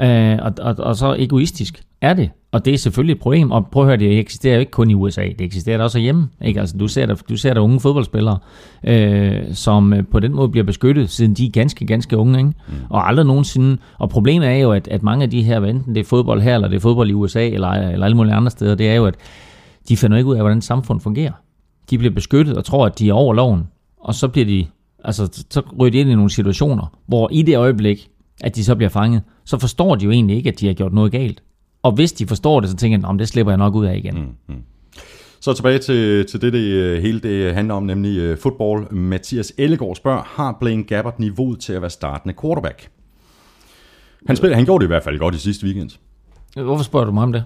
[0.00, 2.30] Øh, og, og, og så egoistisk er det.
[2.52, 3.50] Og det er selvfølgelig et problem.
[3.50, 5.22] Og prøv at høre, det eksisterer jo ikke kun i USA.
[5.22, 6.28] Det eksisterer da også hjemme.
[6.42, 6.60] Ikke?
[6.60, 8.38] Altså, du, ser der, du ser der unge fodboldspillere,
[8.84, 12.38] øh, som øh, på den måde bliver beskyttet, siden de er ganske, ganske unge.
[12.38, 12.50] Ikke?
[12.68, 12.74] Mm.
[12.90, 13.78] Og aldrig nogensinde.
[13.98, 16.54] Og problemet er jo, at, at mange af de her, enten det er fodbold her,
[16.54, 19.06] eller det er fodbold i USA, eller, eller alle mulige andre steder, det er jo,
[19.06, 19.14] at
[19.88, 21.32] de finder ikke ud af, hvordan samfund fungerer.
[21.90, 23.68] De bliver beskyttet og tror, at de er over loven.
[24.00, 24.66] Og så bliver de,
[25.04, 28.10] altså, så ryger de ind i nogle situationer, hvor i det øjeblik,
[28.40, 30.92] at de så bliver fanget, så forstår de jo egentlig ikke, at de har gjort
[30.92, 31.42] noget galt.
[31.82, 33.86] Og hvis de forstår det, så tænker de, "Nå, men det slipper jeg nok ud
[33.86, 34.14] af igen.
[34.48, 34.54] Mm.
[35.40, 38.90] Så tilbage til, til det, det øh, hele det handler om, nemlig uh, fodbold.
[38.90, 42.88] Mathias Ellegaard spørger, har Blaine Gabbert niveauet til at være startende quarterback?
[44.26, 45.90] Han, spiller, han gjorde det i hvert fald godt i sidste weekend.
[46.54, 47.44] Hvorfor spørger du mig om det?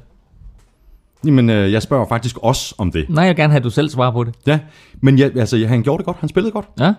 [1.25, 3.09] Jamen, øh, jeg spørger faktisk også om det.
[3.09, 4.35] Nej, jeg vil gerne have, at du selv svarer på det.
[4.47, 4.59] Ja,
[5.01, 6.17] men ja, altså, han gjorde det godt.
[6.21, 6.67] Han spillede godt.
[6.81, 6.93] Ja?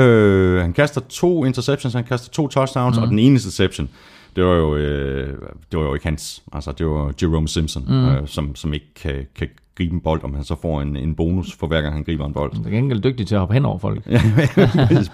[0.00, 3.02] Øh, han kaster to interceptions, han kaster to touchdowns, mm.
[3.02, 3.88] og den ene interception,
[4.36, 5.28] det var jo, øh,
[5.72, 6.42] det var jo ikke hans.
[6.52, 8.08] Altså, det var Jerome Simpson, mm.
[8.08, 11.14] øh, som, som ikke kan, kan gribe en bold, om han så får en, en
[11.14, 12.52] bonus for hver gang han griber en bold.
[12.52, 14.06] Du er gengæld dygtig til at hoppe hen over folk.
[14.10, 14.20] Ja,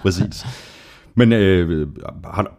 [0.01, 0.45] præcis.
[1.19, 1.87] Men øh,
[2.33, 2.49] har, du,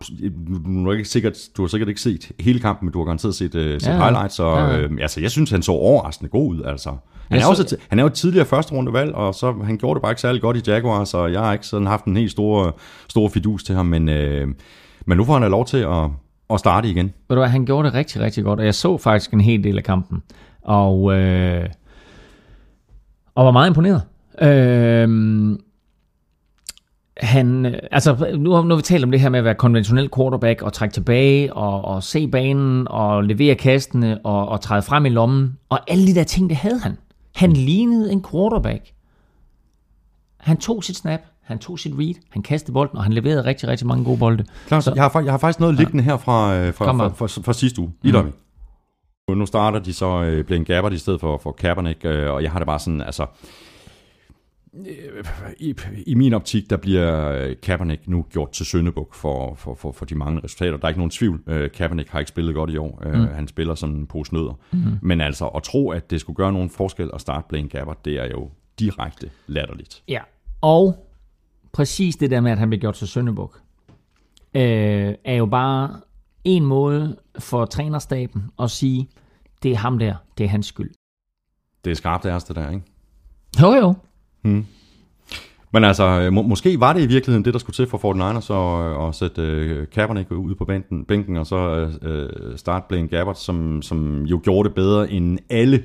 [0.85, 3.35] du, er ikke sikkert, du har sikkert ikke set hele kampen, men du har garanteret
[3.35, 6.55] set, øh, set Ja, highlights, og Ja, øh, altså, jeg synes, han så overraskende god
[6.55, 6.63] ud.
[6.63, 6.91] Altså.
[6.91, 6.99] Han,
[7.31, 10.03] Jeg er så- også, han er jo tidligere første rundevalg, og så, han gjorde det
[10.03, 12.79] bare ikke særlig godt i Jaguars, så jeg har ikke sådan haft en helt stor,
[13.09, 14.49] stor fidus til ham, men, øh,
[15.07, 16.09] men nu får han lov til at,
[16.51, 17.07] at starte igen.
[17.07, 19.65] Ved du hvad, han gjorde det rigtig, rigtig godt, og jeg så faktisk en hel
[19.65, 20.23] del af kampen.
[20.63, 21.65] Og, øh,
[23.35, 24.03] og var meget imponeret.
[24.43, 25.09] Øh,
[27.21, 29.55] han, øh, altså nu har, nu har vi talt om det her med at være
[29.55, 34.83] konventionel quarterback og trække tilbage og, og se banen og levere kastene og, og træde
[34.83, 35.57] frem i lommen.
[35.69, 36.99] Og alle de der ting, det havde han.
[37.35, 38.93] Han lignede en quarterback.
[40.41, 43.69] Han tog sit snap, han tog sit read, han kastede bolden, og han leverede rigtig,
[43.69, 44.45] rigtig mange gode bolde.
[44.67, 47.27] Klar, Så- jeg, har, jeg har faktisk noget liggende her fra, øh, fra, fra, fra,
[47.27, 47.93] fra, fra sidste uge.
[48.03, 49.37] Lige mm.
[49.37, 52.51] Nu starter de så øh, Blaine Gabbert i stedet for, for Kaepernick, øh, og jeg
[52.51, 53.23] har det bare sådan, altså...
[53.23, 53.29] øh,
[55.59, 55.75] I,
[56.07, 60.05] I min optik, der bliver øh, Kaepernick nu gjort til søndebuk for, for, for, for
[60.05, 60.77] de mange resultater.
[60.77, 61.43] Der er ikke nogen tvivl.
[61.47, 63.03] Øh, Kaepernick har ikke spillet godt i år.
[63.07, 63.27] Øh, mm.
[63.27, 64.59] Han spiller som en pose nødder.
[64.73, 64.99] Mm.
[65.03, 68.15] Men altså, at tro, at det skulle gøre nogen forskel at starte Blaine Gabbert, det
[68.15, 70.03] er jo direkte latterligt.
[70.09, 70.21] Ja,
[70.61, 71.07] og
[71.73, 73.61] præcis det der med, at han bliver gjort til Søndebuk,
[74.55, 76.01] øh, er jo bare
[76.45, 79.09] en måde for trænerstaben at sige,
[79.63, 80.91] det er ham der, det er hans skyld.
[81.85, 82.83] Det er skarpt ærste der, ikke?
[83.61, 83.95] Jo, jo.
[85.73, 88.53] Men altså, øh, må, måske var det i virkeligheden det, der skulle til for 49ers
[88.53, 93.39] at, at sætte øh, Kaepernick ud på bænken, bænken og så øh, starte Blaine Gabbert,
[93.39, 95.83] som, som jo gjorde det bedre, end alle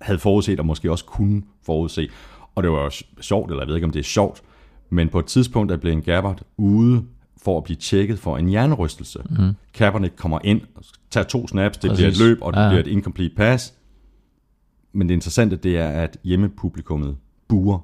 [0.00, 2.08] havde forudset, og måske også kunne forudse.
[2.54, 2.90] Og det var jo
[3.20, 4.42] sjovt, eller jeg ved ikke, om det er sjovt,
[4.90, 7.04] men på et tidspunkt er Blaine Gabbert ude
[7.44, 9.18] for at blive tjekket for en hjernerystelse.
[9.30, 9.52] Mm.
[9.74, 10.60] Kaepernick kommer ind,
[11.10, 11.98] tager to snaps, det Præcis.
[12.02, 12.68] bliver et løb, og det Ja.
[12.68, 13.74] bliver et incomplete pass.
[14.92, 17.16] Men det interessante, det er, at hjemmepublikummet
[17.48, 17.78] buer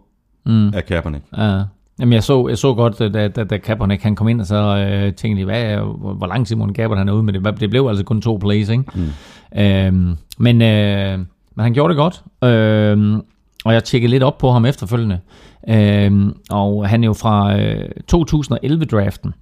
[0.47, 0.69] mm.
[0.75, 1.25] af Kaepernick.
[1.37, 1.63] Ja.
[2.01, 4.77] Jamen, jeg så, jeg så godt, da, da, da Kaepernick han kom ind, og så
[4.77, 7.61] øh, tænkte jeg, hvad, hvor, hvor lang tid en Kaepernick han er ude med det?
[7.61, 8.85] Det blev altså kun to plays, ikke?
[8.95, 9.61] Mm.
[9.61, 11.19] Øhm, men, øh,
[11.55, 13.23] men han gjorde det godt, øhm,
[13.65, 15.21] og jeg tjekkede lidt op på ham efterfølgende.
[15.69, 19.35] Øhm, og han er jo fra øh, 2011-draften,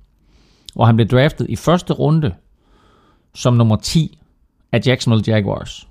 [0.74, 2.34] hvor han blev draftet i første runde
[3.34, 4.18] som nummer 10
[4.72, 5.88] af Jacksonville Jaguars.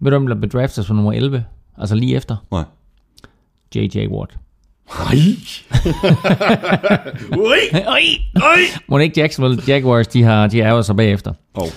[0.00, 1.44] Ved du, hvem der blev draftet som nummer 11?
[1.78, 2.36] Altså lige efter?
[2.50, 2.64] Nej.
[3.76, 4.08] J.J.
[4.08, 4.38] Watt.
[4.88, 5.16] Nej.
[7.32, 7.58] Oj,
[8.36, 8.58] oj.
[8.88, 11.32] Må ikke Jacksonville Jaguars, de har, de er sig bagefter.
[11.54, 11.68] Oh.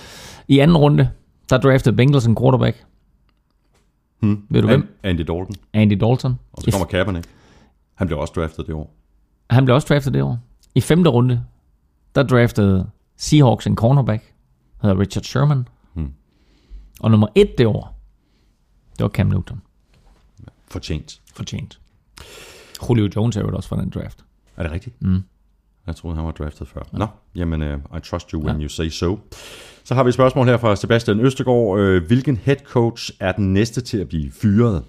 [0.48, 1.10] I anden runde,
[1.50, 2.84] der draftede Bengals en quarterback.
[4.20, 4.42] Hmm.
[4.50, 4.98] Ved du hvem?
[5.02, 5.54] Andy Dalton.
[5.72, 6.38] Andy Dalton.
[6.52, 7.26] Og så kommer Kaepernick.
[7.94, 8.94] Han blev også draftet det år.
[9.50, 10.38] Han blev også draftet det år.
[10.74, 11.44] I femte runde,
[12.14, 14.32] der draftede Seahawks en cornerback,
[14.82, 15.68] hedder Richard Sherman.
[15.94, 16.12] Hmm.
[17.00, 18.00] Og nummer et det år,
[18.98, 19.62] det var Cam Newton.
[20.68, 21.20] Fortjent.
[21.34, 21.80] Fortjent.
[22.88, 24.24] Julio Jones er jo også fra den draft.
[24.56, 25.02] Er det rigtigt?
[25.02, 25.22] Mm.
[25.86, 26.80] Jeg troede, han var draftet før.
[26.92, 28.62] Nå, jamen, uh, I trust you when Ja.
[28.62, 29.18] you say so.
[29.84, 31.80] Så har vi et spørgsmål her fra Sebastian Østegård.
[31.80, 34.84] Uh, hvilken head coach er den næste til at blive fyret?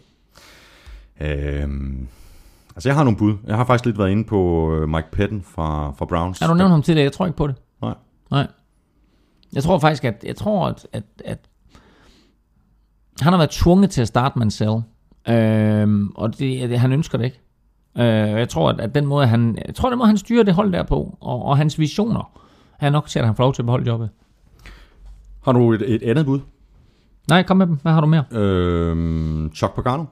[1.21, 2.07] Øhm,
[2.75, 3.37] altså, jeg har nogle bud.
[3.47, 6.39] Jeg har faktisk lidt været inde på øh, Mike Pettin fra, fra Browns.
[6.39, 7.03] Har du nævnt ham tidligere?
[7.03, 7.55] Jeg tror ikke på det.
[7.81, 7.93] Nej.
[8.31, 8.47] Nej.
[9.53, 11.39] Jeg tror faktisk, at, jeg tror, at, at, at
[13.21, 14.81] han har været tvunget til at starte Mansell.
[15.27, 17.39] Øhm, og det, det, han ønsker det ikke.
[17.97, 20.53] Øh, jeg tror, at, at den måde, han, jeg tror, den måde, han styrer det
[20.53, 22.31] hold der på, og, og hans visioner,
[22.79, 24.09] er nok til, at han får lov til at beholde jobbet.
[25.43, 26.39] Har du et, et andet bud?
[27.29, 27.77] Nej, kom med dem.
[27.81, 28.23] Hvad har du mere?
[28.31, 30.05] Øhm, Chuck Pagano?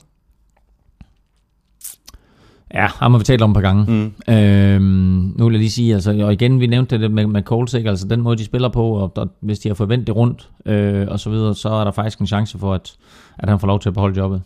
[2.74, 3.86] Ja, ham har vi talt om et par gange.
[4.28, 4.34] Mm.
[4.34, 7.74] Øhm, nu vil jeg lige sige, altså, og igen, vi nævnte det med, med Coles,
[7.74, 7.90] ikke?
[7.90, 11.08] altså den måde, de spiller på, og, og hvis de har forventet det rundt, øh,
[11.10, 12.96] og så videre, så er der faktisk en chance for, at,
[13.38, 14.42] at han får lov til at beholde jobbet.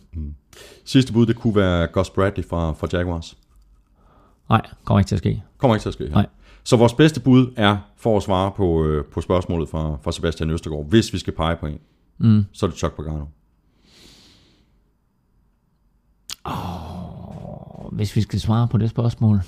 [0.84, 3.36] Sidste bud, det kunne være Gus Bradley fra, fra Jaguars.
[4.48, 5.42] Nej, kommer ikke til at ske.
[5.58, 6.14] Kommer ikke til at ske her.
[6.14, 6.26] Nej.
[6.64, 10.50] Så vores bedste bud er, for at svare på, øh, på spørgsmålet fra, fra Sebastian
[10.50, 11.78] Østergaard, hvis vi skal pege på en,
[12.18, 12.44] Mm.
[12.52, 13.24] så er det Chuck Pagano.
[16.44, 19.40] Og hvis vi skal svare på det spørgsmål.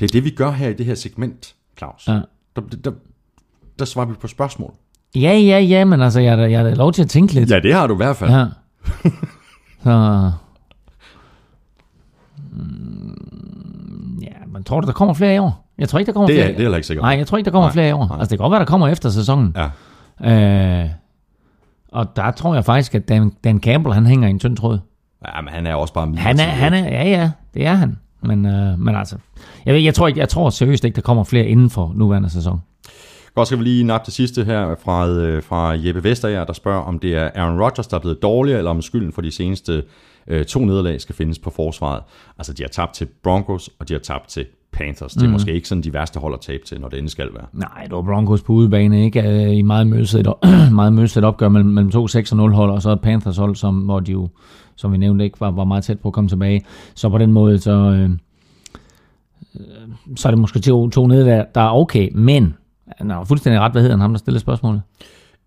[0.00, 2.08] Det er det, vi gør her i det her segment, Claus.
[2.08, 2.20] Ja.
[2.56, 2.92] Der, der,
[3.78, 4.74] der svarer vi på spørgsmål.
[5.14, 7.50] Ja, ja, ja, men altså, jeg har lov til at tænke lidt.
[7.50, 8.30] Ja, det har du i hvert fald.
[8.30, 8.46] Ja.
[9.82, 10.30] Så...
[12.52, 15.70] Mm, Ja, men tror du, der kommer flere i år?
[15.78, 16.56] Jeg tror ikke, der kommer Det er, flere.
[16.58, 17.02] det er jeg ikke sikker.
[17.02, 18.06] Nej, jeg tror ikke, der kommer Nej, flere i år.
[18.08, 18.16] nej.
[18.18, 19.56] Altså, det kan godt være, der kommer efter sæsonen.
[20.20, 20.82] Ja.
[20.84, 20.90] Øh,
[21.92, 24.78] og der tror jeg faktisk, at Dan, Dan Campbell, han hænger i en tynd tråd.
[25.36, 27.98] ja, men han er også bare Han er, han er, ja, ja, det er han.
[28.22, 29.16] Men, øh, men altså,
[29.66, 32.30] jeg, ved, jeg, tror ikke, jeg tror seriøst ikke, der kommer flere inden for nuværende
[32.30, 32.62] sæson.
[33.34, 36.80] Godt skal vi lige nappe det sidste her fra, øh, fra Jeppe Vesterager, der spørger,
[36.80, 39.82] om det er Aaron Rodgers, der er blevet dårligere, eller om skylden for de seneste
[40.26, 42.02] øh, to nederlag skal findes på forsvaret.
[42.38, 45.12] Altså, de har tabt til Broncos, og de har tabt til Panthers.
[45.12, 47.28] Det er måske ikke sådan de værste hold at tabe til, når det endelig skal
[47.34, 47.46] være.
[47.52, 49.22] Nej, det var Broncos på udebane, ikke?
[49.22, 50.26] Øh, I meget mødset,
[50.72, 54.00] meget mødset opgør mellem, mellem to 6-0 hold, og så et Panthers hold, som, hvor
[54.00, 54.28] de jo,
[54.76, 56.64] som vi nævnte, ikke var, var meget tæt på at komme tilbage.
[56.94, 58.10] Så på den måde, så, øh,
[59.54, 62.54] øh, så er det måske to, to nede, der, der er okay, men
[62.98, 64.82] han har fuldstændig ret, hvad hedder han, ham der stillede spørgsmålet?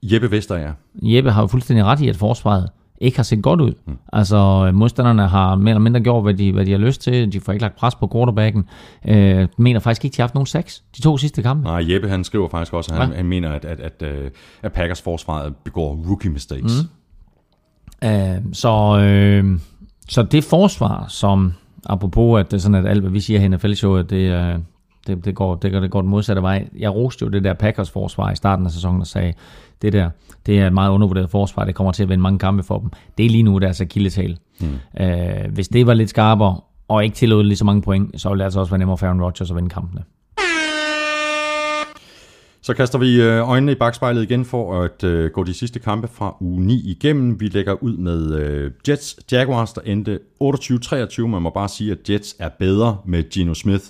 [0.04, 0.74] Jeppe Vesterager.
[0.96, 2.70] Jeppe har jo fuldstændig ret i, at forsvaret
[3.02, 3.74] ikke har set godt ud.
[3.86, 3.98] Mm.
[4.14, 7.34] Altså, modstanderne har mere eller mindre gjort, hvad de, hvad de har lyst til.
[7.34, 8.66] De får ikke lagt pres på quarterbacken.
[9.08, 11.64] Øh, mener faktisk ikke, de har haft nogen seks de to sidste kampe.
[11.64, 14.32] Nej, Jeppe han skriver faktisk også, at han, han mener, at, at, at, øh,
[14.64, 16.74] at Packers forsvaret begår rookie mistakes.
[18.02, 18.08] Mm.
[18.08, 19.60] Øh, så, øh,
[20.10, 21.54] så det forsvar, som
[21.86, 24.60] apropos, at det er sådan, at alt, hvad vi siger her i NFL-showet, det, øh,
[25.08, 26.68] det, det, går, det, det går den modsatte vej.
[26.80, 29.34] Jeg roste jo det der Packers forsvar i starten af sæsonen og sagde,
[29.82, 30.10] det der,
[30.46, 32.90] det er et meget undervurderet forsvar, det kommer til at vinde mange kampe for dem.
[33.18, 34.38] Det er lige nu deres akilleshæl.
[34.60, 35.04] Mm.
[35.06, 38.40] Øh, hvis det var lidt skarpere, og ikke tillod lige så mange point, så ville
[38.40, 40.04] det altså også være nemmere for Aaron Rodgers at vinde kampene.
[42.62, 46.08] Så kaster vi øh, øjnene i bagspejlet igen for at øh, gå de sidste kampe
[46.08, 47.40] fra uge 9 igennem.
[47.40, 51.22] Vi lægger ud med øh, Jets Jaguars, der endte 28-23.
[51.22, 53.84] Man må bare sige, at Jets er bedre med Geno Smith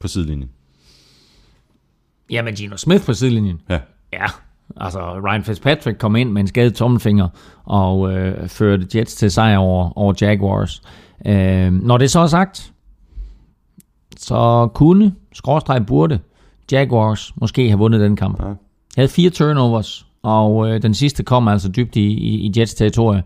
[0.00, 0.50] på sidelinjen.
[2.30, 3.60] Jamen, Gino Smith på sidelinjen.
[3.68, 3.78] Ja.
[4.12, 4.26] Ja,
[4.76, 7.28] altså Ryan Fitzpatrick kom ind med en skadet tommelfinger
[7.64, 10.82] og øh, førte Jets til sejr over, over Jaguars.
[11.26, 12.72] Øh, når det så er sagt,
[14.16, 16.18] så kunne, skråstreg burde,
[16.72, 18.42] Jaguars måske have vundet den kamp.
[18.42, 18.52] Ja.
[18.96, 23.22] Havde fire turnovers, og øh, den sidste kom altså dybt i, i, i Jets territorie,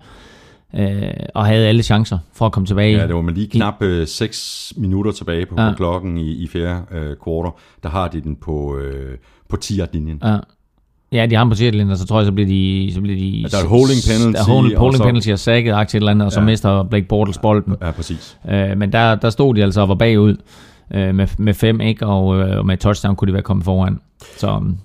[0.79, 1.03] øh,
[1.35, 2.99] og havde alle chancer for at komme tilbage.
[2.99, 5.71] Ja, det var med lige knap øh, 6 minutter tilbage på, ja.
[5.71, 7.51] på klokken i, i fjerde øh, kvartal.
[7.83, 9.17] Der har de den på, øh,
[9.49, 10.21] på 10-linjen.
[10.25, 10.37] Ja.
[11.13, 12.91] Ja, de har ham på titlen, og så tror jeg, så bliver de...
[12.95, 15.29] Så bliver de Ja, der er holding penalty, Der er holding, og holding så- penalty
[15.31, 16.47] og sækket aktie et eller andet, og så Ja.
[16.47, 17.77] mister Blake Bortles bolden.
[17.83, 18.39] Ja, præcis.
[18.51, 20.37] Øh, men der, der stod de altså og var bagud
[20.95, 22.07] øh, med, med fem, ikke?
[22.07, 23.99] Og, øh, med touchdown kunne de være kommet foran.
[24.39, 24.77] Så um,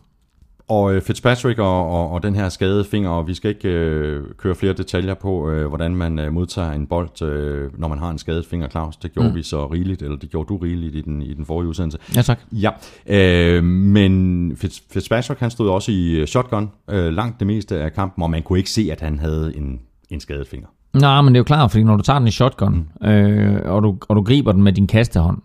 [0.70, 4.24] Og øh, Fitzpatrick og, og, og den her skadede finger, og vi skal ikke øh,
[4.38, 8.10] køre flere detaljer på, øh, hvordan man øh, modtager en bold, øh, når man har
[8.10, 8.98] en skadet finger, Claus.
[8.98, 9.36] Det gjorde mm.
[9.36, 11.98] vi så rigeligt, eller det gjorde du rigeligt i den, i den forrige udsendelse.
[12.16, 12.40] ja tak.
[12.52, 12.70] Ja,
[13.08, 17.94] øh, men Fitz, Fitzpatrick han stod også i øh, shotgun øh, langt det meste af
[17.94, 19.80] kampen, og man kunne ikke se, at han havde en,
[20.10, 20.68] en skadet finger.
[20.94, 23.08] Nej, men det er jo klart, fordi når du tager den i shotgun, mm.
[23.08, 25.38] øh, og, du, og du griber den med din kastehånd,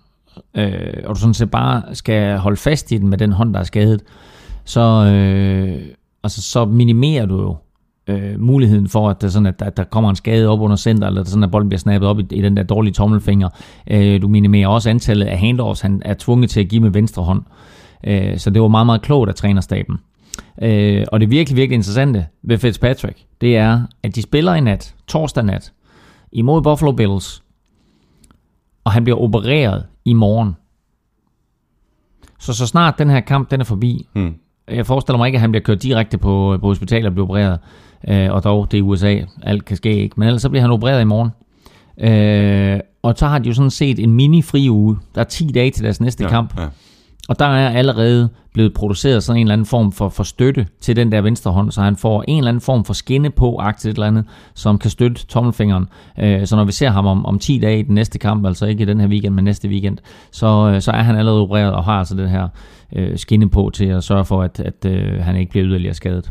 [0.56, 0.72] øh,
[1.04, 3.64] og du sådan set bare skal holde fast i den med den hånd, der er
[3.64, 4.02] skadet,
[4.64, 5.86] så, øh,
[6.24, 7.56] altså, så minimerer du jo
[8.06, 11.06] øh, muligheden for, at der, sådan, at der, der kommer en skade op under center,
[11.06, 13.48] eller sådan, at bolden bliver snappet op i, i den der dårlige tommelfinger.
[13.90, 17.22] Øh, du minimerer også antallet af handoffs, han er tvunget til at give med venstre
[17.22, 17.42] hånd.
[18.04, 19.98] Øh, så det var meget, meget klogt af trænerstaben.
[20.62, 24.94] Øh, og det virkelig, virkelig interessante ved Fitzpatrick, det er, at de spiller i nat,
[25.06, 25.72] torsdag nat,
[26.32, 27.42] imod Buffalo Bills,
[28.84, 30.56] og han bliver opereret i morgen.
[32.38, 34.34] Så så snart den her kamp den er forbi, Hmm
[34.76, 37.58] jeg forestiller mig ikke, at han bliver kørt direkte på, på hospitalet og bliver opereret,
[38.08, 40.70] øh, og dog det er USA, alt kan ske ikke, men ellers så bliver han
[40.70, 41.30] opereret i morgen.
[41.98, 44.96] Øh, og så har de jo sådan set en mini-fri uge.
[45.14, 46.58] Der er 10 dage til deres næste ja, kamp.
[46.58, 46.66] Ja.
[47.28, 50.96] Og der er allerede blevet produceret sådan en eller anden form for, for støtte til
[50.96, 53.90] den der venstre hånd, så han får en eller anden form for skinne på, agtigt
[53.90, 54.24] et eller andet,
[54.54, 55.86] som kan støtte tommelfingeren.
[56.18, 58.66] Øh, så når vi ser ham om, om 10 dage i den næste kamp, altså
[58.66, 59.98] ikke i den her weekend, men næste weekend,
[60.30, 62.48] så, øh, så er han allerede opereret og har altså den her
[62.96, 66.30] øh, skinne på til at sørge for, at, at øh, han ikke bliver yderligere skadet.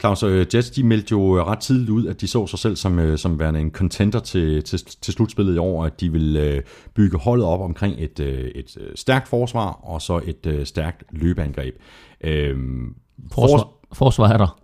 [0.00, 2.98] Claus, øh, Jets de meldte jo ret tidligt ud, at de så sig selv som,
[2.98, 6.62] øh, som værende en contender til, til, til slutspillet i år, at de vil øh,
[6.94, 11.04] bygge holdet op omkring et, øh, et øh, stærkt forsvar og så et øh, stærkt
[11.10, 11.74] løbeangreb.
[12.20, 12.94] Øhm,
[13.32, 14.60] Forsvar, forsvar er der.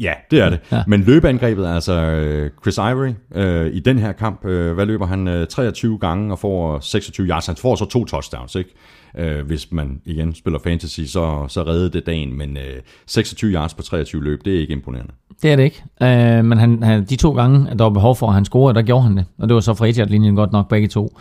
[0.00, 0.60] Ja, det er det.
[0.72, 0.82] Ja.
[0.86, 5.28] Men løbeangrebet, altså øh, Chris Ivory, øh, i den her kamp, øh, hvad løber han?
[5.28, 7.46] Øh, 23 gange og får 26 yards.
[7.46, 8.74] Han får så to touchdowns, ikke?
[9.18, 12.38] Øh, hvis man igen spiller fantasy, så, så redde det dagen.
[12.38, 15.12] Men øh, 26 yards på 23 løb, det er ikke imponerende.
[15.42, 15.84] Det er det ikke.
[16.02, 18.74] Øh, men han, han, de to gange, at der var behov for, at han scorede,
[18.74, 19.24] der gjorde han det.
[19.38, 21.18] Og det var så fra 1 linjen godt nok begge to.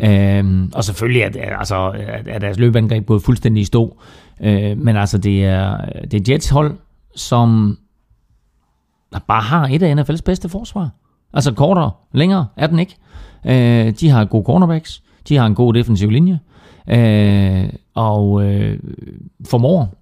[0.00, 4.00] Øh, og selvfølgelig er, altså, er er deres løbeangreb gået fuldstændig i stå.
[4.42, 5.76] Øh, men altså, det er,
[6.10, 6.76] det er Jets hold,
[7.16, 7.78] som
[9.28, 10.90] bare har et af NFL's bedste forsvar.
[11.34, 12.96] Altså kortere, længere er den ikke.
[13.46, 16.40] Øh, de har gode cornerbacks, de har en god defensiv linje,
[16.88, 17.64] øh,
[17.94, 18.78] og øh,
[19.46, 19.94] formår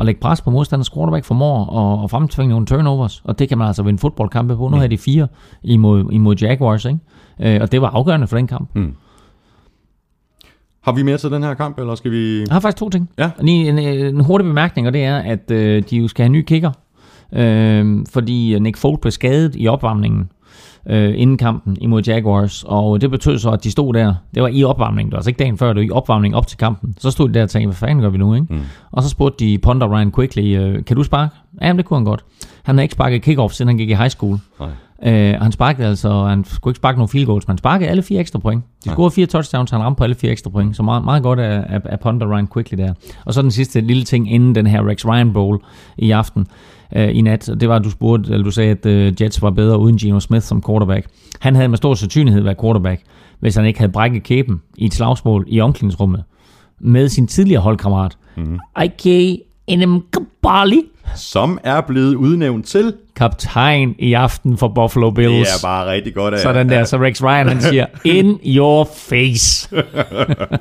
[0.00, 3.58] at lægge pres på modstanders quarterback, formår at, at fremtvinge nogle turnovers, og det kan
[3.58, 4.68] man altså vinde fodboldkampe på.
[4.68, 5.28] Nu har de fire
[5.62, 6.98] imod, imod Jaguars, ikke?
[7.40, 8.78] Øh, og det var afgørende for den kamp.
[10.82, 12.38] Har vi mere til den her kamp, eller skal vi...
[12.38, 13.10] Jeg har faktisk to ting.
[13.18, 13.30] Ja.
[13.40, 16.32] Lige en, en hurtig bemærkning, og det er, at øh, de jo skal have en
[16.32, 16.70] ny kicker,
[17.32, 20.30] øh, fordi Nick Folk blev skadet i opvarmningen
[20.88, 24.48] øh, inden kampen imod Jaguars, og det betød så, at de stod der, det var
[24.48, 26.94] i opvarmningen, det var altså ikke dagen før, det var i opvarmningen op til kampen,
[26.98, 28.46] så stod de der og tænkte, hvad fanden gør vi nu, ikke?
[28.50, 28.60] Mm.
[28.92, 31.34] Og så spurgte de Ponder Ryan Quickly, øh, kan du sparke?
[31.62, 32.24] Ja, det kunne han godt.
[32.62, 34.38] Han havde ikke sparket kickoff, siden han gik i high school.
[34.60, 34.68] Nej.
[35.06, 38.02] Øh, han sparkede altså, han skulle ikke sparke nogen field goals, men han sparkede alle
[38.02, 38.64] fire ekstra point.
[38.84, 41.40] De scorede fire touchdowns, han ramte på alle fire ekstra point, så meget, meget godt
[41.40, 42.94] af, af, af Ponder Ryan Quickly der.
[43.24, 45.60] Og så den sidste lille ting inden den her Rex Ryan Bowl
[45.98, 46.46] i aften
[46.96, 49.50] øh, i nat, det var, at du spurgte, eller du sagde, at øh, Jets var
[49.50, 51.06] bedre uden Geno Smith som quarterback.
[51.40, 53.02] Han havde med stor sandsynlighed været quarterback,
[53.40, 56.24] hvis han ikke havde brækket kæben i et slagsmål i omklædningsrummet
[56.80, 58.16] med sin tidligere holdkammerat.
[58.36, 58.58] Mm-hmm.
[58.84, 60.82] Ike Enem Kabali,
[61.14, 62.94] Som er blevet udnævnt til...
[63.16, 65.48] kaptajn i aften for Buffalo Bills.
[65.48, 66.40] Det er bare rigtig godt af.
[66.40, 67.86] Sådan der, så Rex Ryan han siger,
[68.18, 69.68] in your face.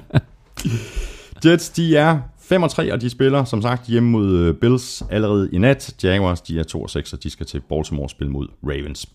[1.45, 5.03] Jets, de er 5 og 3, og de spiller som sagt hjemme mod øh, Bills
[5.09, 5.95] allerede i nat.
[6.03, 9.07] Jaguars, de er 2 og 6, og de skal til Baltimore spille mod Ravens.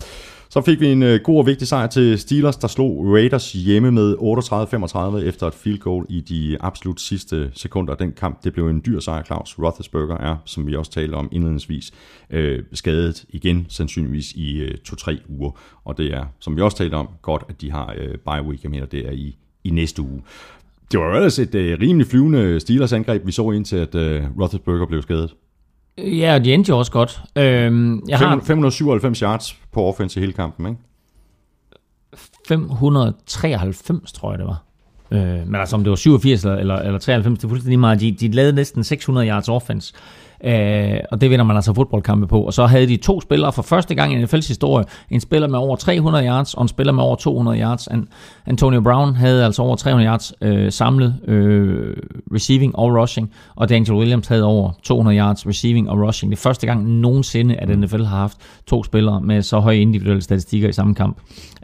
[0.52, 3.90] Så fik vi en øh, god og vigtig sejr til Steelers, der slog Raiders hjemme
[3.90, 4.14] med
[5.22, 7.94] 38-35 efter et field goal i de absolut sidste sekunder.
[7.94, 9.58] Den kamp, det blev en dyr sejr, Claus.
[9.58, 11.92] Roethlisberger er, som vi også talte om indledningsvis,
[12.30, 15.50] øh, skadet igen, sandsynligvis i øh, 2-3 uger.
[15.84, 18.62] Og det er, som vi også talte om, godt, at de har øh, bye week,
[18.62, 20.22] jeg mener, det er i, i næste uge.
[20.92, 24.22] Det var jo ellers et øh, rimelig flyvende Steelers angreb, vi så indtil, at øh,
[24.38, 25.34] Roethlisberger blev skadet.
[25.98, 27.22] Ja, og de endte jo også godt.
[27.36, 30.80] Øhm, jeg har 597 yards på offense i hele kampen, ikke?
[32.48, 34.62] 593, tror jeg det var.
[35.10, 38.00] Øh, men altså om det var 87 eller, eller, eller 93, det er fuldstændig meget.
[38.00, 39.94] De, de lavede næsten 600 yards offense.
[40.44, 42.42] Øh, og det vinder man altså fodboldkampe på.
[42.42, 44.84] Og så havde de to spillere for første gang i NFL's historie.
[45.10, 47.88] En spiller med over 300 yards, og en spiller med over 200 yards.
[47.88, 48.08] An-
[48.46, 51.96] Antonio Brown havde altså over 300 yards øh, samlet øh,
[52.34, 56.32] receiving og rushing, og Daniel Williams havde over 200 yards receiving og rushing.
[56.32, 58.36] Det er første gang nogensinde, at NFL har haft
[58.66, 61.18] to spillere med så høje individuelle statistikker i samme kamp.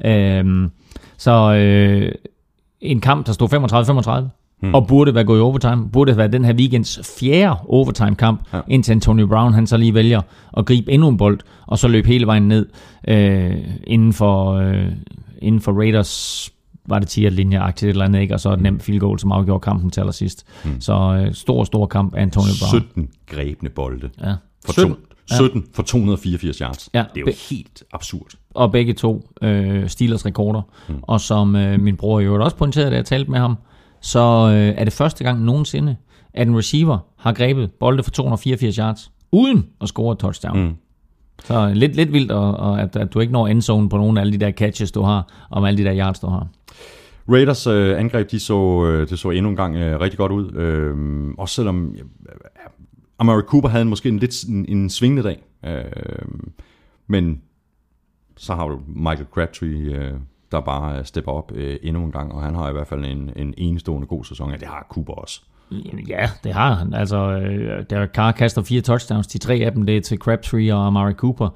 [0.04, 0.44] Øh,
[1.18, 2.12] så øh,
[2.80, 3.48] en kamp, der stod
[4.28, 4.74] 35-35, Hmm.
[4.74, 8.60] og burde være gået i overtime, burde være den her weekends fjerde overtime-kamp, ja.
[8.68, 10.20] indtil Antonio Brown han så lige vælger
[10.56, 12.66] at gribe endnu en bold, og så løbe hele vejen ned
[13.08, 13.54] øh,
[13.86, 14.86] inden, for, øh,
[15.42, 16.50] inden for Raiders
[16.88, 18.34] var det 10 linje aktivt eller andet, ikke?
[18.34, 20.44] og så et nemt field goal, som afgjorde kampen til allersidst.
[20.64, 20.80] Hmm.
[20.80, 22.82] Så øh, stor, stor kamp af Antonio Brown.
[22.82, 24.10] 17 grebne bolde.
[24.24, 24.34] Ja.
[24.66, 24.94] For 17.
[24.94, 25.00] to,
[25.36, 26.88] 17 for 284 yards.
[26.94, 28.26] Ja, det er jo be- helt absurd.
[28.54, 30.62] og begge to øh, Steelers rekorder.
[30.88, 30.94] Mm.
[31.02, 33.56] Og som øh, min bror jo også pointerede, da jeg talte med ham,
[34.06, 35.96] så øh, er det første gang nogensinde,
[36.34, 40.62] at en receiver har grebet bolde for 284 yards, uden at score et touchdown.
[40.62, 40.74] Mm.
[41.44, 44.24] Så lidt, lidt vildt, og, og at, at du ikke når endzone på nogle af
[44.24, 46.48] alle de der catches, du har, og med alle de der yards, du har.
[47.28, 50.52] Raiders øh, angreb, de så, øh, det så endnu en gang øh, rigtig godt ud.
[50.52, 50.96] Øh,
[51.38, 52.04] også selvom øh,
[53.18, 55.42] Amari Cooper havde måske en lidt en, en svingende dag.
[55.66, 55.82] Øh,
[57.06, 57.40] men
[58.36, 60.14] så har du Michael Crabtree, øh,
[60.52, 63.04] der bare øh, stepper op øh, endnu en gang, og han har i hvert fald
[63.04, 65.42] en, en enestående god sæson, og det har Cooper også.
[66.08, 66.94] Ja, det har han.
[66.94, 69.26] Altså, øh, Derek Carr kaster fire touchdowns.
[69.26, 71.48] De tre af dem, det er til Crabtree og Amari Cooper.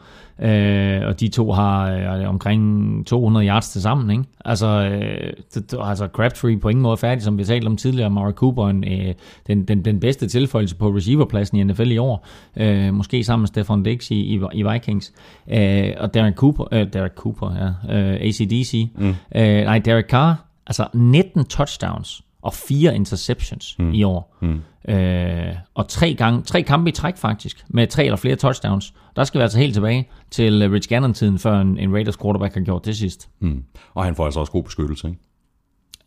[0.42, 4.10] Øh, og de to har øh, omkring 200 yards til sammen.
[4.10, 4.24] Ikke?
[4.44, 8.06] Altså, øh, det, altså, Crabtree på ingen måde færdig, som vi talte om tidligere.
[8.06, 9.14] Amari Cooper, en, øh,
[9.46, 12.26] den, den, den bedste tilføjelse på receiverpladsen i NFL i år.
[12.56, 15.12] Øh, måske sammen med Stefan Diggs i, i, i Vikings.
[15.50, 18.88] Øh, og Derek Cooper, øh, Derek Cooper, ja, øh, ACDC.
[18.98, 19.14] Mm.
[19.34, 23.92] Øh, nej, Derek Carr, altså 19 touchdowns og fire interceptions mm.
[23.92, 24.36] i år.
[24.40, 24.92] Mm.
[24.94, 28.94] Øh, og tre, gange, tre kampe i træk faktisk, med tre eller flere touchdowns.
[29.16, 32.54] Der skal vi altså helt tilbage til øh, Rich Gannon-tiden, før en, en Raiders quarterback
[32.54, 33.28] har gjort det sidst.
[33.40, 33.64] Mm.
[33.94, 35.20] Og han får altså også god beskyttelse, ikke?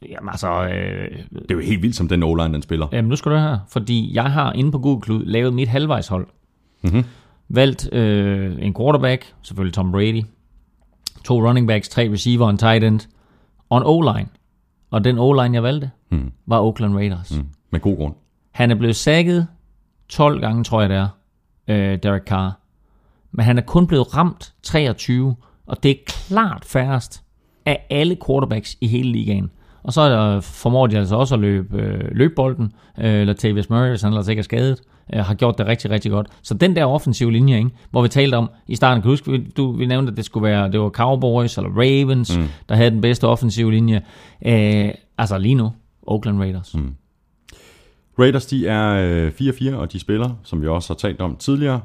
[0.10, 2.88] Jamen altså, øh, Det er jo helt vildt, som den o den spiller.
[2.92, 6.28] jamen, nu skal du høre, fordi jeg har inde på Google Klud lavet mit halvvejshold.
[6.84, 7.04] Mm-hmm.
[7.50, 10.24] Valgt øh, en quarterback, selvfølgelig Tom Brady,
[11.26, 13.00] to running backs, tre receiver og en tight end,
[13.70, 14.30] og en O-line.
[14.94, 16.32] Og den O-line, jeg valgte, mm.
[16.46, 17.38] var Oakland Raiders.
[17.38, 17.48] Mm.
[17.72, 18.16] Med god grund.
[18.52, 19.48] Han er blevet sækket
[20.10, 21.08] 12 gange, tror jeg det er,
[21.68, 22.60] øh, Derek Carr.
[23.32, 27.24] Men han er kun blevet ramt 23, og det er klart færrest
[27.66, 29.52] af alle quarterbacks i hele ligaen.
[29.84, 32.72] Og så øh, formår de altså også at løbe, øh, løbe bolden.
[33.02, 34.82] Øh, Latavius Murray, hvis han ellers ikke er skadet,
[35.14, 36.28] øh, har gjort det rigtig, rigtig godt.
[36.42, 39.32] Så den der offensive linje, ikke, hvor vi talte om i starten, kan du huske,
[39.32, 42.44] vi- du, vi nævnte, at det skulle være det var Cowboys eller Ravens, mm.
[42.70, 44.02] der havde den bedste offensive linje.
[44.46, 45.72] Øh, altså lige nu,
[46.08, 46.76] Oakland Raiders.
[46.76, 46.94] Mm.
[48.20, 51.82] Raiders, de er øh, 4-4, og de spiller, som vi også har talt om tidligere,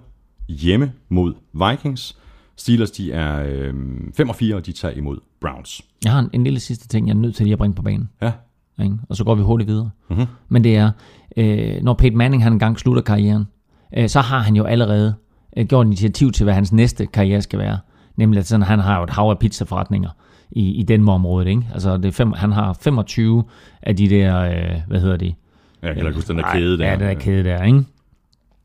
[0.48, 2.16] hjemme mod Vikings.
[2.58, 3.74] Steelers, de er øh,
[4.20, 5.82] 5-4, og de tager imod Browns.
[6.04, 7.82] Jeg har en, en lille sidste ting, jeg er nødt til lige at bringe på
[7.82, 8.08] banen.
[8.22, 8.32] Ja,
[8.82, 8.96] Ikke?
[9.08, 9.90] Og så går vi hurtigt videre.
[10.10, 10.26] Mm-hmm.
[10.48, 10.90] Men det er,
[11.36, 13.44] øh, når Peyton Manning han engang slutter karrieren,
[13.96, 15.14] øh, så har han jo allerede
[15.56, 17.78] øh, gjort initiativ til, hvad hans næste karriere skal være.
[18.16, 20.10] Nemlig at sådan, han har jo et hav af pizzaforretninger
[20.50, 21.50] i, i den område.
[21.50, 21.62] Ikke?
[21.72, 23.44] Altså det er fem, han har 25
[23.82, 25.34] af de der, øh, hvad hedder det?
[25.82, 27.84] jeg kan ikke huske den der Ej, kæde der, Ja, den der kæde der, ikke?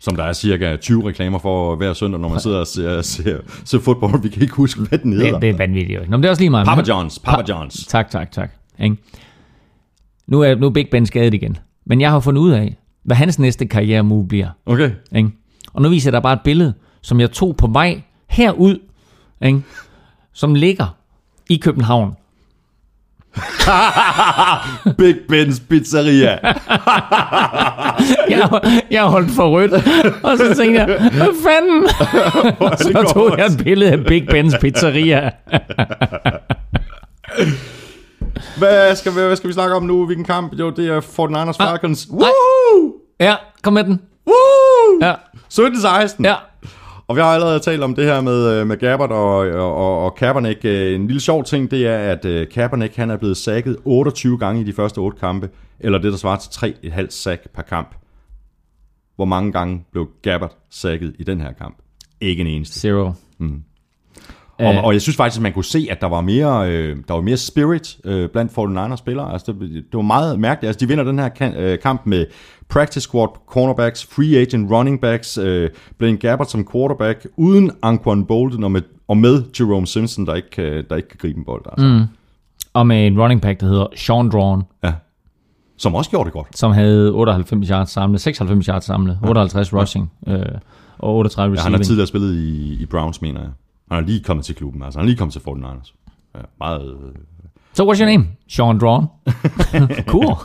[0.03, 3.37] Som der er cirka 20 reklamer for hver søndag, når man sidder og ser, ser,
[3.65, 4.21] ser fodbold.
[4.21, 5.31] Vi kan ikke huske, hvad den hedder.
[5.31, 6.09] Det, det er vanvittigt.
[6.09, 6.67] Nå, men det er også lige meget.
[6.67, 7.85] Papa John's, Papa John's.
[7.87, 8.51] Tak, tak, tak.
[8.79, 8.95] Ikke?
[10.27, 11.57] Nu, er, nu er Big Ben skadet igen.
[11.85, 14.47] Men jeg har fundet ud af, hvad hans næste karrieremove bliver.
[14.65, 14.91] Okay.
[15.15, 15.29] Ikke?
[15.73, 18.79] Og nu viser jeg dig bare et billede, som jeg tog på vej herud,
[19.45, 19.61] ikke?
[20.33, 20.97] som ligger
[21.49, 22.15] i København.
[24.97, 26.37] Big Ben's Pizzeria.
[28.29, 28.49] Jeg,
[28.91, 29.73] jeg holdt for rødt,
[30.23, 31.89] og så tænkte jeg, hvad fanden?
[32.93, 35.29] Så tog jeg et billede af Big Ben's Pizzeria.
[38.57, 40.05] Hvad skal, vi, hvad skal vi snakke om nu?
[40.05, 40.53] Hvilken kamp?
[40.53, 41.67] Jo, det er 49ers Ah.
[41.69, 42.07] Falcons.
[42.11, 42.93] Woo!
[43.19, 44.01] Ja, kom med den.
[44.27, 44.99] Woo!
[45.01, 45.13] Ja,
[45.53, 46.15] 17-16.
[46.23, 46.35] ja.
[47.07, 50.15] Og vi har allerede talt om det her med, øh, med Gabbard og, og, og
[50.15, 50.65] Kaepernick.
[50.65, 54.37] Øh, En lille sjov ting, det er, at øh, Kaepernick han er blevet sækket 28
[54.37, 55.49] gange i de første 8 kampe,
[55.79, 57.95] eller det, der svarer til 3,5 sack per kamp.
[59.15, 61.77] Hvor mange gange blev Gabbard sækket i den her kamp?
[62.21, 62.79] Ikke en eneste.
[62.79, 63.11] Zero.
[64.59, 66.97] Og Og, og jeg synes faktisk, at man kunne se, at der var mere, øh,
[67.07, 69.33] der var mere spirit øh, blandt 49ers spillere.
[69.33, 70.67] Altså, det, det var meget mærkeligt.
[70.67, 72.25] Altså, de vinder den her kan, øh, kamp med
[72.73, 78.63] practice squad cornerbacks, free agent running backs, øh, Blaine Gabbert som quarterback, uden Anquan Bolden
[78.63, 81.65] og med, og med Jerome Simpson, der ikke kan, der ikke kan gribe en bold.
[81.71, 81.85] Altså.
[81.87, 82.01] Mm.
[82.73, 84.93] Og med en running back, der hedder Sean Drawn, Ja.
[85.77, 86.57] Som også gjorde det godt.
[86.57, 90.39] som havde 98 yards samlet, 96 yards samlet, 58 rushing øh,
[90.99, 91.77] og 38 Ja, han receiving.
[91.79, 93.49] har tidligere spillet i, i Browns, mener jeg.
[93.91, 94.83] Han er lige kommet til klubben.
[94.83, 95.93] Altså, han er lige kommet til 49ers.
[96.35, 96.81] Ja, meget...
[96.83, 97.11] Øh,
[97.75, 98.27] So what's your name?
[98.49, 99.05] Sean Drawn.
[100.13, 100.35] cool.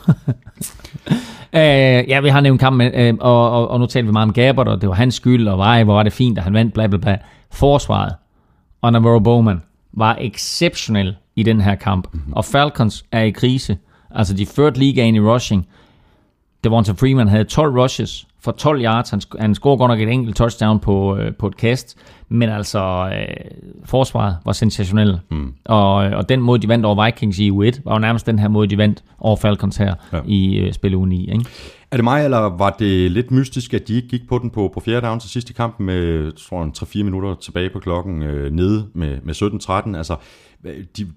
[1.53, 4.33] Uh, ja, vi har nævnt kampen, uh, og, og, og nu talte vi meget om
[4.33, 6.73] Gabbert, og det var hans skyld, og vej, hvor var det fint, at han vandt,
[6.73, 7.17] bla bla bla.
[7.51, 8.15] Forsvaret
[8.81, 9.61] og Navarro Bowman
[9.93, 12.33] var exceptionel i den her kamp, mm-hmm.
[12.33, 13.77] og Falcons er i krise.
[14.15, 15.67] Altså, de førte ligaen i rushing.
[16.63, 19.09] Devonta Freeman havde 12 rushes for 12 yards.
[19.09, 21.97] Han, han scorede godt nok et enkelt touchdown på, øh, på et kast,
[22.29, 23.27] men altså, øh,
[23.85, 25.19] forsvaret var sensationelt.
[25.31, 25.53] Mm.
[25.65, 28.47] Og, og den måde, de vandt over Vikings i U1, var jo nærmest den her
[28.47, 30.19] måde, de vandt over Falcons her Ja.
[30.25, 31.31] i øh, spil uge 9.
[31.31, 31.45] Ikke?
[31.91, 34.71] Er det mig, eller var det lidt mystisk, at de ikke gik på den på,
[34.73, 38.23] på fjerde down til sidst i kampen med, tror jeg, 3-4 minutter tilbage på klokken
[38.23, 39.35] øh, nede med, med
[39.93, 39.97] 17-13?
[39.97, 40.15] Altså,
[40.65, 41.07] øh, de,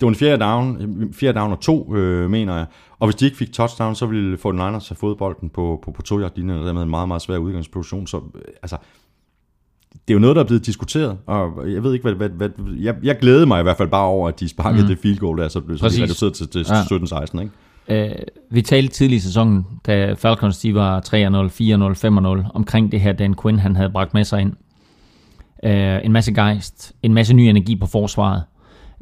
[0.00, 2.66] det var en fjerde down, fjerde down og to, øh, mener jeg.
[2.98, 6.02] Og hvis de ikke fik touchdown, så ville 49ers have fået bolden på, på, på
[6.02, 8.06] to yard linjen og dermed en meget, meget svær udgangsposition.
[8.06, 8.76] Så øh, altså,
[9.92, 12.28] det er jo noget, der er blevet diskuteret, og jeg ved ikke, hvad...
[12.28, 14.88] hvad, hvad jeg, jeg glædede mig i hvert fald bare over, at de sparkede mm.
[14.88, 16.82] det field goal der, så blev så de reduceret til, til Ja.
[16.82, 17.52] 17-16, ikke?
[17.88, 21.06] Øh, vi talte tidlig i sæsonen, da Falcons de var 3-0,
[22.44, 24.52] 4-0, 5-0, omkring det her, Dan Quinn han havde bragt med sig ind.
[25.64, 28.42] Øh, en masse gejst, en masse ny energi på forsvaret,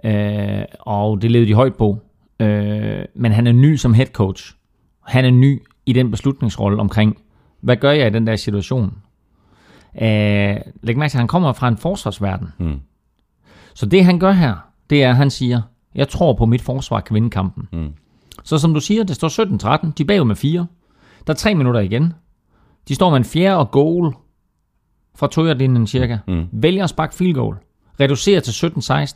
[0.04, 1.98] øh, og det levede de højt på.
[2.40, 4.54] Øh, men han er ny som head coach.
[5.06, 7.16] Han er ny i den beslutningsrolle omkring,
[7.60, 8.98] hvad gør jeg i den der situation?
[10.02, 12.48] Øh, læg mærke til, at han kommer fra en forsvarsverden.
[12.58, 12.80] Mm.
[13.74, 14.54] Så det han gør her,
[14.90, 15.62] det er, at han siger,
[15.94, 17.68] jeg tror på, at mit forsvar kan vinde kampen.
[17.72, 17.92] Mm.
[18.44, 19.28] Så som du siger, det står
[19.86, 19.92] 17-13.
[19.98, 20.66] De er bagud med 4.
[21.26, 22.12] Der er 3 minutter igen.
[22.88, 24.14] De står med en fjerde og goal
[25.14, 26.18] fra Toyota-linjen cirka.
[26.28, 26.46] Mm.
[26.52, 27.56] Vælger at sparke field goal.
[28.00, 28.66] Reducerer til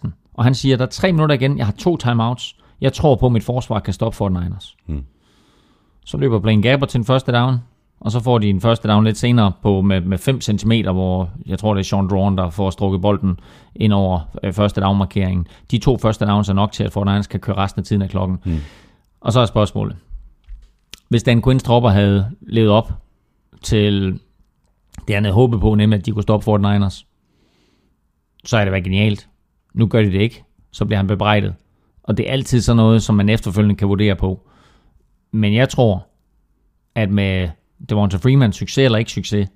[0.06, 0.10] 17-16.
[0.40, 1.58] Og han siger, der er 3 minutter igen.
[1.58, 2.56] Jeg har to timeouts.
[2.80, 4.76] Jeg tror på, at mit forsvar kan stoppe for Niners.
[4.86, 5.04] Mm.
[6.04, 7.56] Så løber Blaine Gabbert til en første down.
[8.00, 11.30] Og så får de en første down lidt senere på med, med 5 cm, hvor
[11.46, 13.40] jeg tror, det er Sean Drawn, der får strukket bolden
[13.74, 15.46] ind over øh, første down-markeringen.
[15.70, 18.10] De to første downs er nok til, at 49ers kan køre resten af tiden af
[18.10, 18.38] klokken.
[18.44, 18.58] Mm.
[19.20, 19.96] Og så er spørgsmålet.
[21.08, 22.92] Hvis Dan Quinns tropper havde levet op
[23.62, 24.20] til
[25.08, 27.04] det, han havde håbet på, nemlig at de kunne stoppe 49ers,
[28.44, 29.29] så er det været genialt.
[29.74, 30.44] Nu gør de det ikke.
[30.70, 31.54] Så bliver han bebrejdet.
[32.02, 34.48] Og det er altid sådan noget, som man efterfølgende kan vurdere på.
[35.32, 36.06] Men jeg tror,
[36.94, 37.48] at med
[37.88, 39.48] Devonta Freeman succes eller ikke succes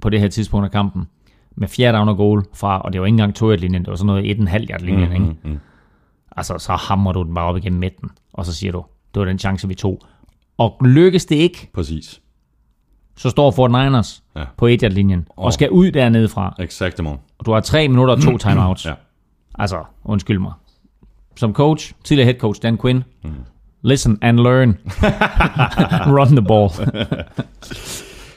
[0.00, 1.08] på det her tidspunkt af kampen,
[1.56, 3.96] med fjerde down og goal fra, og det var ikke engang 2 linjen det var
[3.96, 5.36] sådan noget 1,5 yard linjen, mm, ikke?
[5.44, 5.58] mm.
[6.36, 8.84] Altså, så hammer du den bare op igennem midten, og så siger du,
[9.14, 10.00] det var den chance, vi tog.
[10.58, 12.22] Og lykkes det ikke, Præcis.
[13.20, 14.44] Så står Fort Niners Ja.
[14.56, 16.54] på 1 yard linjen og skal ud dernede fra.
[16.58, 17.18] Exactement.
[17.38, 18.84] Og du har 3 minutter og to timeouts.
[18.86, 18.92] Ja.
[19.58, 20.52] Altså, undskyld mig.
[21.36, 23.30] Som coach, tidligere head coach Dan Quinn, mm.
[23.82, 24.78] listen and learn.
[26.18, 26.70] Run the ball.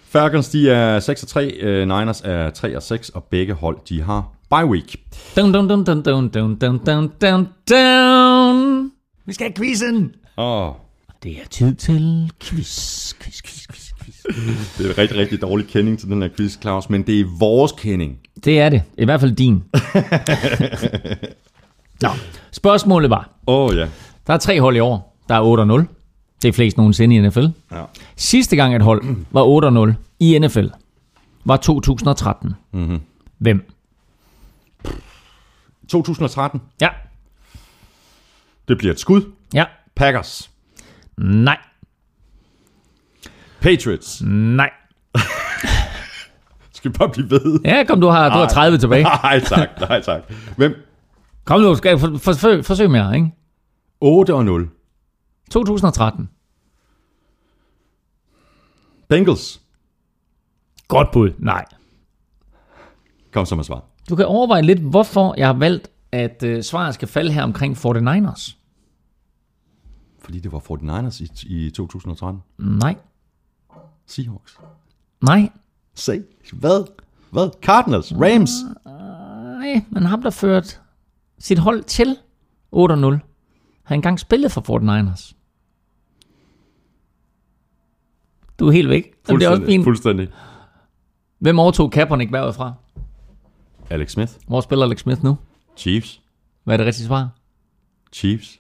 [0.03, 3.77] Falcons, de er 6 og 3, øh, Niners er 3 og 6, og begge hold,
[3.89, 4.95] de har bye week.
[5.35, 8.91] dun, dun, dun, dun, dun, dun, dun, dun, dun, dun.
[9.26, 10.11] Vi skal have quizzen.
[10.38, 10.72] Åh,
[11.23, 13.82] Det er tid til quiz, quiz, quiz, quiz.
[14.77, 17.25] Det er en rigtig, rigtig dårlig kending til den her quiz, Claus, men det er
[17.39, 18.19] vores kending.
[18.43, 18.81] Det er det.
[18.97, 19.53] I hvert fald din.
[22.01, 22.09] Nå,
[22.51, 23.87] spørgsmålet var, Åh oh, ja.
[24.27, 25.17] der er tre hold i år.
[25.29, 25.93] Der er 8-0.
[26.41, 27.45] Det er flest nogensinde i NFL.
[27.71, 27.83] ja.
[28.15, 30.65] Sidste gang et hold var 8-0 i NFL
[31.45, 32.53] var 2013.
[32.73, 32.99] Mm-hmm.
[33.37, 33.69] Hvem?
[35.89, 36.89] 2013, Ja.
[38.67, 39.21] det bliver et skud.
[39.53, 39.65] Ja.
[39.95, 40.49] Packers.
[41.17, 41.57] Nej.
[43.64, 44.22] Patriots.
[44.26, 44.69] Nej.
[46.73, 47.60] Skal vi bare blive ved?
[47.65, 49.03] Ja, kom, du har, du har 30 tilbage.
[49.23, 50.22] Nej tak, nej tak.
[50.57, 50.73] Hvem?
[51.45, 53.31] Kom nu, skal for, for, for, forsøg mere, ikke?
[54.02, 54.69] 8 og 0.
[55.52, 56.30] 2013.
[59.10, 59.61] Bengals.
[60.88, 61.31] Godt bud.
[61.38, 61.65] Nej.
[63.31, 63.84] Kom så med svar.
[64.10, 67.77] Du kan overveje lidt, hvorfor jeg har valgt, at øh, svaret skal falde her omkring
[67.77, 68.56] 49ers.
[70.19, 72.41] Fordi det var 49ers i, i 2013.
[72.57, 72.95] Nej.
[74.05, 74.57] Seahawks.
[75.21, 75.49] Nej.
[75.95, 76.23] Se.
[76.53, 76.85] Hvad?
[77.31, 77.49] Hvad?
[77.61, 78.13] Cardinals.
[78.15, 78.49] Rams.
[78.85, 80.81] Nej, men ham, der ført
[81.39, 82.17] sit hold til
[82.75, 83.19] 8-0,
[83.84, 85.34] har engang spillet for 49ers.
[88.59, 89.13] Du er helt væk.
[89.27, 89.84] Men det er også fint.
[89.84, 90.27] Fuldstændig.
[91.39, 92.73] Hvem overtog Kaepernick bagud fra?
[93.89, 94.31] Alex Smith.
[94.47, 95.38] Hvor spiller Alex Smith nu?
[95.77, 96.21] Chiefs.
[96.63, 97.30] Hvad er det rigtige svar?
[98.13, 98.59] Chiefs.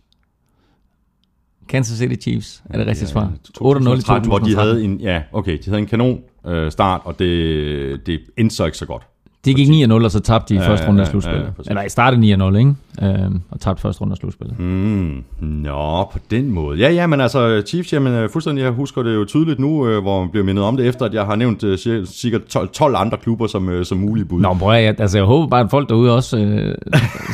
[1.67, 3.31] Kansas City Chiefs er det rigtige svar.
[3.31, 4.57] 8-0 i 2013, hvor de 2013.
[4.57, 8.65] havde en, ja, okay, de havde en kanon øh, start, og det, det endte så
[8.65, 9.03] ikke så godt.
[9.45, 11.43] De gik 9-0, og så tabte de i Ja, første runde af ja, slutspillet.
[11.65, 11.69] ja.
[11.69, 12.73] Eller i startede 9-0, ikke?
[13.01, 14.59] Øhm, og tabte første runde af slutspillet.
[14.59, 16.79] Mm, nå, på den måde.
[16.79, 20.01] Ja, ja, men altså Chiefs, jamen øh, fuldstændig, jeg husker det jo tydeligt nu, øh,
[20.01, 22.69] hvor man bliver mindet om det, efter at jeg har nævnt øh, cirka- sikkert 12,
[22.69, 24.41] 12 andre klubber som, øh, som mulige bud.
[24.41, 26.75] Nå, prøv at, jeg, altså, jeg håber bare, at folk derude også, øh,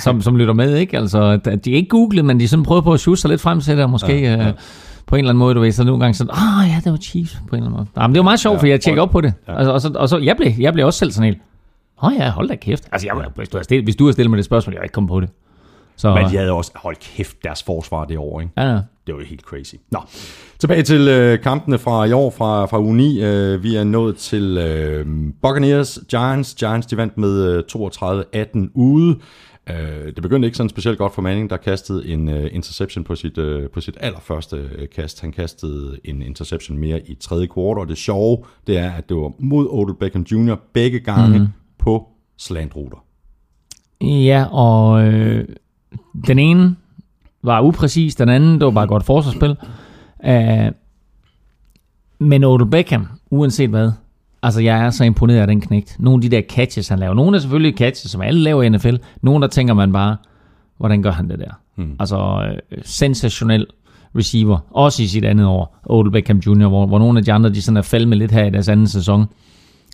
[0.03, 0.97] som, som lytter med, ikke?
[0.97, 3.61] Altså, at- de ikke googlet, men de sådan prøver på at shoot sig lidt frem
[3.61, 4.47] til det, og måske ja, ja.
[4.47, 4.53] Øh,
[5.07, 6.97] på en eller anden måde, du ved, så nogle gange sådan, ah ja, det var
[6.97, 7.85] Chiefs, på en eller anden måde.
[7.97, 9.33] Ja, men det var meget sjovt, ja, for jeg tjekkede op på det.
[9.47, 9.57] Ja.
[9.57, 11.37] Altså, og, så, og så, jeg blev, jeg blev også selv sådan helt,
[12.03, 12.89] åh oh, ja, hold da kæft.
[12.91, 14.93] Altså, jeg, hvis, du har stillet, hvis du har stillet mig det spørgsmål, jeg ikke
[14.93, 15.29] kommet på det.
[15.95, 18.53] Så, Men de havde også, hold kæft, deres forsvar det år, ikke?
[18.57, 18.79] ja, ja.
[19.07, 19.75] Det var jo helt crazy.
[19.91, 19.99] Nå,
[20.59, 23.23] tilbage til øh, kampene fra i år, fra, fra uge 9.
[23.23, 25.05] Øh, vi er nået til øh,
[25.41, 26.55] Buccaneers, Giants.
[26.55, 29.19] Giants de vandt med øh, 32-18 ude.
[29.69, 33.15] Øh, det begyndte ikke sådan specielt godt for Manning, der kastede en øh, interception på
[33.15, 35.21] sit, øh, på sit allerførste øh, kast.
[35.21, 39.17] Han kastede en interception mere i tredje kvartal, og det sjove, det er, at det
[39.17, 40.55] var mod Odell Beckham Jr.
[40.73, 41.47] begge gange mm.
[41.79, 42.07] På
[42.37, 42.97] slantruter.
[44.01, 45.47] Ja, og øh,
[46.27, 46.75] den ene
[47.41, 49.55] var upræcis, den anden, det var bare godt forsvarsspil.
[50.27, 50.73] Uh,
[52.19, 53.91] men Odell Beckham, uanset hvad,
[54.43, 55.95] altså jeg er så imponeret af den knægt.
[55.99, 57.13] Nogle af de der catches, han laver.
[57.13, 58.95] Nogle er selvfølgelig catches, som alle laver i NFL.
[59.21, 60.17] Nogle der tænker man bare,
[60.77, 61.51] hvordan gør han det der?
[61.75, 61.95] Hmm.
[61.99, 63.67] Altså øh, sensationel
[64.15, 67.49] receiver, også i sit andet år, Odell Beckham Jr., hvor, hvor nogle af de andre,
[67.49, 69.25] de sådan er faldet lidt her i deres anden sæson.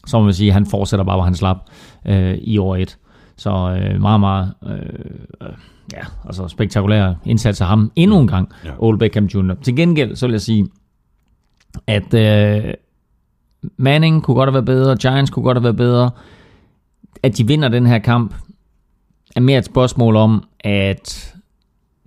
[0.06, 1.58] Så må man sige, han fortsætter bare, hvor han slap
[2.06, 2.98] øh, i år 1.
[3.38, 5.50] Så øh, meget, meget øh,
[5.94, 8.72] ja, altså spektakulær indsats af ham endnu en gang, ja.
[8.80, 9.54] Old Beckham Jr.
[9.64, 10.68] Til gengæld, så vil jeg sige,
[11.88, 12.74] at øh,
[13.78, 16.12] Manning kunne godt have været bedre, Giants kunne godt have været bedre.
[17.24, 18.34] At de vinder den her kamp,
[19.36, 21.36] er mere et spørgsmål om, at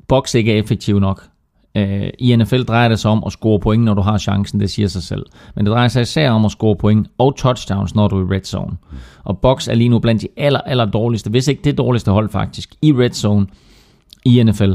[0.08, 1.27] Box ikke er effektiv nok.
[1.76, 4.70] Øh, I NFL drejer det sig om at score point, når du har chancen, det
[4.70, 5.26] siger sig selv.
[5.54, 8.36] Men det drejer sig især om at score point og touchdowns, når du er i
[8.36, 8.76] red zone.
[9.24, 12.28] Og Box er lige nu blandt de aller, aller dårligste, hvis ikke det dårligste hold
[12.28, 13.46] faktisk, i red zone
[14.24, 14.72] i NFL.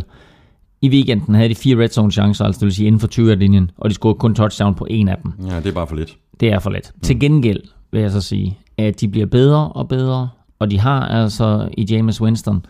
[0.81, 3.35] I weekenden havde de fire red zone chancer, altså det vil sige inden for 20
[3.35, 5.31] linjen, og de scorede kun touchdown på en af dem.
[5.49, 6.17] Ja, det er bare for lidt.
[6.39, 6.91] Det er for let.
[6.95, 7.01] Mm.
[7.01, 7.61] Til gengæld
[7.91, 10.29] vil jeg så sige, at de bliver bedre og bedre,
[10.59, 12.65] og de har altså i James Winston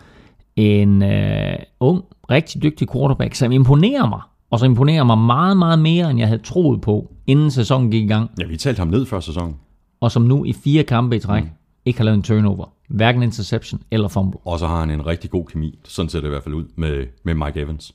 [0.56, 4.20] en øh, ung, rigtig dygtig quarterback, som imponerer mig,
[4.50, 8.04] og som imponerer mig meget, meget mere, end jeg havde troet på, inden sæsonen gik
[8.04, 9.56] i gang, Ja, vi talte ham ned før sæsonen.
[10.00, 11.50] og som nu i fire kampe i træk mm.
[11.84, 12.66] ikke har lavet en turnover.
[12.88, 14.40] Hverken interception eller fumble.
[14.44, 15.78] Og så har han en rigtig god kemi.
[15.84, 17.94] Sådan ser det i hvert fald ud med, med Mike Evans.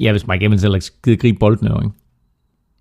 [0.00, 1.90] Ja, hvis Mike Evans ellers gider gribe bolden, jo, ikke?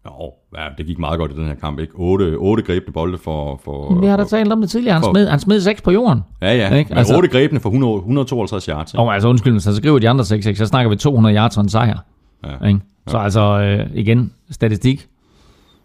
[0.06, 1.94] Jo, ja, det gik meget godt i den her kamp, ikke?
[1.96, 3.62] Otte, otte grebne bolde for...
[3.64, 4.94] for Vi har da talt om det tidligere.
[4.94, 6.24] Han for- smed, han smed seks på jorden.
[6.42, 6.64] Ja, ja.
[6.66, 6.78] Ikke?
[6.78, 8.94] Altså- altså, otte grebne for 100, 152 yards.
[8.94, 9.02] Ikke?
[9.02, 11.64] Og altså undskyld, mig, så skriver de andre 6 så snakker vi 200 yards og
[11.64, 11.98] en sejr.
[12.46, 12.68] Ja.
[12.68, 12.80] Ikke?
[13.08, 15.08] Så altså øh, igen, statistik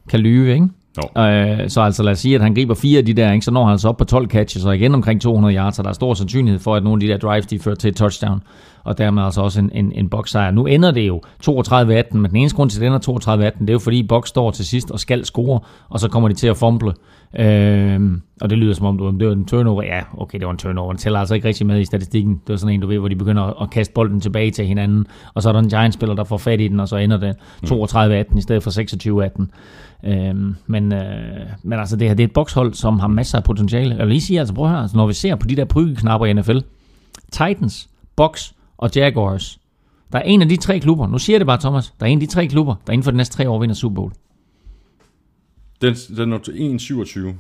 [0.09, 0.69] kan lyve, ikke?
[0.97, 1.23] Jo.
[1.23, 3.45] Øh, så altså lad os sige, at han griber fire af de der, ikke?
[3.45, 5.89] så når han altså op på 12 catches, og igen omkring 200 yards, så der
[5.89, 8.43] er stor sandsynlighed for, at nogle af de der drives, de fører til et touchdown,
[8.85, 10.51] og dermed altså også en, en, en box-sejr.
[10.51, 13.69] Nu ender det jo 32-18, men den eneste grund til, at det ender 32-18, det
[13.69, 16.47] er jo fordi Box står til sidst og skal score, og så kommer de til
[16.47, 16.93] at fumble.
[17.39, 18.01] Øh,
[18.41, 19.83] og det lyder som om, du, det var en turnover.
[19.83, 20.93] Ja, okay, det var en turnover.
[20.93, 22.33] Den tæller altså ikke rigtig med i statistikken.
[22.33, 24.67] Det var sådan en, du ved, hvor de begynder at, at kaste bolden tilbage til
[24.67, 27.17] hinanden, og så er der en Giants-spiller, der får fat i den, og så ender
[27.17, 27.37] det
[27.67, 29.47] 32-18 i stedet for 26-18.
[30.11, 33.45] Øhm, men, øh, men altså det her, det er et bokshold, som har masser af
[33.45, 33.91] potentiale.
[33.95, 36.27] Jeg vil lige sige, altså prøv høre, altså, når vi ser på de der prygeknapper
[36.27, 36.59] i NFL,
[37.33, 39.59] Titans, Bucks og Jaguars,
[40.13, 42.11] der er en af de tre klubber, nu siger jeg det bare Thomas, der er
[42.11, 44.13] en af de tre klubber, der inden for de næste tre år vinder Super Bowl.
[45.83, 47.35] Den, den er 1,27.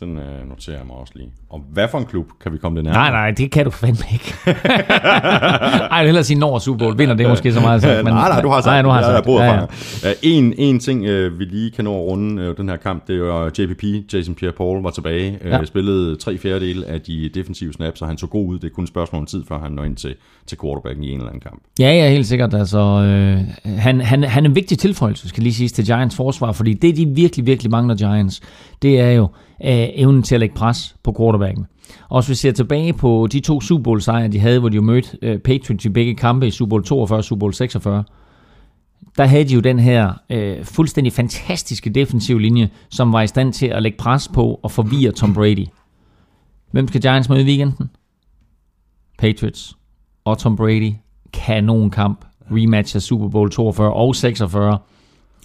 [0.00, 1.28] Den øh, noterer jeg mig også lige.
[1.50, 3.02] Og hvad for en klub kan vi komme det nærmere?
[3.02, 4.34] Nej, nej, det kan du fandme ikke.
[4.46, 7.96] Ej, jeg vil hellere sige, når Super Bowl vinder, det er måske så meget sagt.
[8.04, 9.26] Men, nej, nej, du har sagt nej, nu har jeg sagt.
[9.26, 9.60] Jeg Ja, ja,
[10.08, 10.12] ja.
[10.22, 13.16] En, en ting, øh, vi lige kan nå at runde øh, den her kamp, det
[13.16, 15.38] er JPP, Jason Pierre-Paul, var tilbage.
[15.42, 15.64] Øh, Ja.
[15.64, 18.58] Spillede tre fjerdedele af de defensive snaps, og han så god ud.
[18.58, 20.14] Det er kun et spørgsmål om tid, før han når ind til,
[20.46, 21.62] til quarterbacken i en eller anden kamp.
[21.80, 22.54] Ja, ja, helt sikkert.
[22.54, 23.40] Altså, øh,
[23.78, 26.96] han, han, han er en vigtig tilføjelse, skal lige siges, til Giants forsvar, fordi det,
[26.96, 28.40] de virkelig, virkelig mangler Giants,
[28.82, 29.28] det er jo
[29.64, 31.66] øh, evnen til at lægge pres på quarterbacken.
[32.08, 34.76] Og hvis vi ser tilbage på de to Super Bowl sejre, de havde, hvor de
[34.76, 38.04] jo mødte øh, Patriots i begge kampe i Super Bowl 42 og Super Bowl 46,
[39.16, 43.52] der havde de jo den her øh, fuldstændig fantastiske defensive linje, som var i stand
[43.52, 45.66] til at lægge pres på og forvirre Tom Brady.
[46.72, 47.90] Hvem skal Giants møde i weekenden?
[49.18, 49.76] Patriots
[50.24, 50.92] og Tom Brady.
[51.32, 52.24] Kanon kamp.
[52.50, 54.78] Rematch af Super Bowl 42 og 46.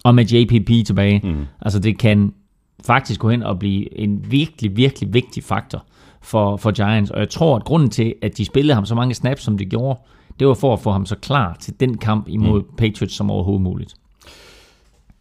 [0.03, 1.21] Og med JPP tilbage.
[1.23, 1.45] Mm.
[1.61, 2.33] Altså det kan
[2.83, 5.83] faktisk gå hen og blive en virkelig, virkelig vigtig faktor
[6.21, 7.11] for, for Giants.
[7.11, 9.65] Og jeg tror, at grunden til, at de spillede ham så mange snaps, som de
[9.65, 9.99] gjorde,
[10.39, 12.67] det var for at få ham så klar til den kamp imod mm.
[12.77, 13.95] Patriots som overhovedet muligt.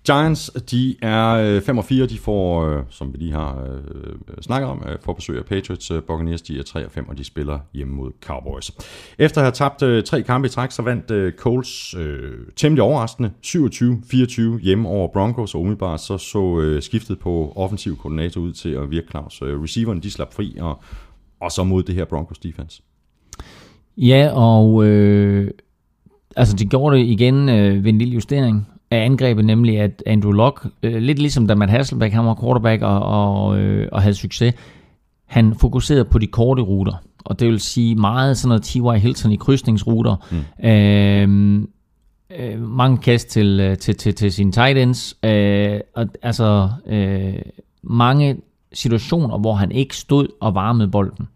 [0.07, 4.43] Giants, de er øh, 5 og 4, de får, øh, som vi lige har øh,
[4.43, 5.93] snakket om, øh, får besøg af Patriots.
[6.07, 8.71] Buccaneers, de er 3 og 5, og de spiller hjemme mod Cowboys.
[9.19, 12.83] Efter at have tabt øh, tre kampe i træk, så vandt øh, Colts øh, temmelig
[12.83, 18.53] overraskende 27-24 hjemme over Broncos, og umiddelbart så så øh, skiftet på offensiv koordinator ud
[18.53, 19.43] til at virke Claus.
[19.43, 20.83] Øh, receiveren, de slap fri, og,
[21.41, 22.83] og så mod det her Broncos defense.
[23.97, 25.51] Ja, og øh,
[26.37, 30.33] altså de gjorde det igen øh, ved en lille justering af angrebet, nemlig at Andrew
[30.33, 34.15] Luck, øh, lidt ligesom da Matt Hasselbeck, han var quarterback og, og, øh, og havde
[34.15, 34.55] succes,
[35.27, 36.95] han fokuserede på de korte ruter,
[37.25, 38.99] og det vil sige meget sådan noget T.Y.
[38.99, 40.69] Hilton i krydsningsruter, mm.
[40.69, 41.63] øh,
[42.39, 47.35] øh, mange kast til, øh, til, til, til sine tight ends, øh, og, altså øh,
[47.83, 48.37] mange
[48.73, 51.29] situationer, hvor han ikke stod og varmede bolden.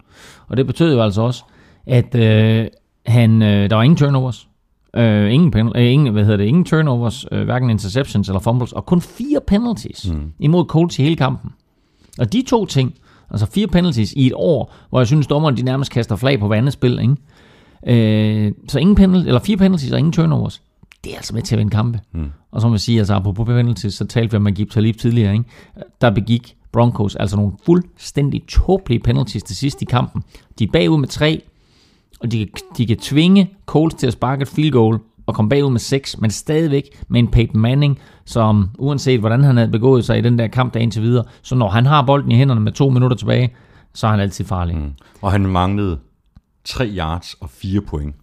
[0.48, 1.44] Og det betød jo altså også,
[1.86, 2.66] at øh,
[3.06, 4.47] han, øh, der var ingen turnovers.
[4.96, 8.72] Øh, ingen, pen, øh, ingen, hvad hedder det, ingen turnovers, øh, hverken interceptions eller fumbles,
[8.72, 10.32] og kun fire penalties mm.
[10.38, 11.50] imod Colts i hele kampen.
[12.18, 12.94] Og de to ting,
[13.30, 16.46] altså fire penalties i et år, hvor jeg synes, dommeren de nærmest kaster flag på
[16.46, 17.16] hver andet spil, ikke?
[18.46, 20.62] Øh, så ingen penalties, eller fire penalties og ingen turnovers.
[21.04, 22.00] Det er altså med til at vinde kampe.
[22.12, 22.30] Mm.
[22.52, 25.44] Og som man siger, altså apropos penalties, så talte vi om Magib Talib tidligere, ikke?
[26.00, 30.22] Der begik Broncos altså nogle fuldstændig tåbelige penalties til sidst i kampen.
[30.58, 31.42] De er bagud med tre,
[32.20, 35.70] og de, de kan tvinge Colts til at sparke et field goal og komme bagud
[35.70, 40.18] med 6, men stadigvæk med en Peyton Manning, som uanset hvordan han havde begået sig
[40.18, 42.72] i den der kamp der indtil videre, så når han har bolden i hænderne med
[42.72, 43.54] to minutter tilbage,
[43.94, 44.76] så er han altid farlig.
[44.76, 44.92] Mm.
[45.22, 45.98] Og han manglede
[46.64, 48.14] 3 yards og 4 point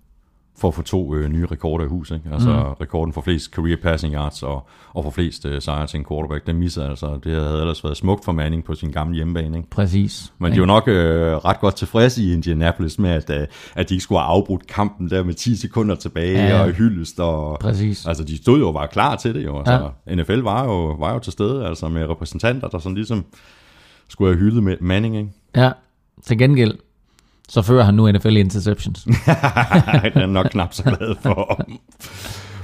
[0.58, 2.12] for at få to øh, nye rekorder i hus.
[2.12, 2.30] Ikke?
[2.34, 2.74] Altså mm.
[2.82, 6.48] rekorden for flest career passing yards og, og for flest øh, sejre til en quarterback.
[6.48, 7.20] Den missede altså.
[7.24, 9.58] Det havde ellers været smukt for Manning på sin gamle hjemmebane.
[9.58, 9.70] Ikke?
[9.70, 10.34] Præcis.
[10.40, 13.94] Men de var nok øh, ret godt tilfredse i Indianapolis med, at, øh, at de
[13.94, 16.64] ikke skulle have afbrudt kampen der med 10 sekunder tilbage ja.
[16.64, 17.20] og hyldest.
[17.20, 18.06] Og, Præcis.
[18.06, 19.58] Altså de stod jo og var klar til det jo.
[19.58, 20.16] Altså, ja.
[20.16, 23.26] NFL var jo, var jo til stede altså med repræsentanter, der sådan ligesom
[24.08, 25.18] skulle have hyldet med Manning.
[25.18, 25.30] Ikke?
[25.56, 25.72] Ja,
[26.24, 26.74] til gengæld,
[27.50, 29.04] så fører han nu NFL interceptions.
[29.04, 29.14] det
[30.16, 31.66] er nok knap så glad for.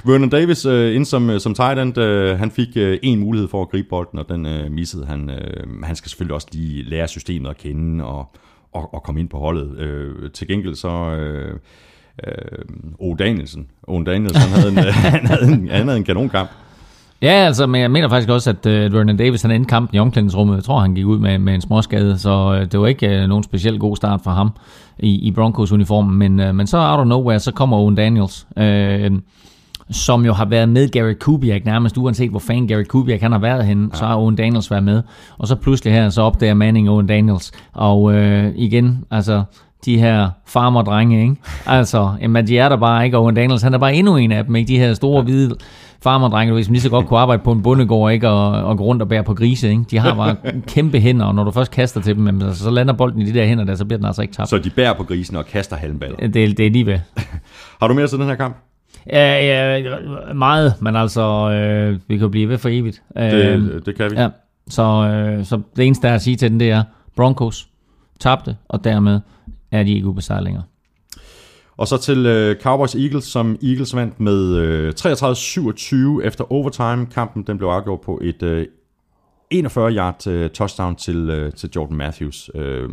[0.04, 3.62] Vernon Davis øh, ind som, øh, som tight end, øh, han fik en mulighed for
[3.62, 5.30] at gribe bolden, og den uh, missede han.
[5.30, 8.36] Uh, han skal selvfølgelig også lige lære systemet at kende og,
[8.72, 9.68] og, og komme ind på holdet.
[9.70, 10.88] Uh, til gengæld så...
[10.88, 11.58] Uh,
[12.98, 13.14] uh, O.
[13.14, 13.66] Danielsen.
[13.82, 14.02] O.
[14.02, 14.78] Danielsen, han havde en,
[15.12, 16.50] han havde en, han havde en kanonkamp.
[17.22, 19.98] Ja, altså, men jeg mener faktisk også, at uh, Vernon Davis, han endte kampen i
[19.98, 20.56] omklædningsrummet.
[20.56, 23.28] Jeg tror, han gik ud med, med en småskade, så uh, det var ikke uh,
[23.28, 24.50] nogen specielt god start for ham
[24.98, 26.18] i, i Broncos-uniformen.
[26.18, 29.18] Men, uh, men så out of nowhere, så kommer Owen Daniels, uh,
[29.90, 33.38] som jo har været med Gary Kubiak nærmest, uanset hvor fan Gary Kubiak han har
[33.38, 33.98] været henne, ja.
[33.98, 35.02] så har Owen Daniels været med.
[35.38, 37.52] Og så pludselig her, så opdager Manning Owen Daniels.
[37.72, 39.42] Og uh, igen, altså,
[39.84, 41.36] de her farmerdrenge, ikke?
[41.66, 44.32] Altså, jamen, de er der bare ikke, og Owen Daniels, han er bare endnu en
[44.32, 44.68] af dem, ikke?
[44.68, 45.56] De her store, hvide
[46.02, 48.28] farmerdrenge, som lige så godt kunne arbejde på en bondegård, ikke?
[48.28, 49.84] Og, og gå rundt og bære på grise, ikke?
[49.90, 50.36] De har bare
[50.74, 53.34] kæmpe hænder, og når du først kaster til dem, jamen, så lander bolden i de
[53.38, 54.48] der hænder der, så bliver den altså ikke tabt.
[54.48, 56.16] Så de bærer på grisen og kaster halmballer?
[56.16, 56.98] Det, det er lige ved.
[57.80, 58.56] har du mere til den her kamp?
[59.06, 59.84] Ja, ja
[60.34, 63.02] meget, men altså, øh, vi kan blive ved for evigt.
[63.16, 64.16] Det, øh, det kan vi.
[64.16, 64.28] Ja,
[64.68, 66.82] så, øh, så det eneste, der er at sige til den, det er,
[67.16, 67.68] Broncos
[68.20, 69.20] tabte, og dermed
[69.72, 70.64] er de ikke ubesejret længere.
[71.76, 77.06] Og så til øh, Cowboys Eagles, som Eagles vandt med øh, 33-27 efter overtime.
[77.06, 78.66] Kampen den blev afgjort på et øh,
[79.54, 82.50] 41-yard øh, touchdown til, øh, til Jordan Matthews.
[82.54, 82.88] Øh,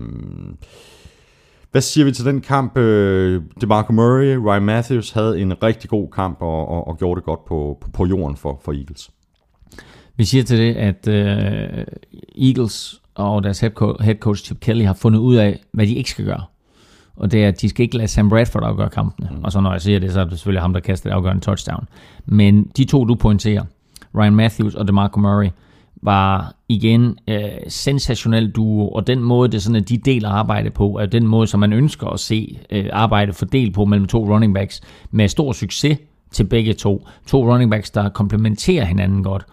[1.72, 2.78] hvad siger vi til den kamp?
[2.78, 7.26] Øh, DeMarco Murray, Ryan Matthews havde en rigtig god kamp og, og, og gjorde det
[7.26, 9.10] godt på, på, på jorden for, for Eagles.
[10.16, 11.86] Vi siger til det, at øh,
[12.38, 15.96] Eagles og deres head coach, head coach Chip Kelly har fundet ud af, hvad de
[15.96, 16.44] ikke skal gøre
[17.20, 19.30] og det er, at de skal ikke lade Sam Bradford afgøre kampene.
[19.32, 19.44] Mm.
[19.44, 21.42] Og så når jeg siger det, så er det selvfølgelig ham, der kaster det afgørende
[21.42, 21.88] touchdown.
[22.26, 23.64] Men de to, du pointerer,
[24.16, 25.50] Ryan Matthews og DeMarco Murray,
[26.02, 30.98] var igen øh, sensationel duo, og den måde, det sådan, at de deler arbejde på,
[30.98, 34.54] er den måde, som man ønsker at se øh, arbejde fordelt på mellem to running
[34.54, 34.82] backs,
[35.12, 35.98] med stor succes
[36.32, 37.08] til begge to.
[37.28, 39.46] To running backs, der komplementerer hinanden godt.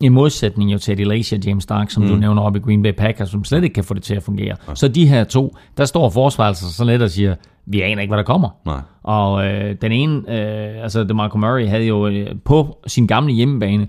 [0.00, 2.08] I modsætning jo til Lacy og James Stark, som mm.
[2.08, 4.22] du nævner op i Green Bay Packers, som slet ikke kan få det til at
[4.22, 4.56] fungere.
[4.68, 4.74] Ja.
[4.74, 7.34] Så de her to, der står forsvaret altså så let og siger,
[7.66, 8.48] vi aner ikke, hvad der kommer.
[8.66, 8.80] Nej.
[9.02, 13.88] Og øh, den ene, øh, altså DeMarco Murray, havde jo øh, på sin gamle hjemmebane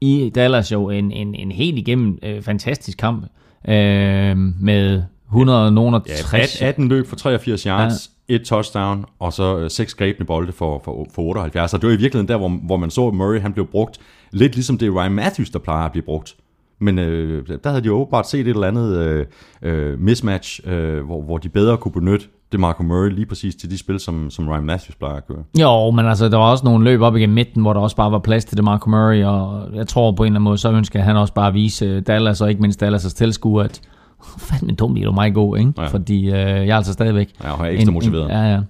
[0.00, 3.24] i Dallas jo en, en, en helt igennem øh, fantastisk kamp
[3.68, 6.60] øh, med 100 nogen og 60.
[6.60, 8.34] Ja, 18 løb for 83 yards, ja.
[8.34, 11.74] et touchdown, og så øh, seks grebne bolde for, for, for 78.
[11.74, 14.00] Og det var i virkeligheden der, hvor, hvor man så, at Murray han blev brugt
[14.30, 16.36] lidt ligesom det er Ryan Matthews, der plejer at blive brugt
[16.80, 19.26] Men øh, der havde de åbenbart set et eller andet øh,
[19.62, 23.70] øh, mismatch, øh, hvor, hvor de bedre kunne benytte det Marco Murray lige præcis til
[23.70, 25.42] de spil, som, som Ryan Matthews plejer at køre.
[25.60, 28.12] Jo, men altså, der var også nogle løb op igennem midten, hvor der også bare
[28.12, 30.72] var plads til det Marco Murray, og jeg tror på en eller anden måde, så
[30.72, 33.80] ønsker han også bare at vise øh, Dallas, og ikke mindst Dallas' tilskuer, at
[34.48, 35.72] fandme dumt, er du meget god, ikke?
[35.78, 35.86] Ja.
[35.86, 37.30] Fordi øh, jeg er altså stadigvæk...
[37.44, 38.28] Ja, og er ekstra motiveret.
[38.28, 38.60] ja, ja.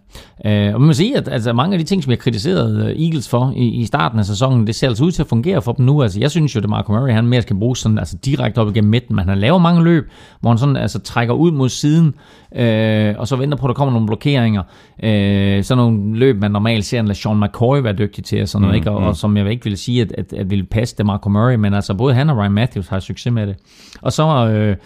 [0.44, 3.04] Øh, og man må sige, at altså, mange af de ting, som jeg kritiserede øh,
[3.04, 5.72] Eagles for i, i starten af sæsonen, det ser altså ud til at fungere for
[5.72, 6.02] dem nu.
[6.02, 8.68] Altså, jeg synes jo, at Marco Murray, han mere skal bruges sådan, altså, direkte op
[8.68, 10.10] igennem midten, men han laver mange løb,
[10.40, 12.14] hvor han sådan, altså, trækker ud mod siden,
[12.56, 14.62] øh, og så venter på, at der kommer nogle blokeringer.
[15.02, 18.62] Øh, sådan nogle løb, man normalt ser en Sean McCoy være dygtig til, og, sådan
[18.62, 18.90] noget, ikke?
[18.90, 21.54] Og, og, som jeg ikke vil sige, at, at, at ville passe det Marco Murray,
[21.54, 23.56] men altså både han og Ryan Matthews har succes med det.
[24.02, 24.76] Og så øh,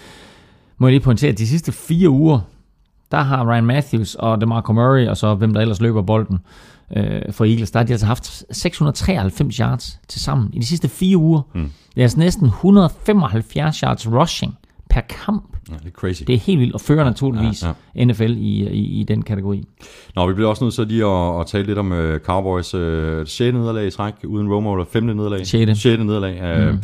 [0.82, 2.40] må jeg lige pointere, at de sidste fire uger,
[3.10, 6.38] der har Ryan Matthews og DeMarco Murray, og så hvem der ellers løber bolden
[6.96, 10.88] øh, for Eagles, der har de altså haft 693 yards til sammen i de sidste
[10.88, 11.42] fire uger.
[11.54, 11.70] Mm.
[11.94, 14.58] Det er altså næsten 175 yards rushing
[14.90, 15.56] per kamp.
[15.70, 16.22] Ja, det er crazy.
[16.26, 18.04] Det er helt vildt, og fører naturligvis Ja, ja.
[18.04, 19.64] NFL i, i, i den kategori.
[20.16, 22.80] Nå, vi bliver også nødt til lige at, at tale lidt om uh, Cowboys uh,
[23.26, 23.38] 6.
[23.38, 25.04] nederlag i træk uden Romo, eller 5.
[25.04, 25.46] nederlag?
[25.46, 25.74] Sjette.
[25.74, 26.02] 6.
[26.04, 26.68] nederlag.
[26.68, 26.74] Uh,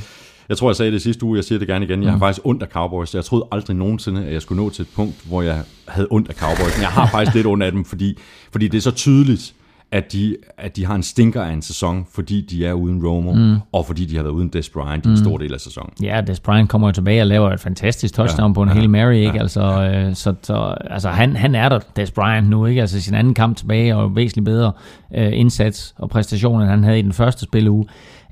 [0.49, 2.03] Jeg tror, jeg sagde det sidste uge, jeg siger det gerne igen.
[2.03, 3.15] Jeg har faktisk ondt af Cowboys.
[3.15, 6.29] Jeg troede aldrig nogensinde, at jeg skulle nå til et punkt, hvor jeg havde ondt
[6.29, 6.77] af Cowboys.
[6.77, 8.19] Men jeg har faktisk lidt ondt af dem, fordi,
[8.53, 9.55] fordi det er så tydeligt,
[9.93, 13.33] at de, at de har en stinker af en sæson, fordi de er uden Romo,
[13.33, 13.57] mm.
[13.73, 15.91] og fordi de har været uden Des Bryant i en stor del af sæsonen.
[16.03, 18.75] Ja, Des Bryant kommer jo tilbage og laver et fantastisk touchdown ja, på en ja,
[18.75, 19.35] Hail Mary, ikke?
[19.35, 22.81] Ja, altså, øh, så, så altså, han, han er der, Des Bryant nu, ikke?
[22.81, 24.73] Altså sin anden kamp tilbage, og væsentligt bedre
[25.15, 27.87] øh, indsats og præstation, end han havde i den første spilleuge.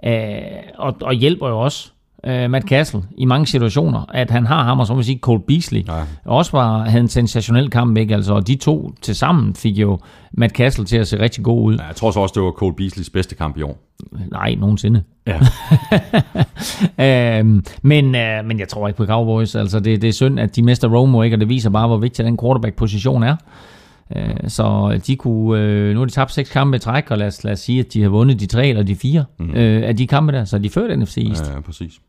[0.07, 0.13] Øh,
[0.79, 1.91] og, og hjælper jo også
[2.27, 5.41] øh, Matt Castle i mange situationer, at han har ham, og så må sige Cole
[5.49, 5.93] Beasley, Ja.
[6.25, 8.15] også var, havde en sensationel kamp, ikke?
[8.15, 9.99] Altså, og de to til sammen fik jo
[10.33, 11.77] Matt Castle til at se rigtig god ud.
[11.77, 13.79] Ja, jeg tror så også, det var Cole Beasleys bedste kamp i år.
[14.31, 15.03] Nej, nogensinde.
[15.27, 15.39] Ja.
[17.39, 19.55] øhm, men, øh, men jeg tror ikke på Cowboys.
[19.55, 21.37] Altså, det, det er synd, at de mister Romo, ikke?
[21.37, 23.37] og det viser bare, hvor vigtig den quarterback-position er.
[24.17, 27.27] Øh, så de kunne, øh, nu har de tabt seks kampe i træk, og lad
[27.27, 29.51] os, lad os sige, at de har vundet de tre eller de fire mm.
[29.51, 31.53] øh, af de kampe der, så de førte NFC East.
[31.55, 32.01] Ja, præcis.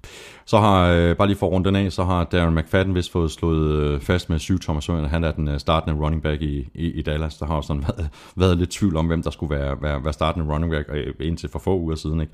[0.45, 3.11] Så har, øh, bare lige for at runde den af, så har Darren McFadden vist
[3.11, 5.05] fået slået øh, fast med syv Thomas Søren.
[5.05, 7.37] Han er den startende running back i, i, i Dallas.
[7.37, 10.13] Der har jo sådan været, været lidt tvivl om, hvem der skulle være, være, være
[10.13, 12.21] startende running back indtil for få uger siden.
[12.21, 12.33] Ikke?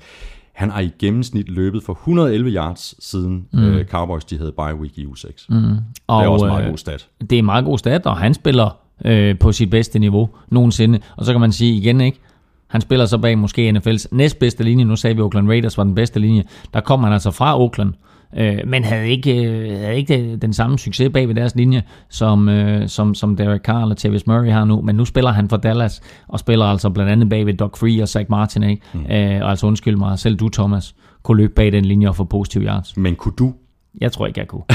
[0.52, 3.64] Han har i gennemsnit løbet for 111 yards siden mm.
[3.64, 5.46] øh, Cowboys de havde bye week i uge 6.
[5.48, 5.56] Mm.
[5.56, 7.08] Det Og, er også en meget god stat.
[7.20, 10.98] Det er en meget god stat, og han spiller øh, på sit bedste niveau nogensinde.
[11.16, 12.20] Og så kan man sige igen, ikke?
[12.68, 14.84] Han spiller så bag måske NFL's næstbedste linje.
[14.84, 16.44] Nu sagde vi, at Oakland Raiders var den bedste linje.
[16.74, 17.92] Der kom han altså fra Oakland,
[18.36, 22.48] øh, men havde ikke, øh, havde ikke den samme succes bag ved deres linje, som,
[22.48, 24.80] øh, som, som Derek Carr eller Tavis Murray har nu.
[24.80, 28.02] Men nu spiller han for Dallas, og spiller altså blandt andet bag ved Doug Free
[28.02, 28.62] og Zach Martin.
[28.62, 28.82] Ikke?
[28.94, 29.00] Mm.
[29.00, 32.24] Øh, og altså undskyld mig, selv du Thomas, kunne løbe bag den linje og få
[32.24, 32.96] positive yards.
[32.96, 33.54] Men kunne du
[34.00, 34.62] Jeg tror ikke, jeg kunne.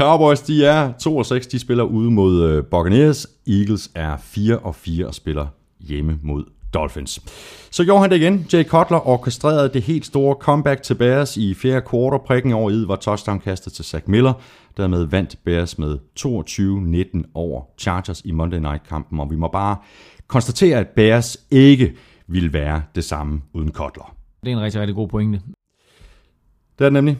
[0.00, 3.26] Cowboys, de er 2 og 6, de spiller ude mod øh, Buccaneers.
[3.46, 5.46] Eagles er 4 og 4 og spiller
[5.80, 6.44] hjemme mod
[6.74, 7.20] Dolphins.
[7.70, 8.46] Så gjorde han det igen.
[8.52, 12.26] Jay Cutler orkestrerede det helt store comeback til Bears i fjerde kvartal.
[12.26, 14.32] Prikken over i var touchdown-kastet til Zach Miller.
[14.76, 19.20] Dermed vandt Bears med 22-19 over Chargers i Monday Night-kampen.
[19.20, 19.76] Og vi må bare
[20.26, 21.92] konstatere, at Bears ikke
[22.26, 24.14] ville være det samme uden Cutler.
[24.44, 25.40] Det er en rigtig, rigtig god pointe.
[26.80, 27.18] Det er det nemlig.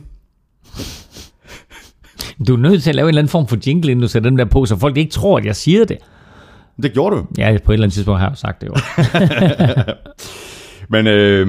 [2.47, 4.31] Du er nødt til at lave en eller anden form for jingle, inden du sætter
[4.31, 5.99] den der på, så folk ikke tror, at jeg siger det.
[6.83, 7.27] Det gjorde du.
[7.39, 8.75] Ja, på et eller andet tidspunkt har jeg sagt det jo.
[10.95, 11.47] Men øh,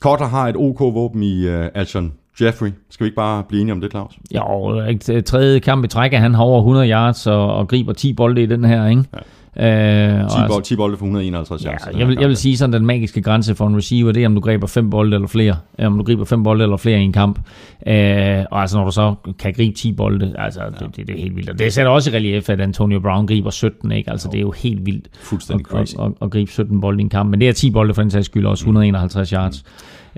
[0.00, 2.72] Cutler har et OK våben i øh, Alshon Jeffrey.
[2.90, 4.18] Skal vi ikke bare blive enige om det, Claus?
[4.34, 5.20] jo, ikke?
[5.20, 8.42] tredje kamp i træk, at han har over 100 yards og, og griber 10 bolde
[8.42, 9.04] i den her, ikke?
[9.14, 9.18] Ja.
[9.60, 12.56] Øh, og 10, bold, 10 bolde for 151 Ja, den jeg, vil, jeg vil sige
[12.56, 15.28] sådan, den magiske grænse for en receiver, det er, om du griber fem bolde eller
[15.28, 15.56] flere.
[15.78, 17.38] Øh, Om du griber fem bolde eller flere i en kamp.
[17.86, 20.68] Øh, og altså, når du så kan gribe 10 bolde, altså, ja.
[20.68, 21.50] det, det, det, er helt vildt.
[21.50, 24.10] Og det sætter også i relief, at Antonio Brown griber 17, ikke?
[24.10, 25.94] Altså, det er jo helt vildt Fuldstændig at, crazy.
[25.94, 27.30] at, at, at gribe 17 bolde i en kamp.
[27.30, 29.64] Men det er 10 bolde for den sags skyld, også 151 yards.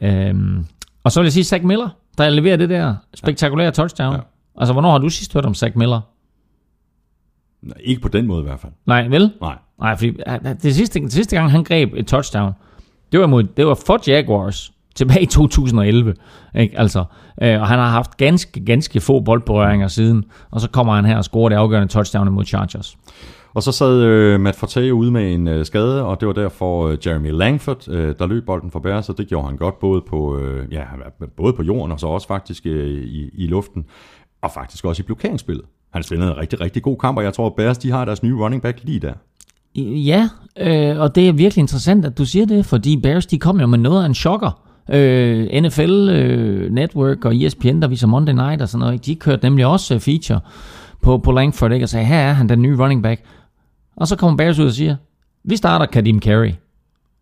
[0.03, 0.09] Mm.
[0.09, 0.65] Øhm,
[1.05, 1.89] og så vil jeg sige, Zach Miller,
[2.19, 4.15] der leverer det der spektakulære touchdown.
[4.15, 4.21] Ja.
[4.59, 6.01] Altså, hvornår har du sidst hørt om Zach Miller?
[7.63, 8.73] Nej, Ikke på den måde i hvert fald.
[8.87, 9.33] Nej, vel?
[9.41, 9.57] Nej.
[9.81, 12.53] Nej, fordi øh, det sidste, det sidste gang, han greb et touchdown,
[13.13, 16.15] det var, mod, det var for Jaguars tilbage i 2011.
[16.55, 16.79] Ikke?
[16.79, 17.05] Altså,
[17.43, 21.17] øh, og han har haft ganske, ganske få boldberøringer siden, og så kommer han her
[21.17, 22.97] og scorer det afgørende touchdown mod Chargers.
[23.55, 26.87] Og så sad øh, Matt Forte ude med en øh, skade, og det var derfor
[26.87, 30.01] øh, Jeremy Langford, øh, der løb bolden for Bears, og det gjorde han godt både
[30.01, 30.85] på, øh, ja,
[31.37, 33.87] både på jorden og så også faktisk øh, i, i luften,
[34.43, 35.65] og faktisk også i blokeringsspillet.
[35.91, 38.23] Han spillede en rigtig, rigtig god kamp, og jeg tror, at Bears de har deres
[38.23, 39.13] nye running back lige der.
[39.77, 40.29] Ja,
[40.61, 43.67] øh, og det er virkelig interessant, at du siger det, fordi Bears de kom jo
[43.67, 48.63] med noget af en chokker Øh, NFL øh, Network og ESPN, der viser Monday Night
[48.63, 50.41] og sådan noget, de kørte nemlig også øh, feature
[51.03, 51.85] på, på Langford, ikke?
[51.85, 53.23] og sagde, her er han, den nye running back.
[53.97, 54.97] Og så kommer Bears ud og siger,
[55.45, 56.53] vi starter Kadim Carey.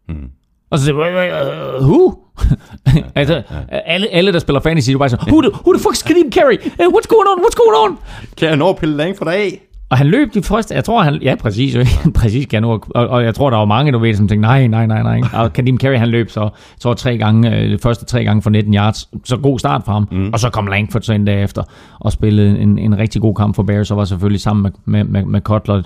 [0.09, 0.31] Mm.
[0.70, 1.47] Og så siger jeg,
[1.81, 2.15] uh, who?
[3.15, 6.03] altså, alle, alle, der spiller fantasy, du bare så, who the, who the fuck is
[6.03, 6.59] Kadim Carey?
[6.59, 7.39] Uh, what's going on?
[7.45, 7.99] What's going on?
[8.36, 9.69] Kan jeg nå at pille Langford af?
[9.90, 11.85] Og han løb de første, jeg tror han, ja præcis, jo,
[12.20, 14.86] præcis kan og, og, jeg tror der var mange, du ved, som tænkte, nej, nej,
[14.86, 15.20] nej, nej.
[15.43, 16.51] Og Kadim Carey, han løb så, jeg
[16.81, 20.09] tror tre gange, øh, første tre gange for 19 yards, så god start for ham,
[20.12, 20.31] mm.
[20.32, 21.62] og så kom Langford så ind derefter,
[22.01, 25.05] og spillede en, en rigtig god kamp for Bears, og var selvfølgelig sammen med, med,
[25.05, 25.82] med, med Cutler,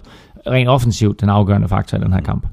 [0.46, 2.46] rent offensivt den afgørende faktor i den her kamp.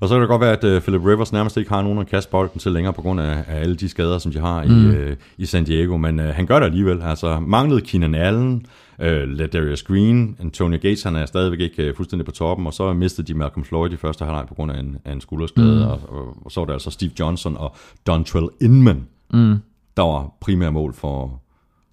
[0.00, 2.06] Og så kan det godt være, at uh, Philip Rivers nærmest ikke har nogen at
[2.06, 4.90] kaste bolden til længere, på grund af, af alle de skader, som de har mm.
[4.90, 7.02] i, uh, i San Diego, men uh, han gør det alligevel.
[7.02, 8.66] Altså manglede Keenan Allen,
[8.98, 12.92] uh, Ladarius Green, Antonio Gates, han er stadigvæk ikke uh, fuldstændig på toppen, og så
[12.92, 15.82] mistede de Malcolm Floyd i første halvleg på grund af en, af en skulderskade, mm.
[15.82, 19.56] og, og, og, så var der altså Steve Johnson og Dontrell Inman, Mm.
[19.96, 21.40] der var primære mål for,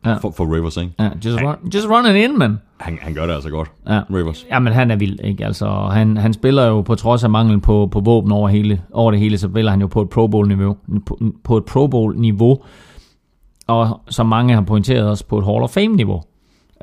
[0.05, 0.13] Ja.
[0.17, 0.93] for, for Rivers, ikke?
[0.99, 2.57] Ja, just, run, just run it in, man.
[2.83, 4.01] Han, han gør det altså godt, Ja.
[4.13, 4.45] Rivers.
[4.51, 5.45] Jamen, han er vild, ikke?
[5.45, 9.11] Altså, han, han spiller jo på trods af manglen på, på våben over, hele, over
[9.11, 10.77] det hele, så spiller han jo på et Pro Bowl-niveau.
[11.05, 12.61] På, på et Pro Bowl-niveau,
[13.67, 16.21] og som mange har pointeret også på et Hall of Fame-niveau.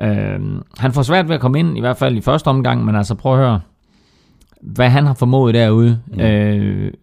[0.01, 2.95] Øhm, han får svært ved at komme ind, i hvert fald i første omgang, men
[2.95, 3.59] altså prøv at høre,
[4.61, 5.99] hvad han har formået derude.
[6.07, 6.19] Mm.
[6.21, 6.93] Øh,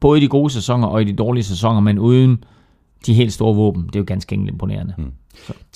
[0.00, 2.44] både i de gode sæsoner og i de dårlige sæsoner, men uden
[3.06, 3.86] de helt store våben.
[3.86, 4.94] Det er jo ganske enkelt imponerende.
[4.98, 5.12] Mm.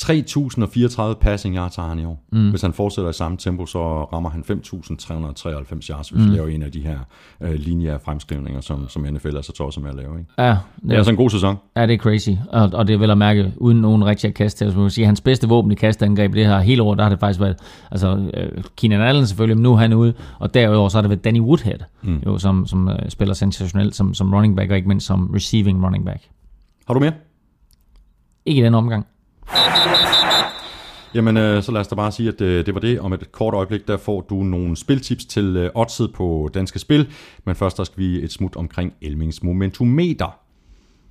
[0.01, 2.25] 3.034 passing yards har han i år.
[2.33, 2.51] Mm.
[2.51, 6.31] Hvis han fortsætter i samme tempo, så rammer han 5.393 yards, hvis mm.
[6.31, 6.99] vi laver en af de her
[7.41, 10.19] øh, linjer fremskrivninger, som, som NFL er så tosset med at lave.
[10.19, 10.31] Ikke?
[10.39, 11.57] Ja, Det er altså en god sæson.
[11.77, 12.31] Ja, det er crazy.
[12.51, 14.73] Og, og det er vel at mærke, uden nogen rigtig at kaste til.
[14.73, 17.21] Så man sige, hans bedste våben i kasteangreb det her hele år, der har det
[17.21, 17.57] faktisk været,
[17.91, 21.11] altså øh, Keenan Allen selvfølgelig, men nu er han ude, og derudover så har det
[21.11, 22.23] været Danny Woodhead, mm.
[22.27, 25.85] jo, som, som øh, spiller sensationelt som, som running back, og ikke mindst som receiving
[25.85, 26.23] running back.
[26.87, 27.13] Har du mere?
[28.47, 29.07] Ikke i den omgang.
[31.15, 33.01] Jamen, øh, så lad os da bare sige, at øh, det var det.
[33.01, 37.13] Om et kort øjeblik, der får du nogle spiltips til øh, oddset på Danske Spil.
[37.45, 40.39] Men først, der skal vi et smut omkring Elmings Momentometer.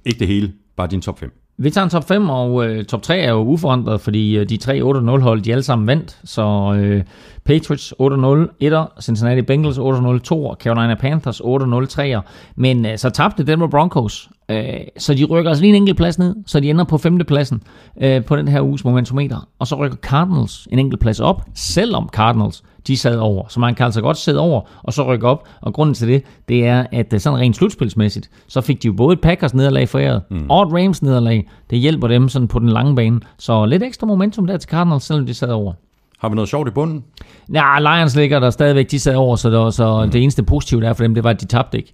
[0.05, 1.47] Ikke det hele, bare din top 5.
[1.59, 4.57] Vi tager en top 5, og øh, top 3 er jo uforandret, fordi øh, de
[4.57, 6.19] tre 8-0 hold, de alle sammen vandt.
[6.23, 7.03] Så øh,
[7.45, 8.05] Patriots 8-0
[8.63, 11.45] 1'er, Cincinnati Bengals 8-0 2'er, Carolina Panthers 8-0
[12.01, 12.21] 3'er.
[12.55, 14.63] Men øh, så tabte Denver Broncos, øh,
[14.97, 17.63] så de rykker altså lige en enkelt plads ned, så de ender på femtepladsen
[18.01, 19.47] øh, på den her uges momentometer.
[19.59, 23.45] Og så rykker Cardinals en enkelt plads op, selvom Cardinals de sad over.
[23.47, 25.47] Så man kan altså godt sidde over og så rykke op.
[25.61, 28.93] Og grunden til det, det er, at øh, sådan rent slutspilsmæssigt, så fik de jo
[28.93, 30.45] både et Packers nederlag foræret, mm.
[30.49, 31.49] og et Rams nederlag.
[31.69, 33.19] Det hjælper dem sådan på den lange bane.
[33.39, 35.73] Så lidt ekstra momentum der til Cardinals, selvom de sad over.
[36.19, 37.03] Har vi noget sjovt i bunden?
[37.53, 40.11] Ja, Lions ligger der stadigvæk, de sad over, så, det, var, så mm.
[40.11, 41.93] det eneste positive der er for dem, det var, at de tabte ikke.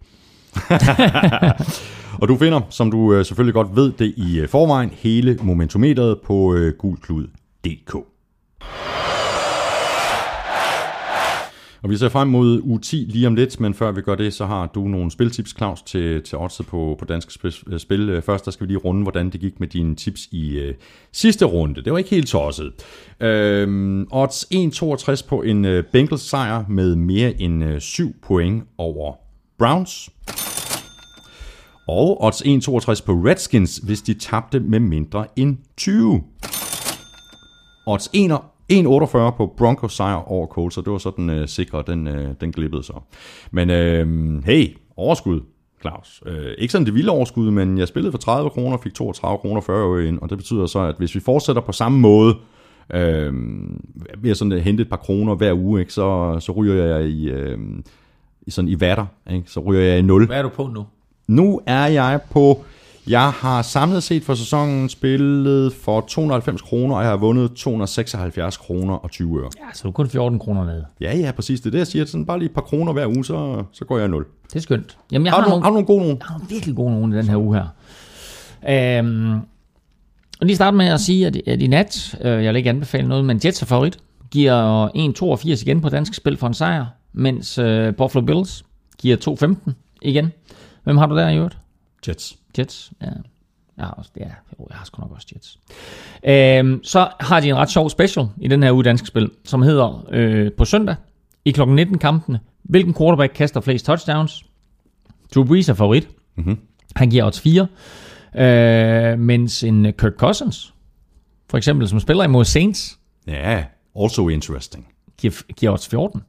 [2.22, 6.20] Og du finder, som du øh, selvfølgelig godt ved det i øh, forvejen, hele momentometeret
[6.26, 7.96] på gulklud.dk.
[11.84, 14.34] Og vi ser frem mod u 10 lige om lidt, men før vi gør det,
[14.34, 18.10] så har du nogle spiltips, Claus, til, til oddset på, på danske spil, øh, spil.
[18.10, 20.74] Øh, først der skal vi lige runde, hvordan det gik med dine tips i øh,
[21.12, 21.84] sidste runde.
[21.84, 22.74] Det var ikke helt tosset.
[23.20, 29.14] Øhm, odds 1,62 på en øh, Bengals sejr med mere end øh, 7 point over
[29.60, 30.10] Browns.
[31.88, 36.24] Og odds 1,62 på Redskins, hvis de tabte med mindre end 20.
[37.88, 38.32] Odds 1
[38.72, 42.28] 1,48 på Broncos sejr over Colts, så det var så den øh, sikre, den, øh,
[42.42, 42.94] den glippede så.
[43.52, 45.42] Men øh, hey, overskud,
[45.82, 46.24] Claus.
[46.26, 49.62] Øh, ikke sådan det vilde overskud, men jeg spillede for 30 kroner, fik 32 kroner
[49.62, 52.36] 40 øre ind, og det betyder så, at hvis vi fortsætter på samme måde,
[52.94, 53.34] øh,
[54.18, 57.10] ved at sådan at hente et par kroner hver uge, ikke, så, så ryger jeg
[57.10, 57.58] i, øh,
[58.42, 60.26] i, sådan i vatter, ikke, så ryger jeg i 0.
[60.26, 60.86] Hvad er du på nu?
[61.28, 62.64] Nu er jeg på...
[63.08, 68.58] Jeg har samlet set for sæsonen spillet for 290 kroner, og jeg har vundet 276
[68.58, 69.50] kroner og 20 øre.
[69.60, 70.84] Ja, så er du kun 14 kroner ned.
[71.02, 71.60] Ja, ja, præcis.
[71.62, 72.06] Det er det, jeg siger.
[72.06, 74.26] Sådan bare lige et par kroner hver uge, så, så går jeg i 0.
[74.48, 74.98] Det er skønt.
[75.12, 76.18] Jamen, jeg Har, har, du, nogle, har du nogle gode nogen?
[76.18, 79.00] jeg har nogle virkelig gode nogen i den her uge her.
[79.00, 79.34] Øhm,
[80.40, 83.08] og lige starte med at sige, at, at i nat, øh, jeg vil ikke anbefale
[83.08, 83.98] noget, men Jets er favorit,
[84.32, 84.88] giver
[85.58, 88.66] 1,82 igen på dansk spil for en sejr, mens øh, Buffalo Bills
[88.98, 89.18] giver
[89.66, 89.72] 2,15
[90.02, 90.32] igen.
[90.84, 91.58] Hvem har du der i øvrigt?
[92.08, 92.38] Jets.
[92.58, 93.08] Jets, ja.
[93.78, 94.24] Jeg har, også, ja,
[94.70, 95.60] jeg har sgu nok også Jets.
[96.24, 99.62] Øhm, så har de en ret sjov special i den her uge dansk spil, som
[99.62, 100.96] hedder øh, på søndag
[101.46, 101.62] i kl.
[101.68, 102.40] 19 kampene.
[102.64, 104.46] Hvilken quarterback kaster flest touchdowns?
[105.36, 106.08] Drew Brees er favorit.
[106.36, 106.60] Mhm.
[106.96, 107.68] Han giver odds 4.
[108.36, 110.74] Øh, mens en øh, Kirk Cousins,
[111.50, 113.66] for eksempel, som spiller imod Saints, Ja,
[114.00, 114.88] also interesting.
[115.18, 116.22] giver, giver odds 14.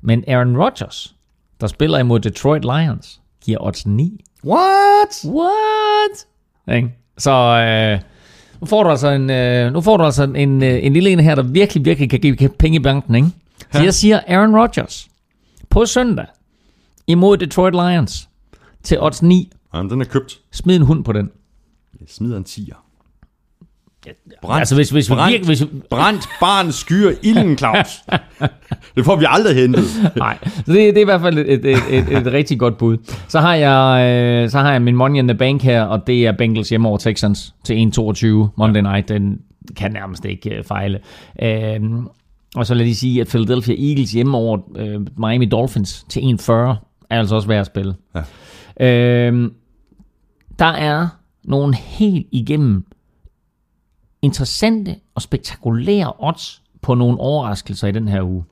[0.00, 1.14] Men Aaron Rodgers,
[1.60, 4.24] der spiller imod Detroit Lions, giver odds 9.
[4.44, 5.24] What?
[5.24, 6.26] What?
[6.76, 6.94] Ikke?
[7.18, 8.00] Så øh,
[8.60, 11.20] nu får du altså en, øh, nu får du altså en, øh, en lille en
[11.20, 13.14] her, der virkelig, virkelig kan give penge i banken.
[13.14, 13.28] Ikke?
[13.72, 13.84] Så Ja.
[13.84, 15.08] jeg siger Aaron Rodgers
[15.70, 16.26] på søndag
[17.06, 18.28] imod Detroit Lions
[18.82, 19.52] til odds 9.
[19.74, 20.38] Jamen, den er købt.
[20.52, 21.30] Smid en hund på den.
[22.00, 22.74] Jeg smider en tiger.
[24.42, 28.02] Brændt, Altså hvis, hvis, vi brændt, virkelig, hvis, brændt barn skyer ilden, Claus.
[28.96, 29.84] det får vi aldrig hentet.
[30.16, 32.96] Nej, så det, det er i hvert fald et, et, et, et, rigtig godt bud.
[33.28, 36.26] Så har jeg øh, så har jeg min money in the bank her, og det
[36.26, 39.08] er Bengals hjemme over Texans til 1.22 Monday night.
[39.08, 39.40] Den
[39.76, 40.98] kan nærmest ikke øh, fejle.
[41.42, 42.08] Øhm,
[42.56, 46.52] og så lad lige sige, at Philadelphia Eagles hjemme over øh, Miami Dolphins til 1.40
[46.52, 46.74] er
[47.10, 47.94] altså også værd at spille.
[48.80, 49.26] Ja.
[49.26, 49.52] Øhm,
[50.58, 51.08] der er
[51.44, 52.84] nogle helt igennem
[54.22, 58.44] interessante og spektakulære odds på nogle overraskelser i den her uge.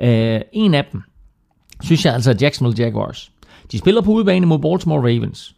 [0.00, 1.02] Øh, en af dem,
[1.82, 3.32] synes jeg altså er Jacksonville Jaguars.
[3.72, 5.56] De spiller på udebane mod Baltimore Ravens.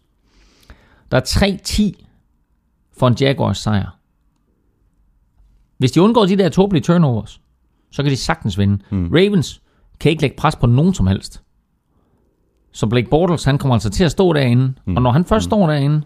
[1.10, 2.04] Der er 3-10
[2.98, 3.98] for en Jaguars sejr.
[5.78, 7.40] Hvis de undgår de der tåbelige turnovers,
[7.90, 8.78] så kan de sagtens vinde.
[8.90, 9.10] Mm.
[9.12, 9.62] Ravens
[10.00, 11.42] kan ikke lægge pres på nogen som helst.
[12.72, 14.96] Så Blake Bortles, han kommer altså til at stå derinde, mm.
[14.96, 15.48] og når han først mm.
[15.48, 16.02] står derinde,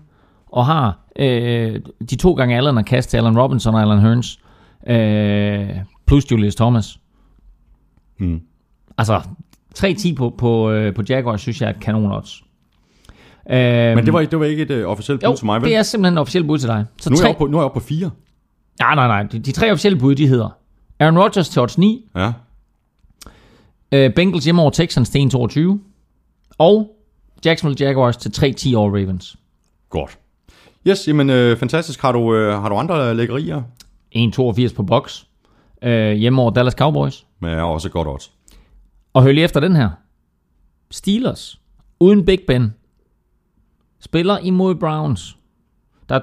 [0.50, 1.80] og har øh,
[2.10, 4.40] de to gange Allen at kaste til Allen Robinson og Allen Hearns,
[4.86, 5.68] øh,
[6.06, 6.98] plus Julius Thomas.
[8.18, 8.40] Mm.
[8.98, 9.20] Altså,
[9.78, 12.42] 3-10 på, på, øh, på Jaguars, synes jeg er et kanon odds.
[13.50, 15.60] Øh, Men det var, ikke- det var ikke et uh, officielt bud jo, til mig,
[15.60, 15.68] vel?
[15.70, 16.84] det er simpelthen en officiel bud til dig.
[17.00, 18.10] Så Nu er, tre, jeg oppe på, nu er jeg oppe på fire.
[18.80, 19.22] nej, nej, nej.
[19.22, 20.48] De, de tre officielle bud, de hedder
[21.00, 22.32] Aaron Rodgers til odds 9, Ja.
[23.92, 25.78] øh, Bengals hjemme over Texans til 1-22,
[26.58, 26.96] og
[27.44, 29.36] Jacksonville Jaguars til 3-10 over Ravens.
[29.90, 30.18] Godt.
[30.86, 32.02] Yes, jamen øh, fantastisk.
[32.02, 33.62] Har du, øh, har du andre lækkerier?
[34.16, 35.24] 1-82 på box.
[35.82, 37.26] Øh, hjemme over Dallas Cowboys.
[37.40, 38.32] Men har også godt odds.
[39.14, 39.90] Og hør lige efter den her.
[40.90, 41.60] Steelers,
[42.00, 42.74] uden Big Ben,
[44.00, 45.36] spiller imod Browns.
[46.08, 46.20] Der er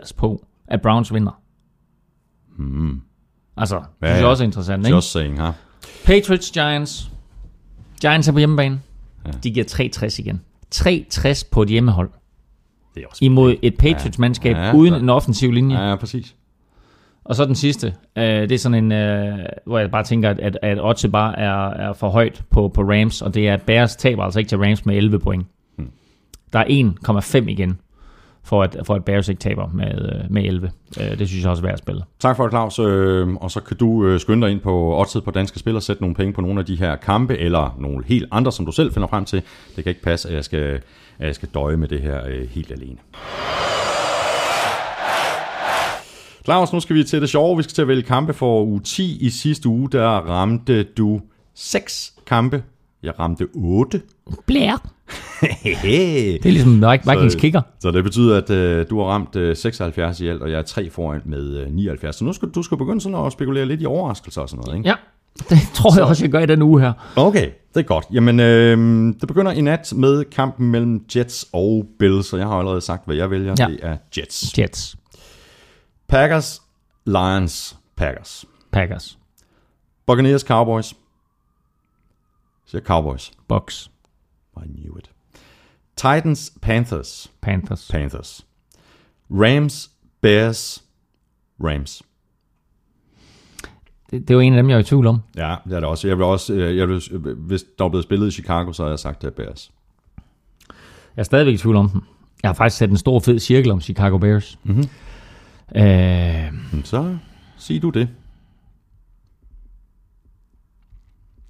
[0.00, 1.40] 2,80 på, at Browns vinder.
[2.58, 3.00] Hmm.
[3.56, 4.28] Altså, det Ja, synes jeg ja.
[4.30, 4.94] også er interessant, ikke?
[4.96, 5.50] Just saying, ha?
[6.04, 7.10] Patriots, Giants.
[8.00, 8.80] Giants er på hjemmebane.
[9.26, 9.30] Ja.
[9.30, 9.64] De giver
[10.06, 10.40] 3,60 igen.
[10.74, 12.10] 3,60 på et hjemmehold.
[12.98, 13.24] Det er også...
[13.24, 15.02] Imod et Patriots-mandskab Ja, uden klart.
[15.02, 15.78] en offensiv linje.
[15.82, 16.34] Ja, ja, præcis.
[17.24, 20.38] Og så den sidste, øh, det er sådan en, øh, hvor jeg bare tænker, at,
[20.38, 23.96] at, at bare er, er for højt på, på Rams, og det er, at Bears
[23.96, 25.46] taber altså ikke til Rams med 11 point.
[25.76, 25.90] Hmm.
[26.52, 26.64] Der er
[27.42, 27.78] 1,5 igen,
[28.48, 30.70] for at, for at Bears ikke taber med, øh, med 11.
[31.00, 32.02] Øh, det synes jeg også er værd at spille.
[32.18, 32.78] Tak for det, Claus.
[32.78, 35.82] Øhm, og så kan du øh, skynde dig ind på oddset på Danske Spil og
[35.82, 38.72] sætte nogle penge på nogle af de her kampe, eller nogle helt andre, som du
[38.72, 39.42] selv finder frem til.
[39.76, 40.80] Det kan ikke passe, at jeg skal,
[41.18, 42.98] at jeg skal døje med det her helt alene.
[46.44, 47.56] Claus, nu skal vi til det sjove.
[47.56, 49.18] Vi skal til at vælge kampe for uge 10.
[49.20, 51.20] I sidste uge, der ramte du
[51.54, 52.62] 6 kampe.
[53.02, 54.02] Jeg ramte 8.
[54.46, 54.88] Blær!
[55.62, 57.60] Det er ligesom Vikings Så- kicker.
[57.80, 60.62] Så det betyder, at øh, du har ramt øh, 76 i alt, og jeg er
[60.62, 62.16] 3 foran med øh, 79.
[62.16, 64.78] Så nu skal du skal begynde sådan at spekulere lidt i overraskelser og sådan noget,
[64.78, 64.88] ikke?
[64.88, 64.94] Ja,
[65.48, 66.92] det tror jeg også, jeg gør i den uge her.
[67.16, 68.04] Okay, det er godt.
[68.12, 68.78] Jamen, øh,
[69.20, 73.06] det begynder i nat med kampen mellem Jets og Bills, så jeg har allerede sagt,
[73.06, 73.54] hvad jeg vælger.
[73.58, 73.66] Ja.
[73.66, 74.58] Det er Jets.
[74.58, 74.96] Jets,
[76.08, 76.62] Packers,
[77.06, 78.44] Lions, Packers.
[78.72, 79.18] Packers,
[80.06, 80.94] Buccaneers, Cowboys.
[82.68, 83.32] Siger Cowboys.
[83.48, 83.90] Bucks,
[84.56, 85.10] I knew it.
[85.96, 87.32] Titans, Panthers.
[87.40, 88.46] Panthers, Panthers.
[89.30, 89.90] Rams,
[90.20, 90.84] Bears,
[91.64, 92.02] Rams.
[94.10, 95.20] det, det var en af dem, jeg var i tvivl om.
[95.36, 96.08] Ja, det er det også.
[96.08, 97.02] Jeg vil også, øh, jeg vil,
[97.36, 99.70] hvis der var blevet spillet i Chicago, så havde jeg sagt, det er Bears.
[101.16, 102.02] Jeg er stadigvæk i tvivl om dem.
[102.42, 104.58] Jeg har faktisk sat en stor fed cirkel om Chicago Bears.
[104.62, 104.84] Mhm.
[105.76, 106.52] Øh,
[106.84, 107.18] så
[107.56, 108.08] sig du det.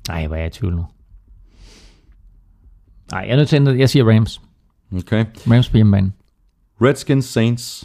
[0.09, 0.87] nej, hvor er jeg i tvivl nu.
[3.13, 3.79] Nej, jeg er nødt til at ændre det.
[3.79, 4.41] Jeg siger Rams.
[4.97, 5.25] Okay.
[5.51, 6.13] Rams på hjemmebane.
[6.83, 7.85] Redskins, Saints.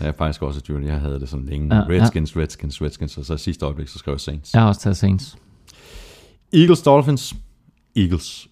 [0.00, 0.84] Jeg er faktisk også tvivl.
[0.84, 1.74] Jeg havde det sådan længe.
[1.76, 2.40] Ja, Ja, Redskins, ja.
[2.40, 3.18] Redskins, Redskins.
[3.18, 4.54] Og så sidste øjeblik, så skrev jeg Saints.
[4.54, 4.58] Ja.
[4.58, 5.36] Jeg har også taget Saints.
[6.52, 7.34] Eagles, Dolphins.
[7.96, 8.48] Eagles.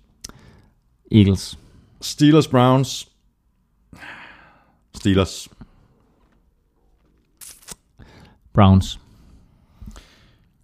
[1.12, 1.59] Eagles.
[2.01, 3.09] Steelers, Browns.
[4.95, 5.49] Steelers.
[8.55, 9.01] Browns.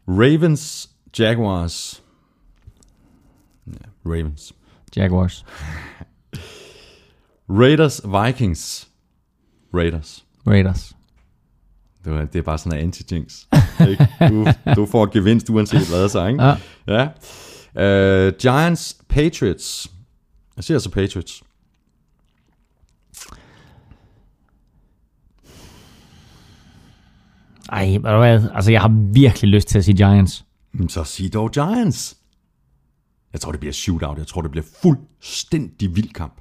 [0.09, 2.03] Ravens, Jaguars.
[4.07, 4.53] Ravens.
[4.97, 5.45] Jaguars.
[7.49, 8.89] Raiders, Vikings.
[9.75, 10.25] Raiders.
[10.47, 10.97] Raiders.
[12.05, 13.47] Det, var, det er bare sådan en anti-jinx.
[13.89, 14.09] ikke?
[14.29, 14.47] Du,
[14.77, 16.43] du får gevinst uanset hvad, så ikke?
[16.45, 16.57] Ja.
[16.87, 17.09] ja.
[18.29, 19.91] Uh, Giants, Patriots.
[20.57, 21.43] Jeg siger altså Patriots.
[27.73, 27.99] Ej?
[28.55, 30.45] Altså, jeg har virkelig lyst til at sige Giants.
[30.73, 32.17] Men så sig dog Giants.
[33.33, 34.19] Jeg tror, det bliver shootout.
[34.19, 36.41] Jeg tror, det bliver fuldstændig vild kamp.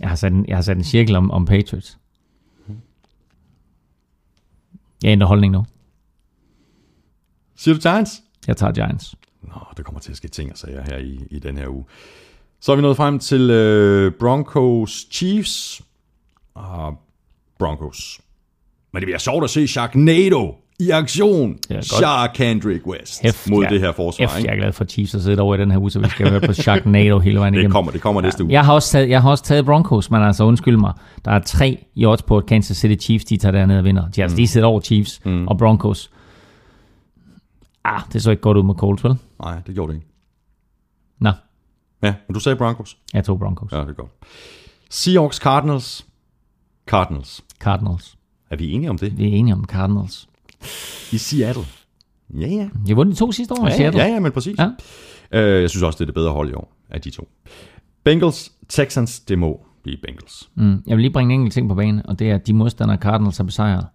[0.00, 1.98] Jeg har sat en, jeg har sat en cirkel om, om Patriots.
[5.02, 5.64] Jeg ændrer holdning nu.
[7.56, 8.22] Siger du Giants?
[8.46, 9.14] Jeg tager Giants.
[9.42, 11.84] Nå, det kommer til at ske ting og sager her i, i den her uge.
[12.60, 15.82] Så er vi nået frem til øh, Broncos Chiefs.
[16.54, 16.98] Og
[17.58, 18.20] Broncos.
[18.92, 21.58] Men det bliver sjovt at se Sharknado i aktion.
[21.70, 21.80] Ja.
[21.80, 24.26] Shark Kendrick West Hæft, mod jeg- det her forsvar.
[24.26, 24.62] Hæft, jeg er Ikke?
[24.62, 26.52] glad for Chiefs at sidde over i den her uge, så vi skal høre på
[26.52, 27.72] Sharknado hele vejen Det igennem.
[27.72, 28.52] kommer, det kommer næste uge.
[28.52, 30.92] Jeg har, også taget, jeg har også taget Broncos, men altså undskyld mig.
[31.24, 34.08] Der er tre i odds på, at Kansas City Chiefs, de tager derned og vinder.
[34.10, 35.48] De, altså, de sidder over Chiefs mm.
[35.48, 36.10] og Broncos.
[37.84, 39.14] Ah, det så ikke godt ud med Colts, vel?
[39.42, 40.08] Nej, det gjorde det ikke.
[41.20, 41.30] Nå,
[42.02, 42.96] Ja, men du sagde Broncos.
[43.14, 43.72] jeg tog Broncos.
[43.72, 44.10] Ja, det er godt.
[44.90, 46.06] Seahawks Cardinals.
[46.86, 47.44] Cardinals.
[47.60, 48.16] Cardinals.
[48.50, 49.18] Er vi enige om det?
[49.18, 50.28] Vi er enige om Cardinals.
[51.12, 51.62] I Seattle.
[52.40, 52.68] Ja, ja.
[52.86, 54.00] De vundet de to sidste år i Ja, Seattle.
[54.02, 54.58] ja, ja, men præcis.
[54.58, 54.68] Ja.
[55.32, 57.28] Øh, jeg synes også, det er det bedre hold i år af de to.
[58.04, 60.50] Bengals, Texans, det må blive Bengals.
[60.54, 60.82] Mm.
[60.86, 62.98] Jeg vil lige bringe en enkelt ting på banen, og det er, at de modstandere,
[62.98, 63.86] Cardinals har besejret,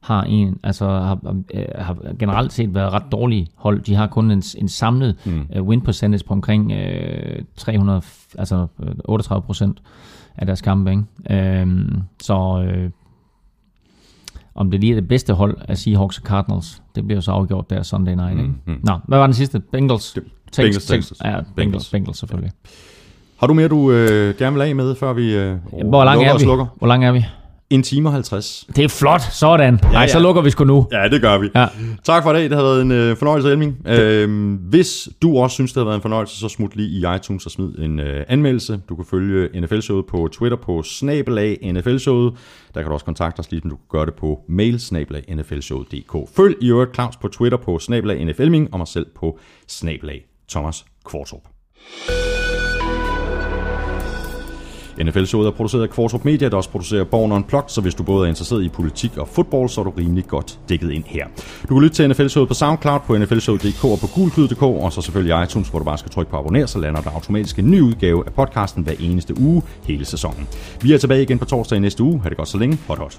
[0.00, 3.80] har, en, altså, har, øh, har generelt set været ret dårlige hold.
[3.82, 5.46] De har kun en, en samlet mm.
[5.60, 8.02] uh, win percentage på omkring øh, 300,
[8.38, 9.82] altså øh, 38 procent
[10.36, 10.90] af deres kampe.
[10.90, 11.60] Ikke?
[11.60, 12.90] Øhm, så øh,
[14.60, 17.70] om det lige er det bedste hold af Seahawks og Cardinals, det bliver så afgjort
[17.70, 18.30] der Sunday night.
[18.38, 18.52] Ikke?
[18.66, 18.74] mm.
[18.82, 19.60] Nå, hvad var den sidste?
[19.60, 20.12] Bengals?
[20.12, 20.22] Det-
[20.56, 21.20] Bengals, Texans.
[21.24, 21.90] Ja, Bengals, Bengals.
[21.90, 22.52] Bengals selvfølgelig.
[23.40, 25.56] Har du mere, du øh, gerne vil af med, før vi øh,
[25.88, 26.40] Hvor lang er vi?
[26.40, 26.66] slukker?
[26.78, 27.24] Hvor lang er vi?
[27.70, 28.66] En time og 50.
[28.76, 29.80] Det er flot, sådan.
[29.82, 30.08] Ja, Nej, ja.
[30.08, 30.86] så lukker vi sgu nu.
[30.92, 31.48] Ja, det gør vi.
[31.54, 31.66] Ja.
[32.04, 32.42] Tak for i dag.
[32.44, 33.76] Det har været en øh, fornøjelse, Elming.
[33.86, 37.46] Øh, hvis du også synes, det har været en fornøjelse, så smut lige i iTunes
[37.46, 38.80] og smid en øh, anmeldelse.
[38.88, 42.32] Du kan følge NFL-showet på Twitter på snabelag NFL-showet.
[42.74, 46.36] Der kan du også kontakte os, ligesom du kan gøre det på mail snabelag nflshowet.dk.
[46.36, 49.38] Følg i øvrigt Claus på Twitter på snabelag NFLming og mig selv på
[49.68, 51.42] snabelag Thomas Kvartrup.
[55.02, 58.26] NFL-showet er produceret af Kvartrup Media, der også producerer Born Unplugged, så hvis du både
[58.26, 61.26] er interesseret i politik og fodbold, så er du rimelig godt dækket ind her.
[61.68, 65.44] Du kan lytte til NFL-showet på SoundCloud, på nflshowet.dk og på gulklyd.dk, og så selvfølgelig
[65.44, 68.22] iTunes, hvor du bare skal trykke på abonner, så lander der automatisk en ny udgave
[68.26, 70.48] af podcasten hver eneste uge hele sæsonen.
[70.82, 72.20] Vi er tilbage igen på torsdag i næste uge.
[72.22, 72.78] Ha' det godt så længe.
[72.86, 73.18] Hot hot.